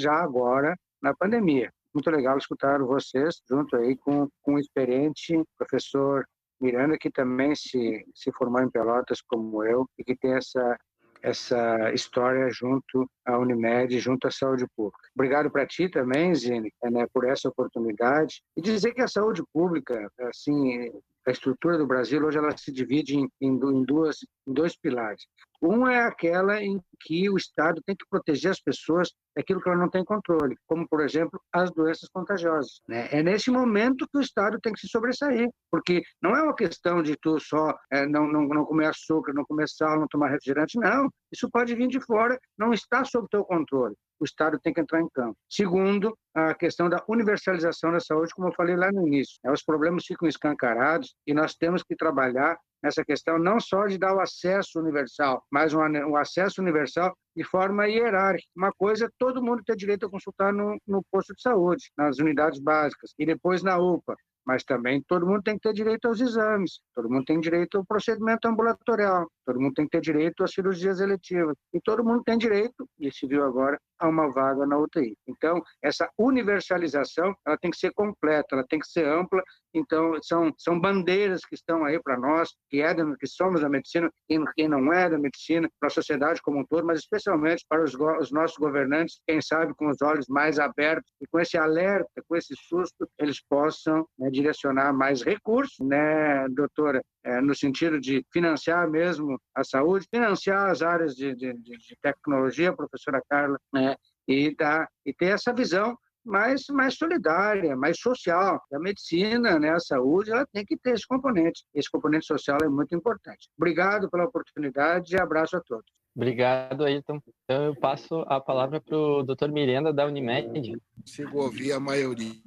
já 0.00 0.14
agora 0.14 0.76
na 1.02 1.14
pandemia. 1.14 1.70
Muito 1.92 2.10
legal 2.10 2.36
escutar 2.38 2.80
vocês 2.80 3.40
junto 3.48 3.76
aí 3.76 3.96
com, 3.96 4.28
com 4.42 4.54
o 4.54 4.58
experiente 4.58 5.40
professor 5.56 6.24
Miranda, 6.60 6.96
que 6.98 7.10
também 7.10 7.54
se, 7.54 8.04
se 8.14 8.32
formou 8.32 8.62
em 8.62 8.70
Pelotas 8.70 9.20
como 9.20 9.62
eu 9.64 9.86
e 9.98 10.04
que 10.04 10.16
tem 10.16 10.34
essa 10.34 10.76
essa 11.24 11.90
história 11.94 12.50
junto 12.50 13.08
à 13.24 13.38
Unimed, 13.38 13.98
junto 13.98 14.28
à 14.28 14.30
saúde 14.30 14.66
pública. 14.76 15.08
Obrigado 15.14 15.50
para 15.50 15.66
ti 15.66 15.88
também, 15.88 16.34
Zine, 16.34 16.70
né, 16.82 17.06
por 17.14 17.26
essa 17.26 17.48
oportunidade. 17.48 18.42
E 18.54 18.60
dizer 18.60 18.92
que 18.92 19.00
a 19.00 19.08
saúde 19.08 19.42
pública, 19.50 20.06
assim, 20.20 20.92
a 21.26 21.30
estrutura 21.30 21.78
do 21.78 21.86
Brasil 21.86 22.24
hoje 22.24 22.38
ela 22.38 22.56
se 22.56 22.72
divide 22.72 23.16
em, 23.16 23.28
em, 23.40 23.84
duas, 23.84 24.18
em 24.46 24.52
dois 24.52 24.76
pilares. 24.76 25.26
Um 25.62 25.86
é 25.86 26.00
aquela 26.00 26.62
em 26.62 26.78
que 27.00 27.30
o 27.30 27.36
Estado 27.36 27.80
tem 27.86 27.96
que 27.96 28.04
proteger 28.10 28.50
as 28.50 28.60
pessoas 28.60 29.10
daquilo 29.34 29.60
que 29.62 29.68
ela 29.68 29.78
não 29.78 29.88
tem 29.88 30.04
controle, 30.04 30.56
como, 30.66 30.86
por 30.86 31.00
exemplo, 31.00 31.40
as 31.52 31.70
doenças 31.70 32.08
contagiosas. 32.10 32.80
Né? 32.86 33.08
É 33.10 33.22
nesse 33.22 33.50
momento 33.50 34.06
que 34.12 34.18
o 34.18 34.20
Estado 34.20 34.58
tem 34.60 34.72
que 34.72 34.80
se 34.80 34.88
sobressair, 34.88 35.48
porque 35.70 36.02
não 36.22 36.36
é 36.36 36.42
uma 36.42 36.54
questão 36.54 37.02
de 37.02 37.16
tu 37.16 37.40
só 37.40 37.74
é, 37.90 38.06
não, 38.06 38.26
não, 38.30 38.46
não 38.46 38.64
comer 38.64 38.86
açúcar, 38.88 39.32
não 39.32 39.44
comer 39.44 39.68
sal, 39.68 39.98
não 39.98 40.06
tomar 40.08 40.28
refrigerante, 40.28 40.78
não. 40.78 41.08
Isso 41.32 41.48
pode 41.50 41.74
vir 41.74 41.88
de 41.88 42.00
fora, 42.00 42.38
não 42.58 42.72
está 42.72 43.04
sob 43.04 43.26
teu 43.30 43.44
controle 43.44 43.94
o 44.20 44.24
Estado 44.24 44.58
tem 44.60 44.72
que 44.72 44.80
entrar 44.80 45.00
em 45.00 45.08
campo. 45.08 45.36
Segundo, 45.48 46.16
a 46.34 46.54
questão 46.54 46.88
da 46.88 47.02
universalização 47.08 47.92
da 47.92 48.00
saúde, 48.00 48.34
como 48.34 48.48
eu 48.48 48.54
falei 48.54 48.76
lá 48.76 48.90
no 48.92 49.06
início. 49.06 49.38
Os 49.50 49.62
problemas 49.62 50.04
ficam 50.04 50.28
escancarados 50.28 51.14
e 51.26 51.34
nós 51.34 51.54
temos 51.54 51.82
que 51.82 51.96
trabalhar 51.96 52.58
nessa 52.82 53.04
questão 53.04 53.38
não 53.38 53.58
só 53.58 53.86
de 53.86 53.96
dar 53.96 54.14
o 54.14 54.20
acesso 54.20 54.78
universal, 54.78 55.42
mas 55.50 55.72
um, 55.72 55.80
um 55.80 56.16
acesso 56.16 56.60
universal 56.60 57.16
de 57.34 57.42
forma 57.42 57.88
hierárquica. 57.88 58.48
Uma 58.54 58.72
coisa 58.72 59.06
é 59.06 59.08
todo 59.18 59.42
mundo 59.42 59.62
ter 59.64 59.74
direito 59.74 60.06
a 60.06 60.10
consultar 60.10 60.52
no, 60.52 60.76
no 60.86 61.02
posto 61.10 61.34
de 61.34 61.40
saúde, 61.40 61.90
nas 61.96 62.18
unidades 62.18 62.60
básicas, 62.60 63.14
e 63.18 63.24
depois 63.24 63.62
na 63.62 63.78
UPA 63.78 64.14
mas 64.46 64.62
também 64.62 65.02
todo 65.08 65.26
mundo 65.26 65.42
tem 65.42 65.54
que 65.54 65.62
ter 65.62 65.72
direito 65.72 66.06
aos 66.06 66.20
exames, 66.20 66.80
todo 66.94 67.10
mundo 67.10 67.24
tem 67.24 67.40
direito 67.40 67.78
ao 67.78 67.84
procedimento 67.84 68.46
ambulatorial, 68.46 69.26
todo 69.44 69.60
mundo 69.60 69.74
tem 69.74 69.86
que 69.86 69.92
ter 69.92 70.00
direito 70.00 70.44
às 70.44 70.52
cirurgias 70.52 71.00
eletivas, 71.00 71.56
e 71.72 71.80
todo 71.80 72.04
mundo 72.04 72.22
tem 72.22 72.36
direito, 72.36 72.88
e 72.98 73.10
se 73.10 73.26
viu 73.26 73.42
agora, 73.44 73.80
a 73.98 74.08
uma 74.08 74.30
vaga 74.30 74.66
na 74.66 74.78
UTI. 74.78 75.16
Então, 75.26 75.62
essa 75.82 76.08
universalização, 76.18 77.34
ela 77.46 77.56
tem 77.58 77.70
que 77.70 77.78
ser 77.78 77.92
completa, 77.92 78.48
ela 78.52 78.66
tem 78.68 78.78
que 78.78 78.88
ser 78.88 79.06
ampla, 79.06 79.42
então 79.72 80.14
são, 80.22 80.52
são 80.58 80.80
bandeiras 80.80 81.44
que 81.44 81.54
estão 81.54 81.84
aí 81.84 82.00
para 82.02 82.18
nós, 82.18 82.50
que, 82.70 82.80
é 82.80 82.94
da, 82.94 83.04
que 83.16 83.26
somos 83.26 83.60
da 83.60 83.68
medicina, 83.68 84.10
quem 84.28 84.68
não 84.68 84.92
é 84.92 85.08
da 85.08 85.18
medicina, 85.18 85.68
para 85.80 85.88
a 85.88 85.90
sociedade 85.90 86.40
como 86.42 86.60
um 86.60 86.66
todo, 86.66 86.86
mas 86.86 87.00
especialmente 87.00 87.64
para 87.68 87.82
os, 87.82 87.94
os 87.94 88.30
nossos 88.30 88.56
governantes, 88.56 89.20
quem 89.26 89.40
sabe 89.40 89.74
com 89.74 89.88
os 89.88 90.00
olhos 90.02 90.26
mais 90.28 90.58
abertos, 90.58 91.10
e 91.20 91.26
com 91.26 91.40
esse 91.40 91.56
alerta, 91.56 92.22
com 92.28 92.36
esse 92.36 92.54
susto, 92.56 93.08
eles 93.18 93.40
possam 93.48 94.06
né, 94.18 94.30
direcionar 94.30 94.92
mais 94.92 95.22
recursos, 95.22 95.78
né, 95.80 96.46
doutora, 96.50 97.02
é, 97.24 97.40
no 97.40 97.54
sentido 97.54 97.98
de 97.98 98.24
financiar 98.32 98.88
mesmo 98.88 99.40
a 99.54 99.64
saúde, 99.64 100.06
financiar 100.12 100.70
as 100.70 100.82
áreas 100.82 101.14
de, 101.14 101.34
de, 101.34 101.54
de 101.54 101.96
tecnologia, 102.02 102.76
professora 102.76 103.22
Carla, 103.28 103.58
né, 103.72 103.83
e, 104.26 104.54
dar, 104.54 104.88
e 105.04 105.12
ter 105.12 105.26
essa 105.26 105.52
visão 105.52 105.96
mais, 106.24 106.64
mais 106.70 106.94
solidária, 106.94 107.76
mais 107.76 107.98
social. 108.00 108.60
A 108.72 108.78
medicina, 108.78 109.58
né, 109.58 109.70
a 109.70 109.80
saúde, 109.80 110.30
ela 110.30 110.46
tem 110.52 110.64
que 110.64 110.76
ter 110.76 110.94
esse 110.94 111.06
componente. 111.06 111.64
Esse 111.74 111.90
componente 111.90 112.26
social 112.26 112.58
é 112.62 112.68
muito 112.68 112.94
importante. 112.94 113.48
Obrigado 113.58 114.10
pela 114.10 114.24
oportunidade 114.24 115.14
e 115.14 115.20
abraço 115.20 115.56
a 115.56 115.60
todos. 115.60 115.84
Obrigado, 116.16 116.84
Ayrton. 116.84 117.20
Então, 117.44 117.64
eu 117.64 117.76
passo 117.76 118.24
a 118.28 118.40
palavra 118.40 118.80
para 118.80 118.96
o 118.96 119.22
doutor 119.22 119.50
Miranda, 119.50 119.92
da 119.92 120.06
Unimed. 120.06 120.80
Consigo 120.96 121.42
ouvir 121.42 121.72
a 121.72 121.80
maioria, 121.80 122.40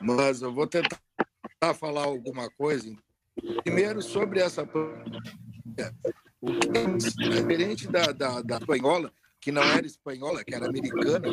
mas 0.00 0.40
eu 0.40 0.52
vou 0.52 0.66
tentar 0.66 0.98
falar 1.78 2.04
alguma 2.04 2.48
coisa. 2.50 2.90
Primeiro, 3.62 4.00
sobre 4.00 4.40
essa 4.40 4.62
É 5.72 7.28
diferente 7.28 7.88
da, 7.88 8.06
da, 8.12 8.40
da 8.40 8.56
espanhola, 8.56 9.12
que 9.46 9.52
não 9.52 9.62
era 9.62 9.86
espanhola, 9.86 10.42
que 10.42 10.52
era 10.52 10.66
americana, 10.66 11.28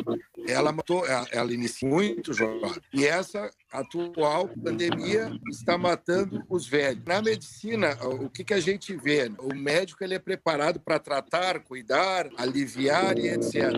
ela 0.46 0.70
matou, 0.70 1.04
ela, 1.04 1.52
iniciou 1.52 1.90
muito 1.90 2.32
jovem. 2.32 2.70
E 2.92 3.04
essa 3.04 3.50
atual 3.72 4.48
pandemia 4.62 5.32
está 5.50 5.76
matando 5.76 6.40
os 6.48 6.64
velhos. 6.64 7.02
Na 7.04 7.20
medicina, 7.20 7.98
o 8.04 8.30
que, 8.30 8.44
que 8.44 8.54
a 8.54 8.60
gente 8.60 8.94
vê? 8.94 9.32
O 9.40 9.52
médico 9.52 10.04
ele 10.04 10.14
é 10.14 10.20
preparado 10.20 10.78
para 10.78 11.00
tratar, 11.00 11.58
cuidar, 11.64 12.30
aliviar 12.36 13.18
e 13.18 13.30
etc. 13.30 13.72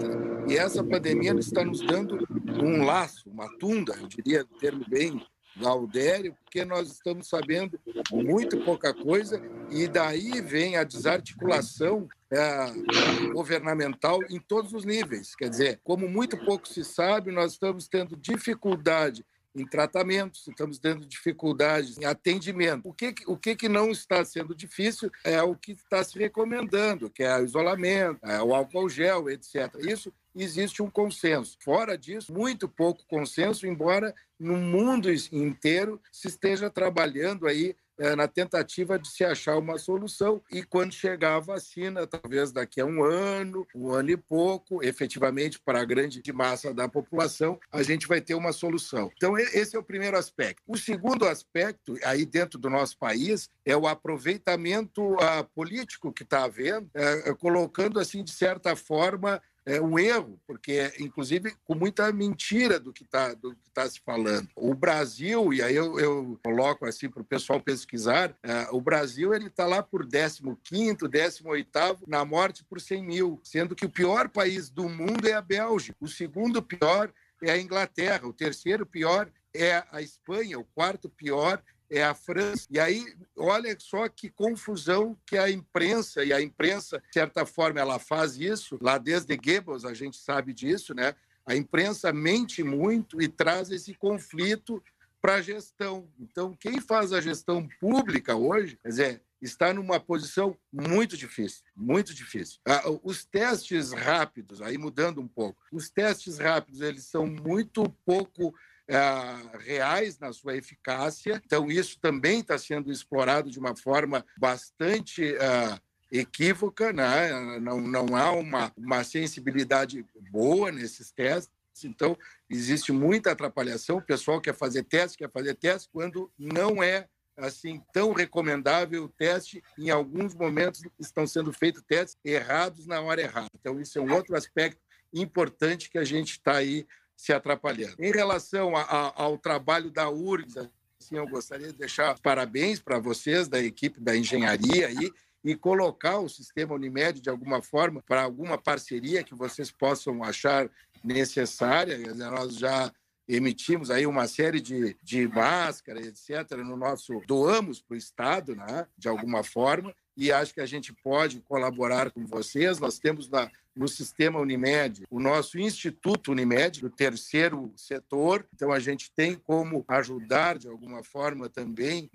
E 0.46 0.58
essa 0.58 0.84
pandemia 0.84 1.32
está 1.32 1.64
nos 1.64 1.80
dando 1.80 2.18
um 2.62 2.84
laço, 2.84 3.30
uma 3.30 3.48
tunda, 3.56 3.96
eu 3.98 4.06
diria, 4.06 4.44
termo 4.60 4.84
bem 4.86 5.18
Gaudério, 5.58 6.36
porque 6.44 6.64
nós 6.66 6.92
estamos 6.92 7.28
sabendo 7.28 7.80
muito 8.12 8.58
pouca 8.58 8.92
coisa 8.92 9.40
e 9.70 9.88
daí 9.88 10.42
vem 10.42 10.76
a 10.76 10.84
desarticulação 10.84 12.06
é, 12.30 13.30
governamental 13.32 14.20
em 14.28 14.40
todos 14.40 14.72
os 14.72 14.84
níveis. 14.84 15.34
Quer 15.34 15.48
dizer, 15.48 15.80
como 15.84 16.08
muito 16.08 16.36
pouco 16.44 16.66
se 16.66 16.84
sabe, 16.84 17.30
nós 17.30 17.52
estamos 17.52 17.88
tendo 17.88 18.16
dificuldade 18.16 19.24
em 19.54 19.66
tratamentos, 19.66 20.46
estamos 20.46 20.78
tendo 20.78 21.06
dificuldades 21.06 21.96
em 21.96 22.04
atendimento. 22.04 22.86
O 22.86 22.92
que, 22.92 23.14
o 23.26 23.36
que, 23.36 23.56
que 23.56 23.68
não 23.68 23.90
está 23.90 24.22
sendo 24.24 24.54
difícil 24.54 25.10
é 25.24 25.42
o 25.42 25.54
que 25.54 25.72
está 25.72 26.04
se 26.04 26.18
recomendando, 26.18 27.08
que 27.08 27.22
é 27.22 27.38
o 27.38 27.44
isolamento, 27.44 28.20
é 28.22 28.42
o 28.42 28.54
álcool 28.54 28.88
gel, 28.88 29.30
etc. 29.30 29.74
Isso 29.80 30.12
existe 30.34 30.82
um 30.82 30.90
consenso. 30.90 31.56
Fora 31.64 31.96
disso, 31.96 32.32
muito 32.32 32.68
pouco 32.68 33.02
consenso, 33.08 33.66
embora 33.66 34.14
no 34.38 34.56
mundo 34.58 35.08
inteiro 35.32 36.00
se 36.12 36.28
esteja 36.28 36.68
trabalhando 36.68 37.46
aí 37.46 37.74
na 38.16 38.28
tentativa 38.28 38.98
de 38.98 39.08
se 39.08 39.24
achar 39.24 39.56
uma 39.58 39.78
solução. 39.78 40.42
E 40.50 40.62
quando 40.62 40.92
chegar 40.92 41.36
a 41.36 41.40
vacina, 41.40 42.06
talvez 42.06 42.52
daqui 42.52 42.80
a 42.80 42.86
um 42.86 43.02
ano, 43.02 43.66
um 43.74 43.90
ano 43.90 44.10
e 44.10 44.16
pouco, 44.16 44.82
efetivamente 44.82 45.58
para 45.58 45.80
a 45.80 45.84
grande 45.84 46.22
massa 46.32 46.72
da 46.74 46.88
população, 46.88 47.58
a 47.72 47.82
gente 47.82 48.06
vai 48.06 48.20
ter 48.20 48.34
uma 48.34 48.52
solução. 48.52 49.10
Então, 49.16 49.38
esse 49.38 49.76
é 49.76 49.78
o 49.78 49.82
primeiro 49.82 50.16
aspecto. 50.16 50.62
O 50.66 50.76
segundo 50.76 51.26
aspecto, 51.26 51.96
aí 52.04 52.24
dentro 52.24 52.58
do 52.58 52.68
nosso 52.68 52.98
país, 52.98 53.48
é 53.64 53.76
o 53.76 53.86
aproveitamento 53.86 55.14
uh, 55.14 55.44
político 55.54 56.12
que 56.12 56.22
está 56.22 56.44
havendo, 56.44 56.90
uh, 56.94 57.36
colocando, 57.36 57.98
assim, 57.98 58.22
de 58.22 58.32
certa 58.32 58.76
forma, 58.76 59.40
é 59.66 59.80
um 59.80 59.98
erro, 59.98 60.40
porque, 60.46 60.92
inclusive, 61.00 61.52
com 61.64 61.74
muita 61.74 62.10
mentira 62.12 62.78
do 62.78 62.92
que 62.92 63.02
está 63.02 63.34
tá 63.74 63.88
se 63.90 64.00
falando. 64.00 64.48
O 64.54 64.72
Brasil, 64.74 65.52
e 65.52 65.60
aí 65.60 65.74
eu, 65.74 65.98
eu 65.98 66.38
coloco 66.44 66.86
assim 66.86 67.10
para 67.10 67.20
o 67.20 67.24
pessoal 67.24 67.60
pesquisar, 67.60 68.32
é, 68.44 68.68
o 68.70 68.80
Brasil 68.80 69.34
ele 69.34 69.48
está 69.48 69.66
lá 69.66 69.82
por 69.82 70.06
15º, 70.06 71.08
18º 71.08 71.98
na 72.06 72.24
morte 72.24 72.64
por 72.64 72.80
100 72.80 73.04
mil, 73.04 73.40
sendo 73.42 73.74
que 73.74 73.84
o 73.84 73.90
pior 73.90 74.28
país 74.28 74.70
do 74.70 74.88
mundo 74.88 75.28
é 75.28 75.32
a 75.32 75.42
Bélgica, 75.42 75.98
o 76.00 76.08
segundo 76.08 76.62
pior 76.62 77.12
é 77.42 77.50
a 77.50 77.60
Inglaterra, 77.60 78.26
o 78.26 78.32
terceiro 78.32 78.86
pior 78.86 79.28
é 79.52 79.82
a 79.90 80.00
Espanha, 80.00 80.58
o 80.58 80.64
quarto 80.64 81.08
pior 81.08 81.60
é 81.90 82.02
a 82.02 82.14
França. 82.14 82.66
E 82.70 82.78
aí, 82.78 83.04
olha 83.36 83.76
só 83.78 84.08
que 84.08 84.28
confusão 84.30 85.16
que 85.26 85.36
a 85.38 85.50
imprensa, 85.50 86.24
e 86.24 86.32
a 86.32 86.40
imprensa, 86.40 86.98
de 86.98 87.12
certa 87.12 87.44
forma, 87.46 87.80
ela 87.80 87.98
faz 87.98 88.36
isso, 88.36 88.78
lá 88.80 88.98
desde 88.98 89.36
Goebbels 89.36 89.84
a 89.84 89.94
gente 89.94 90.16
sabe 90.16 90.52
disso, 90.52 90.94
né? 90.94 91.14
A 91.44 91.54
imprensa 91.54 92.12
mente 92.12 92.62
muito 92.62 93.22
e 93.22 93.28
traz 93.28 93.70
esse 93.70 93.94
conflito 93.94 94.82
para 95.20 95.34
a 95.34 95.42
gestão. 95.42 96.08
Então, 96.18 96.54
quem 96.54 96.80
faz 96.80 97.12
a 97.12 97.20
gestão 97.20 97.68
pública 97.80 98.34
hoje, 98.36 98.78
quer 98.82 98.88
dizer, 98.88 99.22
está 99.40 99.72
numa 99.72 100.00
posição 100.00 100.56
muito 100.72 101.16
difícil, 101.16 101.62
muito 101.74 102.14
difícil. 102.14 102.58
Ah, 102.66 102.82
os 103.02 103.24
testes 103.24 103.92
rápidos, 103.92 104.62
aí 104.62 104.78
mudando 104.78 105.20
um 105.20 105.28
pouco, 105.28 105.60
os 105.70 105.90
testes 105.90 106.38
rápidos, 106.38 106.80
eles 106.80 107.04
são 107.04 107.26
muito 107.26 107.88
pouco 108.04 108.54
é, 108.88 109.58
reais 109.58 110.18
na 110.18 110.32
sua 110.32 110.56
eficácia. 110.56 111.42
Então, 111.44 111.68
isso 111.70 111.98
também 112.00 112.40
está 112.40 112.56
sendo 112.56 112.92
explorado 112.92 113.50
de 113.50 113.58
uma 113.58 113.76
forma 113.76 114.24
bastante 114.38 115.32
uh, 115.32 115.80
equívoca, 116.10 116.92
né? 116.92 117.58
não, 117.60 117.80
não 117.80 118.16
há 118.16 118.30
uma, 118.30 118.72
uma 118.76 119.02
sensibilidade 119.02 120.06
boa 120.30 120.70
nesses 120.70 121.10
testes. 121.10 121.50
Então, 121.84 122.16
existe 122.48 122.92
muita 122.92 123.32
atrapalhação. 123.32 123.98
O 123.98 124.02
pessoal 124.02 124.40
quer 124.40 124.54
fazer 124.54 124.84
teste, 124.84 125.18
quer 125.18 125.30
fazer 125.30 125.54
teste, 125.54 125.88
quando 125.92 126.30
não 126.38 126.82
é 126.82 127.08
assim 127.36 127.82
tão 127.92 128.12
recomendável 128.12 129.04
o 129.04 129.08
teste. 129.08 129.62
Em 129.76 129.90
alguns 129.90 130.34
momentos 130.34 130.80
estão 130.98 131.26
sendo 131.26 131.52
feitos 131.52 131.82
testes 131.82 132.16
errados 132.24 132.86
na 132.86 133.00
hora 133.00 133.20
errada. 133.20 133.50
Então, 133.60 133.80
isso 133.80 133.98
é 133.98 134.00
um 134.00 134.14
outro 134.14 134.36
aspecto 134.36 134.80
importante 135.12 135.90
que 135.90 135.98
a 135.98 136.04
gente 136.04 136.32
está 136.32 136.56
aí 136.56 136.86
se 137.16 137.32
atrapalhando. 137.32 137.96
Em 137.98 138.12
relação 138.12 138.76
a, 138.76 138.82
a, 138.82 139.22
ao 139.22 139.38
trabalho 139.38 139.90
da 139.90 140.10
URGS, 140.10 140.58
assim, 141.00 141.16
eu 141.16 141.26
gostaria 141.26 141.68
de 141.68 141.78
deixar 141.78 142.18
parabéns 142.20 142.80
para 142.80 142.98
vocês 142.98 143.48
da 143.48 143.60
equipe 143.60 144.00
da 144.00 144.16
engenharia 144.16 144.88
aí 144.88 145.10
e 145.42 145.54
colocar 145.54 146.18
o 146.18 146.28
sistema 146.28 146.74
Unimed 146.74 147.20
de 147.20 147.30
alguma 147.30 147.62
forma 147.62 148.02
para 148.02 148.22
alguma 148.22 148.58
parceria 148.58 149.22
que 149.22 149.34
vocês 149.34 149.70
possam 149.70 150.22
achar 150.22 150.68
necessária. 151.04 151.96
Nós 152.14 152.56
já 152.56 152.92
emitimos 153.28 153.90
aí 153.90 154.06
uma 154.06 154.28
série 154.28 154.60
de, 154.60 154.96
de 155.02 155.26
máscaras, 155.28 156.06
etc., 156.06 156.58
no 156.58 156.76
nosso 156.76 157.20
doamos 157.26 157.80
para 157.80 157.94
o 157.94 157.98
Estado, 157.98 158.54
né, 158.54 158.86
de 158.96 159.08
alguma 159.08 159.42
forma, 159.42 159.94
e 160.16 160.32
acho 160.32 160.54
que 160.54 160.60
a 160.60 160.66
gente 160.66 160.92
pode 160.92 161.40
colaborar 161.40 162.10
com 162.10 162.24
vocês. 162.26 162.78
Nós 162.78 162.98
temos 162.98 163.28
na, 163.28 163.50
no 163.76 163.86
sistema 163.86 164.40
Unimed 164.40 165.04
o 165.10 165.20
nosso 165.20 165.58
Instituto 165.58 166.32
Unimed, 166.32 166.80
do 166.80 166.88
terceiro 166.88 167.70
setor, 167.76 168.46
então 168.54 168.72
a 168.72 168.80
gente 168.80 169.10
tem 169.14 169.34
como 169.34 169.84
ajudar 169.86 170.58
de 170.58 170.66
alguma 170.66 171.04
forma 171.04 171.48
também 171.48 172.10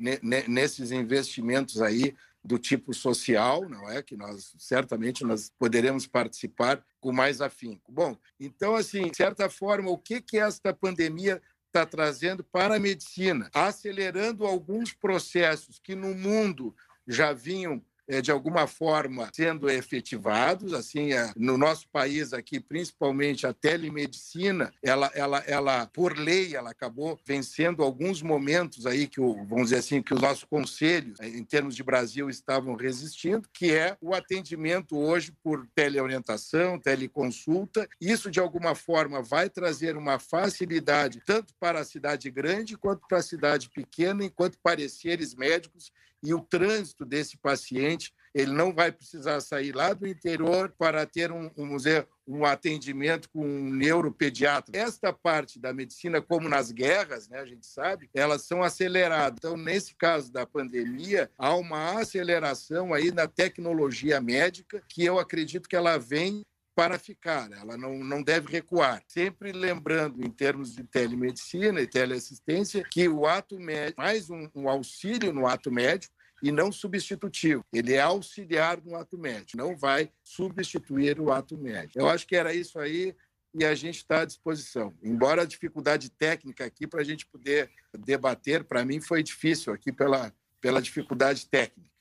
nesses 0.47 0.91
investimentos 0.91 1.81
aí 1.81 2.15
do 2.43 2.57
tipo 2.57 2.91
social, 2.91 3.69
não 3.69 3.87
é? 3.87 4.01
Que 4.01 4.17
nós 4.17 4.55
certamente 4.57 5.23
nós 5.23 5.51
poderemos 5.59 6.07
participar 6.07 6.83
com 6.99 7.11
mais 7.11 7.39
afinco. 7.39 7.91
Bom, 7.91 8.17
então 8.39 8.75
assim, 8.75 9.09
de 9.11 9.17
certa 9.17 9.47
forma, 9.49 9.91
o 9.91 9.97
que 9.97 10.19
que 10.19 10.39
esta 10.39 10.73
pandemia 10.73 11.39
está 11.67 11.85
trazendo 11.85 12.43
para 12.43 12.75
a 12.75 12.79
medicina, 12.79 13.49
acelerando 13.53 14.45
alguns 14.45 14.91
processos 14.91 15.79
que 15.79 15.95
no 15.95 16.13
mundo 16.15 16.75
já 17.07 17.31
vinham 17.31 17.81
de 18.19 18.31
alguma 18.31 18.65
forma 18.65 19.29
sendo 19.31 19.69
efetivados. 19.69 20.73
Assim, 20.73 21.13
é, 21.13 21.31
no 21.37 21.57
nosso 21.57 21.87
país 21.89 22.33
aqui, 22.33 22.59
principalmente 22.59 23.45
a 23.45 23.53
telemedicina, 23.53 24.73
ela, 24.81 25.11
ela, 25.13 25.43
ela 25.45 25.85
por 25.93 26.17
lei, 26.17 26.55
ela 26.55 26.71
acabou 26.71 27.19
vencendo 27.25 27.83
alguns 27.83 28.23
momentos 28.23 28.87
aí 28.87 29.07
que 29.07 29.21
o, 29.21 29.45
vamos 29.45 29.65
dizer 29.65 29.77
assim, 29.77 30.01
que 30.01 30.13
os 30.13 30.21
nossos 30.21 30.43
conselhos, 30.43 31.19
é, 31.19 31.27
em 31.27 31.43
termos 31.43 31.75
de 31.75 31.83
Brasil, 31.83 32.27
estavam 32.29 32.75
resistindo, 32.75 33.47
que 33.53 33.71
é 33.71 33.95
o 34.01 34.15
atendimento 34.15 34.97
hoje 34.97 35.31
por 35.43 35.67
teleorientação, 35.75 36.79
teleconsulta. 36.79 37.87
Isso 37.99 38.31
de 38.31 38.39
alguma 38.39 38.73
forma 38.73 39.21
vai 39.21 39.49
trazer 39.49 39.95
uma 39.95 40.17
facilidade 40.17 41.21
tanto 41.25 41.53
para 41.59 41.81
a 41.81 41.85
cidade 41.85 42.31
grande 42.31 42.77
quanto 42.77 43.07
para 43.07 43.19
a 43.19 43.23
cidade 43.23 43.69
pequena, 43.69 44.25
enquanto 44.25 44.57
pareceres 44.63 45.35
médicos 45.35 45.91
e 46.23 46.33
o 46.33 46.41
trânsito 46.41 47.05
desse 47.05 47.37
paciente, 47.37 48.13
ele 48.33 48.51
não 48.51 48.73
vai 48.73 48.91
precisar 48.91 49.41
sair 49.41 49.73
lá 49.73 49.93
do 49.93 50.07
interior 50.07 50.73
para 50.77 51.05
ter 51.05 51.31
um, 51.31 51.51
um 51.57 51.65
museu, 51.65 52.07
um 52.25 52.45
atendimento 52.45 53.29
com 53.29 53.45
um 53.45 53.69
neuropediatra. 53.69 54.77
Esta 54.77 55.11
parte 55.11 55.59
da 55.59 55.73
medicina, 55.73 56.21
como 56.21 56.47
nas 56.47 56.71
guerras, 56.71 57.27
né, 57.27 57.39
a 57.39 57.45
gente 57.45 57.65
sabe, 57.65 58.09
elas 58.13 58.43
são 58.43 58.63
aceleradas. 58.63 59.37
Então, 59.39 59.57
nesse 59.57 59.93
caso 59.95 60.31
da 60.31 60.45
pandemia, 60.45 61.29
há 61.37 61.53
uma 61.55 61.99
aceleração 61.99 62.93
aí 62.93 63.11
na 63.11 63.27
tecnologia 63.27 64.21
médica 64.21 64.81
que 64.87 65.03
eu 65.03 65.19
acredito 65.19 65.67
que 65.67 65.75
ela 65.75 65.97
vem 65.97 66.45
para 66.75 66.97
ficar, 66.97 67.51
ela 67.51 67.77
não, 67.77 67.97
não 67.99 68.23
deve 68.23 68.51
recuar. 68.51 69.03
Sempre 69.07 69.51
lembrando, 69.51 70.25
em 70.25 70.29
termos 70.29 70.75
de 70.75 70.83
telemedicina 70.83 71.81
e 71.81 71.87
teleassistência, 71.87 72.83
que 72.89 73.07
o 73.07 73.25
ato 73.25 73.59
médico, 73.59 74.01
mais 74.01 74.29
um, 74.29 74.49
um 74.55 74.69
auxílio 74.69 75.33
no 75.33 75.47
ato 75.47 75.71
médico, 75.71 76.13
e 76.41 76.51
não 76.51 76.71
substitutivo. 76.71 77.63
Ele 77.71 77.93
é 77.93 78.01
auxiliar 78.01 78.81
no 78.83 78.95
ato 78.95 79.17
médico, 79.17 79.57
não 79.57 79.77
vai 79.77 80.11
substituir 80.23 81.19
o 81.19 81.31
ato 81.31 81.57
médico. 81.57 81.99
Eu 81.99 82.09
acho 82.09 82.25
que 82.25 82.35
era 82.35 82.53
isso 82.53 82.79
aí 82.79 83.15
e 83.53 83.65
a 83.65 83.75
gente 83.75 83.97
está 83.97 84.21
à 84.21 84.25
disposição. 84.25 84.93
Embora 85.03 85.43
a 85.43 85.45
dificuldade 85.45 86.09
técnica 86.09 86.65
aqui 86.65 86.87
para 86.87 87.01
a 87.01 87.03
gente 87.03 87.27
poder 87.27 87.69
debater, 87.93 88.63
para 88.63 88.83
mim 88.83 88.99
foi 88.99 89.21
difícil 89.21 89.71
aqui 89.73 89.91
pela, 89.91 90.33
pela 90.59 90.81
dificuldade 90.81 91.47
técnica. 91.47 91.91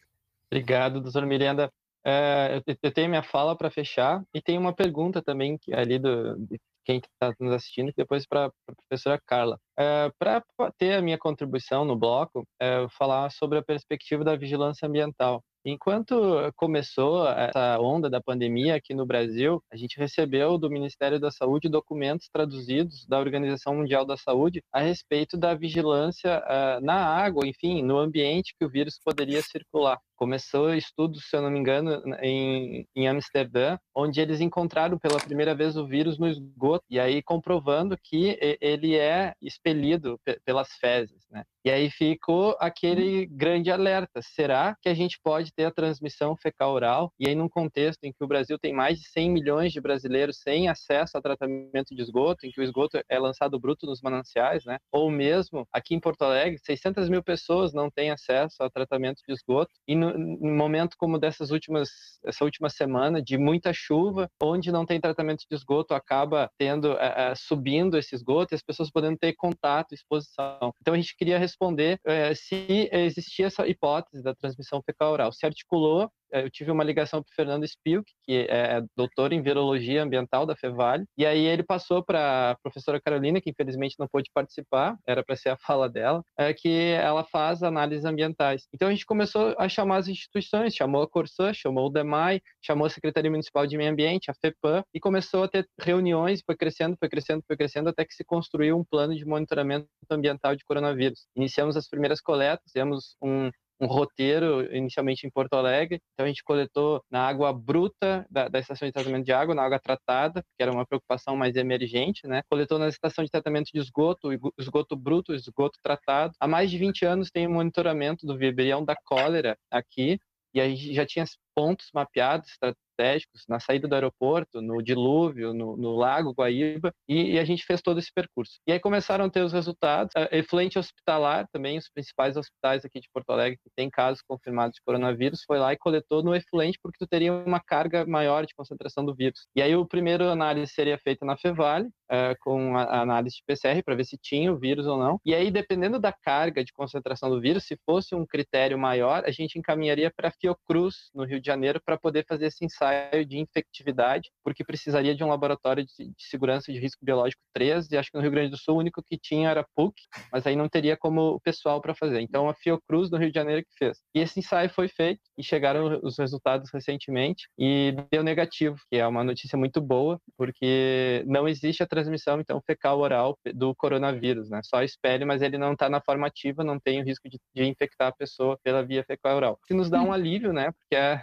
Obrigado, 0.51 1.01
doutor 1.01 1.27
Miranda. 1.27 1.71
É, 2.05 2.63
eu 2.83 2.93
tenho 2.93 3.09
minha 3.09 3.23
fala 3.23 3.57
para 3.57 3.71
fechar 3.71 4.23
e 4.35 4.41
tem 4.41 4.57
uma 4.59 4.75
pergunta 4.75 5.23
também 5.23 5.59
ali 5.73 5.99
do, 5.99 6.37
de 6.47 6.59
quem 6.85 6.99
está 6.99 7.35
nos 7.39 7.53
assistindo, 7.53 7.93
depois 7.97 8.27
para 8.27 8.47
a 8.47 8.73
professora 8.89 9.21
Carla. 9.27 9.59
É, 9.79 10.11
para 10.19 10.43
ter 10.79 10.95
a 10.95 11.03
minha 11.03 11.19
contribuição 11.19 11.85
no 11.85 11.97
bloco, 11.97 12.45
é, 12.61 12.87
falar 12.99 13.31
sobre 13.31 13.59
a 13.59 13.63
perspectiva 13.63 14.25
da 14.25 14.37
vigilância 14.37 14.89
ambiental. 14.89 15.43
Enquanto 15.63 16.15
começou 16.57 17.29
essa 17.29 17.79
onda 17.79 18.09
da 18.09 18.19
pandemia 18.19 18.77
aqui 18.77 18.95
no 18.95 19.05
Brasil, 19.05 19.63
a 19.71 19.77
gente 19.77 19.99
recebeu 19.99 20.57
do 20.57 20.71
Ministério 20.71 21.21
da 21.21 21.31
Saúde 21.31 21.69
documentos 21.69 22.31
traduzidos 22.33 23.07
da 23.07 23.19
Organização 23.19 23.75
Mundial 23.75 24.07
da 24.07 24.17
Saúde 24.17 24.63
a 24.73 24.81
respeito 24.81 25.37
da 25.37 25.55
vigilância 25.55 26.43
uh, 26.43 26.83
na 26.83 26.95
água, 26.95 27.47
enfim, 27.47 27.83
no 27.83 27.99
ambiente 27.99 28.55
que 28.59 28.65
o 28.65 28.71
vírus 28.71 28.99
poderia 29.05 29.43
circular 29.43 29.99
começou 30.21 30.75
estudos, 30.75 31.25
se 31.25 31.35
eu 31.35 31.41
não 31.41 31.51
me 31.51 31.59
engano, 31.59 32.03
em, 32.21 32.87
em 32.95 33.09
Amsterdã, 33.09 33.79
onde 33.97 34.21
eles 34.21 34.39
encontraram 34.39 34.99
pela 34.99 35.19
primeira 35.19 35.55
vez 35.55 35.79
o 35.79 35.87
vírus 35.87 36.19
no 36.19 36.29
esgoto, 36.29 36.85
e 36.91 37.01
aí 37.01 37.23
comprovando 37.23 37.97
que 37.97 38.39
ele 38.61 38.97
é 38.97 39.33
expelido 39.41 40.21
pelas 40.45 40.69
fezes, 40.75 41.25
né? 41.31 41.43
E 41.63 41.71
aí 41.71 41.91
ficou 41.91 42.57
aquele 42.59 43.27
grande 43.27 43.71
alerta: 43.71 44.23
será 44.23 44.75
que 44.81 44.89
a 44.89 44.95
gente 44.95 45.21
pode 45.23 45.53
ter 45.53 45.67
a 45.67 45.71
transmissão 45.71 46.35
fecal-oral? 46.35 47.13
E 47.19 47.29
aí, 47.29 47.35
num 47.35 47.51
contexto 47.51 48.03
em 48.05 48.13
que 48.13 48.25
o 48.25 48.27
Brasil 48.27 48.59
tem 48.59 48.73
mais 48.73 48.99
de 48.99 49.07
100 49.09 49.31
milhões 49.31 49.73
de 49.73 49.81
brasileiros 49.81 50.39
sem 50.41 50.69
acesso 50.69 51.19
a 51.19 51.21
tratamento 51.21 51.95
de 51.95 52.01
esgoto, 52.01 52.47
em 52.47 52.51
que 52.51 52.61
o 52.61 52.65
esgoto 52.65 52.99
é 53.07 53.19
lançado 53.19 53.61
bruto 53.61 53.85
nos 53.85 54.01
mananciais, 54.01 54.65
né? 54.65 54.79
Ou 54.91 55.11
mesmo 55.11 55.67
aqui 55.71 55.95
em 55.95 56.01
Porto 56.01 56.23
Alegre, 56.23 56.59
600 56.65 57.11
mil 57.11 57.23
pessoas 57.23 57.75
não 57.75 57.91
têm 57.91 58.11
acesso 58.11 58.63
a 58.63 58.71
tratamento 58.71 59.21
de 59.27 59.35
esgoto. 59.35 59.73
E 59.87 59.95
no, 59.95 60.10
num 60.17 60.57
momento 60.57 60.97
como 60.99 61.19
dessas 61.19 61.51
últimas, 61.51 61.89
essa 62.25 62.45
última 62.45 62.69
semana, 62.69 63.23
de 63.23 63.37
muita 63.39 63.73
chuva, 63.73 64.31
onde 64.43 64.73
não 64.73 64.87
tem 64.87 65.01
tratamento 65.01 65.45
de 65.49 65.55
esgoto, 65.55 65.95
acaba 65.95 66.51
tendo, 66.59 66.93
é, 66.99 67.31
é, 67.31 67.35
subindo 67.35 67.97
esse 67.97 68.15
esgoto 68.15 68.55
e 68.55 68.57
as 68.57 68.63
pessoas 68.63 68.91
podendo 68.91 69.19
ter 69.19 69.35
contato, 69.35 69.95
exposição. 69.95 70.73
Então, 70.81 70.95
a 70.95 70.97
gente 70.97 71.17
queria 71.17 71.39
responder 71.39 71.99
é, 72.05 72.35
se 72.35 72.89
existia 72.93 73.47
essa 73.47 73.67
hipótese 73.67 74.23
da 74.23 74.35
transmissão 74.35 74.83
fecal-oral. 74.83 75.33
Se 75.33 75.47
articulou 75.47 76.11
eu 76.33 76.51
tive 76.51 76.71
uma 76.71 76.85
ligação 76.85 77.23
para 77.23 77.35
Fernando 77.35 77.65
Spilk, 77.65 78.11
que 78.25 78.47
é 78.49 78.83
doutor 78.97 79.33
em 79.33 79.43
virologia 79.43 80.03
ambiental 80.03 80.47
da 80.47 80.57
Fevale, 80.57 81.05
e 81.17 81.27
aí 81.27 81.45
ele 81.45 81.63
passou 81.63 82.05
para 82.05 82.53
a 82.53 82.57
professora 82.63 83.01
Carolina, 83.01 83.41
que 83.41 83.51
infelizmente 83.51 83.97
não 83.99 84.07
pôde 84.09 84.31
participar, 84.33 84.97
era 85.07 85.25
para 85.25 85.37
ser 85.37 85.51
a 85.51 85.57
fala 85.67 85.89
dela, 85.89 86.23
é 86.39 86.53
que 86.53 86.93
ela 86.93 87.25
faz 87.25 87.63
análises 87.63 88.05
ambientais. 88.05 88.67
Então 88.75 88.89
a 88.89 88.91
gente 88.91 89.07
começou 89.07 89.55
a 89.59 89.69
chamar 89.69 89.99
as 89.99 90.09
instituições, 90.09 90.75
chamou 90.75 91.03
a 91.03 91.09
Corsã, 91.09 91.53
chamou 91.53 91.87
o 91.87 91.91
DEMAI, 91.91 92.41
chamou 92.63 92.87
a 92.87 92.91
Secretaria 92.91 93.31
Municipal 93.31 93.67
de 93.67 93.77
Meio 93.77 93.91
Ambiente, 93.91 94.31
a 94.31 94.35
FEPAM, 94.35 94.83
e 94.95 95.01
começou 95.01 95.45
a 95.45 95.49
ter 95.49 95.67
reuniões, 95.81 96.43
foi 96.45 96.57
crescendo, 96.57 96.97
foi 96.99 97.09
crescendo, 97.09 97.43
foi 97.47 97.57
crescendo, 97.57 97.89
até 97.89 98.05
que 98.05 98.15
se 98.15 98.25
construiu 98.25 98.79
um 98.79 98.85
plano 98.85 99.15
de 99.15 99.25
monitoramento 99.25 99.89
ambiental 100.11 100.57
de 100.57 100.65
coronavírus. 100.65 101.27
Iniciamos 101.37 101.77
as 101.77 101.89
primeiras 101.89 102.21
coletas, 102.21 102.73
temos 102.73 103.17
um 103.23 103.51
um 103.81 103.87
roteiro 103.87 104.75
inicialmente 104.75 105.27
em 105.27 105.31
Porto 105.31 105.55
Alegre. 105.55 106.01
Então 106.13 106.25
a 106.25 106.29
gente 106.29 106.45
coletou 106.45 107.03
na 107.11 107.27
água 107.27 107.53
bruta 107.53 108.27
da, 108.31 108.49
da, 108.49 108.59
estação 108.59 108.87
de 108.87 108.93
tratamento 108.93 109.25
de 109.25 109.33
água, 109.33 109.55
na 109.55 109.63
água 109.63 109.79
tratada, 109.79 110.43
que 110.57 110.63
era 110.63 110.73
uma 110.73 110.87
preocupação 110.87 111.37
mais 111.37 111.57
emergente, 111.57 112.27
né? 112.27 112.43
Coletou 112.51 112.79
na 112.79 112.89
estação 112.89 113.25
de 113.25 113.31
tratamento 113.31 113.71
de 113.73 113.81
esgoto, 113.81 114.29
esgoto 114.59 114.97
bruto, 114.97 115.35
esgoto 115.35 115.79
tratado. 115.83 116.35
Há 116.39 116.47
mais 116.47 116.71
de 116.71 116.79
20 116.79 117.05
anos 117.07 117.31
tem 117.31 117.47
o 117.47 117.51
monitoramento 117.51 118.27
do 118.27 118.37
vibrião 118.37 118.85
da 118.85 118.95
cólera 118.95 119.57
aqui, 119.71 120.19
e 120.53 120.61
a 120.61 120.69
gente 120.69 120.93
já 120.95 121.07
tinha 121.07 121.25
pontos 121.55 121.89
mapeados 121.95 122.49
estratégicos 122.51 123.45
na 123.49 123.59
saída 123.59 123.89
do 123.89 123.95
aeroporto, 123.95 124.61
no 124.61 124.83
dilúvio, 124.83 125.55
no, 125.55 125.77
no 125.77 125.97
lago 125.97 126.33
Guaíba, 126.33 126.93
e, 127.09 127.33
e, 127.33 127.39
a 127.39 127.45
gente 127.45 127.65
fez 127.65 127.81
todo 127.81 127.99
esse 127.99 128.13
percurso. 128.13 128.61
E 128.67 128.73
aí 128.73 128.81
começaram 128.81 129.25
a 129.25 129.31
ter 129.31 129.43
os 129.43 129.53
resultados. 129.53 130.13
Efluente 130.31 130.79
hospitalar, 130.79 131.47
também 131.53 131.79
os 131.79 131.89
principais 131.89 132.37
hospitais 132.37 132.85
aqui 132.85 133.01
de 133.01 133.09
Porto 133.13 133.31
Alegre 133.31 133.59
que 133.63 133.71
tem 133.75 133.89
casos 133.89 134.23
confirmados 134.23 134.75
de 134.75 134.83
coronavírus, 134.85 135.43
foi 135.47 135.59
lá 135.59 135.73
e 135.73 135.79
coletou 135.79 136.23
no 136.23 136.35
efluente 136.35 136.79
porque 136.83 136.99
tu 136.99 137.09
teria 137.09 137.33
uma 137.33 137.61
carga 137.61 138.05
maior 138.07 138.45
de 138.45 138.55
concentração 138.55 139.05
do 139.05 139.15
vírus. 139.15 139.47
E 139.57 139.63
aí 139.63 139.75
o 139.75 139.87
primeiro 139.87 140.29
análise 140.29 140.73
seria 140.73 140.99
feita 140.99 141.25
na 141.25 141.37
Fevale, 141.37 141.89
uh, 142.11 142.37
com 142.41 142.77
a 142.77 143.01
análise 143.01 143.37
de 143.37 143.43
PCR 143.47 143.83
para 143.83 143.95
ver 143.95 144.05
se 144.05 144.19
tinha 144.19 144.53
o 144.53 144.59
vírus 144.59 144.87
ou 144.87 144.99
não. 144.99 145.21
E 145.25 145.35
aí, 145.35 145.51
dependendo 145.51 145.99
da 145.99 146.13
carga 146.13 146.65
de 146.65 146.73
concentração 146.73 147.31
do 147.31 147.41
vírus, 147.41 147.65
se 147.65 147.79
fosse 147.87 148.15
um 148.15 148.27
critério 148.27 148.79
maior, 148.79 149.23
a 149.25 149.31
gente 149.31 149.59
encaminharia 149.59 150.13
para 150.15 150.31
Fiocruz, 150.31 151.11
no 151.15 151.25
Rio 151.25 151.40
de 151.41 151.47
Janeiro, 151.47 151.81
para 151.85 151.99
poder 151.99 152.25
fazer 152.27 152.47
esse 152.47 152.65
ensaio 152.65 153.25
de 153.25 153.39
infectividade, 153.39 154.31
porque 154.45 154.65
precisaria 154.65 155.15
de 155.15 155.25
um 155.25 155.29
laboratório 155.29 155.85
de, 155.85 156.09
de 156.09 156.27
segurança 156.29 156.73
de 156.73 156.79
risco 156.79 157.05
biológico 157.05 157.43
3, 157.55 157.91
e 157.91 157.97
acho 157.97 158.11
que 158.11 158.17
no 158.17 158.23
Rio 158.23 158.31
Grande 158.31 158.51
do 158.51 158.59
Sul 158.59 158.77
o 158.77 158.79
único 158.79 159.03
que 159.03 159.19
tinha 159.19 159.51
era 159.51 159.67
PUC, 159.75 159.95
mas 160.33 160.47
aí 160.47 160.57
não 160.57 160.69
teria 160.69 160.97
como 160.97 161.35
o 161.35 161.41
pessoal 161.41 161.81
para 161.81 161.95
fazer. 161.95 162.21
Então, 162.21 162.49
a 162.49 162.55
Fiocruz, 162.55 163.11
no 163.11 163.19
Rio 163.19 163.31
de 163.31 163.35
Janeiro, 163.35 163.63
que 163.63 163.77
fez. 163.77 163.99
E 164.15 164.21
esse 164.21 164.39
ensaio 164.39 164.71
foi 164.71 164.89
feito, 164.89 165.21
e 165.37 165.43
chegaram 165.43 166.01
os 166.03 166.19
resultados 166.19 166.71
recentemente, 166.73 167.49
e 167.59 167.95
deu 168.11 168.23
negativo, 168.23 168.77
que 168.91 168.97
é 168.97 169.07
uma 169.07 169.25
notícia 169.25 169.59
muito 169.59 169.81
boa, 169.81 170.21
porque 170.37 171.25
não 171.27 171.49
existe 171.49 171.83
a 171.83 171.87
transmissão, 171.87 172.41
então, 172.41 172.61
fecal-oral 172.67 173.39
do 173.55 173.75
coronavírus, 173.75 174.51
né? 174.51 174.61
Só 174.65 174.83
espelho, 174.83 175.27
mas 175.27 175.43
ele 175.43 175.59
não 175.59 175.73
está 175.73 175.89
na 175.89 176.01
forma 176.01 176.27
ativa, 176.27 176.65
não 176.65 176.79
tem 176.79 177.01
o 177.01 177.05
risco 177.05 177.29
de, 177.29 177.39
de 177.55 177.65
infectar 177.65 178.09
a 178.09 178.13
pessoa 178.13 178.59
pela 178.63 178.85
via 178.85 179.05
fecal-oral. 179.05 179.59
Que 179.67 179.75
nos 179.75 179.91
dá 179.91 180.01
um 180.03 180.13
alívio, 180.13 180.53
né? 180.53 180.71
Porque 180.73 180.97
é, 180.97 181.23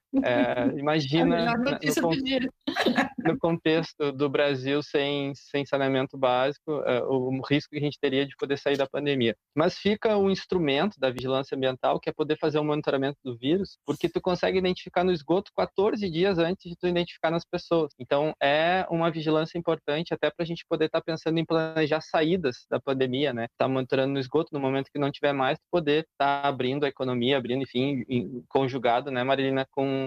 é, 0.23 0.67
imagina 0.77 1.55
no, 1.55 1.63
no, 3.31 3.39
contexto 3.39 4.11
do 4.11 4.29
Brasil 4.29 4.83
sem, 4.83 5.33
sem 5.33 5.65
saneamento 5.65 6.17
básico, 6.17 6.81
é, 6.85 7.01
o 7.03 7.39
risco 7.49 7.71
que 7.71 7.77
a 7.77 7.81
gente 7.81 7.97
teria 7.99 8.25
de 8.25 8.35
poder 8.35 8.57
sair 8.57 8.77
da 8.77 8.87
pandemia. 8.87 9.35
Mas 9.55 9.77
fica 9.77 10.17
o 10.17 10.29
instrumento 10.29 10.99
da 10.99 11.09
vigilância 11.09 11.55
ambiental, 11.55 11.99
que 11.99 12.09
é 12.09 12.13
poder 12.13 12.37
fazer 12.37 12.57
o 12.57 12.61
um 12.61 12.65
monitoramento 12.65 13.17
do 13.23 13.37
vírus, 13.37 13.77
porque 13.85 14.09
tu 14.09 14.19
consegue 14.19 14.57
identificar 14.57 15.03
no 15.05 15.13
esgoto 15.13 15.51
14 15.55 16.09
dias 16.09 16.37
antes 16.37 16.69
de 16.69 16.75
tu 16.75 16.87
identificar 16.87 17.31
nas 17.31 17.45
pessoas. 17.45 17.93
Então, 17.97 18.33
é 18.41 18.85
uma 18.89 19.09
vigilância 19.09 19.57
importante 19.57 20.13
até 20.13 20.29
para 20.29 20.41
para 20.41 20.43
a 20.43 20.47
gente 20.47 20.65
poder 20.67 20.85
estar 20.85 20.99
tá 20.99 21.05
pensando 21.05 21.37
em 21.37 21.45
planejar 21.45 22.01
saídas 22.01 22.65
da 22.69 22.79
pandemia, 22.79 23.31
né? 23.31 23.47
Tá 23.57 23.67
monitorando 23.67 24.13
no 24.13 24.19
esgoto 24.19 24.49
no 24.51 24.59
momento 24.59 24.89
que 24.91 24.99
não 24.99 25.11
tiver 25.11 25.33
mais, 25.33 25.59
poder 25.71 26.07
estar 26.11 26.41
tá 26.41 26.47
abrindo 26.47 26.83
a 26.83 26.89
economia, 26.89 27.37
abrindo, 27.37 27.61
enfim, 27.61 28.03
conjugado, 28.49 29.11
né, 29.11 29.23
Marilina, 29.23 29.65
com 29.69 30.00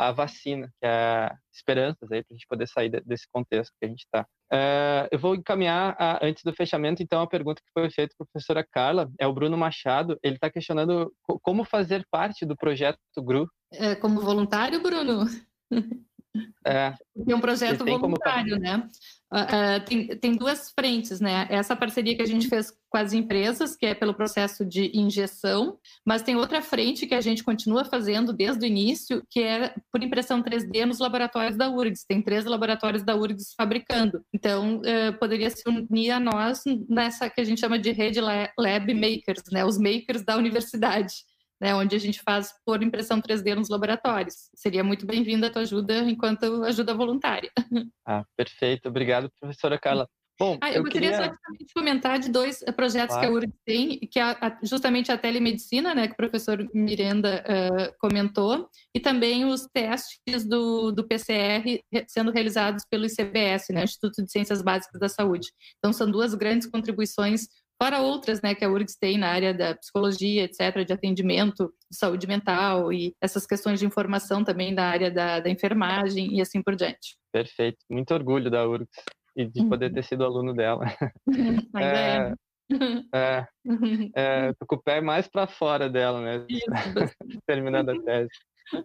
a 0.00 0.12
vacina, 0.12 0.68
que 0.80 0.86
é 0.86 1.30
esperanças 1.52 2.10
aí 2.10 2.24
para 2.24 2.34
a 2.34 2.36
gente 2.36 2.46
poder 2.48 2.66
sair 2.66 2.88
desse 3.04 3.26
contexto 3.30 3.72
que 3.78 3.84
a 3.84 3.88
gente 3.88 4.00
está. 4.00 4.26
É, 4.50 5.08
eu 5.12 5.18
vou 5.18 5.34
encaminhar, 5.34 5.94
a, 5.98 6.24
antes 6.24 6.42
do 6.42 6.54
fechamento, 6.54 7.02
então, 7.02 7.20
a 7.20 7.26
pergunta 7.26 7.60
que 7.60 7.70
foi 7.72 7.90
feita 7.90 8.14
para 8.16 8.24
a 8.24 8.28
professora 8.32 8.66
Carla, 8.68 9.10
é 9.18 9.26
o 9.26 9.32
Bruno 9.32 9.58
Machado, 9.58 10.18
ele 10.22 10.36
está 10.36 10.50
questionando 10.50 11.12
como 11.42 11.64
fazer 11.64 12.04
parte 12.10 12.46
do 12.46 12.56
projeto 12.56 12.98
GRU. 13.18 13.46
É, 13.72 13.94
como 13.94 14.20
voluntário, 14.20 14.82
Bruno? 14.82 15.26
É, 16.64 16.94
tem 17.26 17.34
um 17.34 17.40
projeto 17.40 17.84
voluntário, 17.84 18.54
como... 18.54 18.62
né? 18.62 18.88
Uh, 19.32 19.84
tem, 19.86 20.06
tem 20.08 20.36
duas 20.36 20.72
frentes, 20.72 21.20
né? 21.20 21.46
Essa 21.50 21.76
parceria 21.76 22.16
que 22.16 22.22
a 22.22 22.26
gente 22.26 22.48
fez 22.48 22.72
com 22.88 22.98
as 22.98 23.12
empresas, 23.12 23.76
que 23.76 23.86
é 23.86 23.94
pelo 23.94 24.12
processo 24.12 24.64
de 24.64 24.90
injeção, 24.92 25.78
mas 26.04 26.22
tem 26.22 26.34
outra 26.34 26.60
frente 26.60 27.06
que 27.06 27.14
a 27.14 27.20
gente 27.20 27.44
continua 27.44 27.84
fazendo 27.84 28.32
desde 28.32 28.64
o 28.64 28.66
início, 28.66 29.24
que 29.30 29.40
é 29.40 29.72
por 29.92 30.02
impressão 30.02 30.42
3D 30.42 30.84
nos 30.84 30.98
laboratórios 30.98 31.56
da 31.56 31.70
URGS. 31.70 32.04
Tem 32.04 32.20
três 32.20 32.44
laboratórios 32.44 33.04
da 33.04 33.14
URGS 33.14 33.54
fabricando. 33.56 34.24
Então, 34.34 34.78
uh, 34.78 35.16
poderia 35.18 35.48
se 35.48 35.62
unir 35.68 36.10
a 36.10 36.18
nós 36.18 36.64
nessa 36.88 37.30
que 37.30 37.40
a 37.40 37.44
gente 37.44 37.60
chama 37.60 37.78
de 37.78 37.92
rede 37.92 38.20
Lab 38.20 38.94
Makers, 38.94 39.44
né? 39.52 39.64
Os 39.64 39.78
makers 39.78 40.24
da 40.24 40.36
universidade 40.36 41.29
né, 41.60 41.74
onde 41.74 41.94
a 41.94 41.98
gente 41.98 42.22
faz 42.22 42.52
por 42.64 42.82
impressão 42.82 43.20
3D 43.20 43.54
nos 43.54 43.68
laboratórios. 43.68 44.50
Seria 44.54 44.82
muito 44.82 45.06
bem-vinda 45.06 45.48
a 45.48 45.50
tua 45.50 45.62
ajuda 45.62 45.98
enquanto 45.98 46.64
ajuda 46.64 46.94
voluntária. 46.94 47.50
Ah, 48.06 48.24
perfeito. 48.36 48.88
Obrigado, 48.88 49.30
professora 49.38 49.78
Carla. 49.78 50.08
Bom, 50.40 50.56
ah, 50.62 50.70
eu, 50.70 50.76
eu 50.76 50.84
queria... 50.84 51.14
só 51.16 51.32
comentar 51.74 52.18
de 52.18 52.30
dois 52.30 52.62
eh, 52.62 52.72
projetos 52.72 53.14
claro. 53.14 53.28
que 53.28 53.34
a 53.34 53.36
URG 53.36 53.52
tem, 53.62 53.98
que 53.98 54.18
é 54.18 54.34
justamente 54.62 55.12
a 55.12 55.18
telemedicina, 55.18 55.94
né, 55.94 56.06
que 56.06 56.14
o 56.14 56.16
professor 56.16 56.66
Miranda 56.72 57.44
uh, 57.44 57.94
comentou, 58.00 58.66
e 58.94 58.98
também 58.98 59.44
os 59.44 59.66
testes 59.66 60.46
do, 60.48 60.92
do 60.92 61.06
PCR 61.06 61.84
sendo 62.08 62.30
realizados 62.30 62.86
pelo 62.90 63.04
ICBS, 63.04 63.68
né, 63.68 63.84
Instituto 63.84 64.24
de 64.24 64.32
Ciências 64.32 64.62
Básicas 64.62 64.98
da 64.98 65.10
Saúde. 65.10 65.48
Então, 65.76 65.92
são 65.92 66.10
duas 66.10 66.32
grandes 66.32 66.66
contribuições 66.66 67.46
para 67.80 68.02
outras, 68.02 68.42
né, 68.42 68.54
que 68.54 68.62
a 68.62 68.68
URGS 68.68 68.94
tem 69.00 69.16
na 69.16 69.28
área 69.28 69.54
da 69.54 69.74
psicologia, 69.74 70.44
etc., 70.44 70.84
de 70.84 70.92
atendimento, 70.92 71.72
de 71.90 71.96
saúde 71.96 72.26
mental 72.26 72.92
e 72.92 73.14
essas 73.22 73.46
questões 73.46 73.80
de 73.80 73.86
informação 73.86 74.44
também 74.44 74.74
da 74.74 74.84
área 74.84 75.10
da, 75.10 75.40
da 75.40 75.48
enfermagem 75.48 76.36
e 76.36 76.42
assim 76.42 76.62
por 76.62 76.76
diante. 76.76 77.16
Perfeito, 77.32 77.78
muito 77.90 78.12
orgulho 78.12 78.50
da 78.50 78.68
URGS 78.68 78.86
e 79.34 79.46
de 79.46 79.66
poder 79.66 79.90
ter 79.94 80.04
sido 80.04 80.24
aluno 80.24 80.52
dela. 80.52 80.84
Ainda 81.74 81.98
é. 81.98 82.34
É, 83.14 83.46
é, 84.14 84.52
tô 84.52 84.66
com 84.66 84.76
o 84.76 84.82
pé 84.82 85.00
mais 85.00 85.26
para 85.26 85.46
fora 85.46 85.88
dela, 85.88 86.20
né? 86.20 86.46
Terminando 87.46 87.88
a 87.88 88.02
tese. 88.02 88.30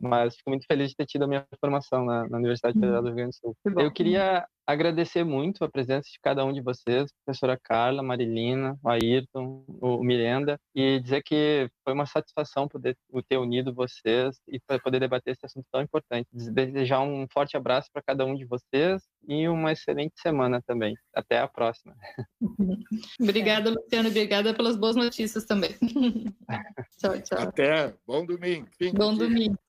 Mas 0.02 0.36
fico 0.38 0.50
muito 0.50 0.66
feliz 0.66 0.90
de 0.90 0.96
ter 0.96 1.06
tido 1.06 1.26
a 1.26 1.28
minha 1.28 1.46
formação 1.60 2.06
na, 2.06 2.28
na 2.30 2.38
Universidade 2.38 2.80
Federal 2.80 3.02
do 3.02 3.10
Rio 3.10 3.16
Grande 3.18 3.32
do 3.32 3.36
Sul. 3.36 3.56
Eu 3.78 3.92
queria 3.92 4.46
agradecer 4.66 5.24
muito 5.24 5.64
a 5.64 5.70
presença 5.70 6.10
de 6.12 6.20
cada 6.22 6.44
um 6.44 6.52
de 6.52 6.62
vocês, 6.62 7.12
professora 7.24 7.60
Carla, 7.62 8.02
Marilina, 8.02 8.78
o 8.84 8.90
Ayrton, 8.90 9.64
o 9.68 10.04
Miranda, 10.04 10.60
e 10.74 11.00
dizer 11.00 11.22
que 11.24 11.70
foi 11.84 11.94
uma 11.94 12.06
satisfação 12.06 12.68
poder 12.68 12.98
ter 13.30 13.38
unido 13.38 13.74
vocês 13.74 14.40
e 14.48 14.60
poder 14.84 15.00
debater 15.00 15.34
esse 15.34 15.46
assunto 15.46 15.66
tão 15.72 15.82
importante. 15.82 16.28
Desejar 16.32 17.02
um 17.02 17.26
forte 17.32 17.56
abraço 17.56 17.90
para 17.94 18.02
cada 18.02 18.26
um 18.26 18.36
de 18.36 18.46
vocês 18.46 19.04
e 19.28 19.48
uma 19.48 19.72
excelente 19.72 20.14
semana 20.20 20.62
também. 20.66 20.96
Até 21.14 21.40
a 21.40 21.48
próxima. 21.48 21.96
Obrigada, 23.22 23.70
Luciano. 23.70 24.10
Obrigada 24.10 24.54
pelas 24.54 24.76
boas 24.78 24.96
notícias 24.96 25.46
também. 25.46 25.72
tchau, 27.00 27.22
tchau. 27.22 27.40
Até. 27.40 27.94
Bom 28.06 28.26
domingo. 28.26 28.68
Bom 28.94 29.16
domingo. 29.16 29.58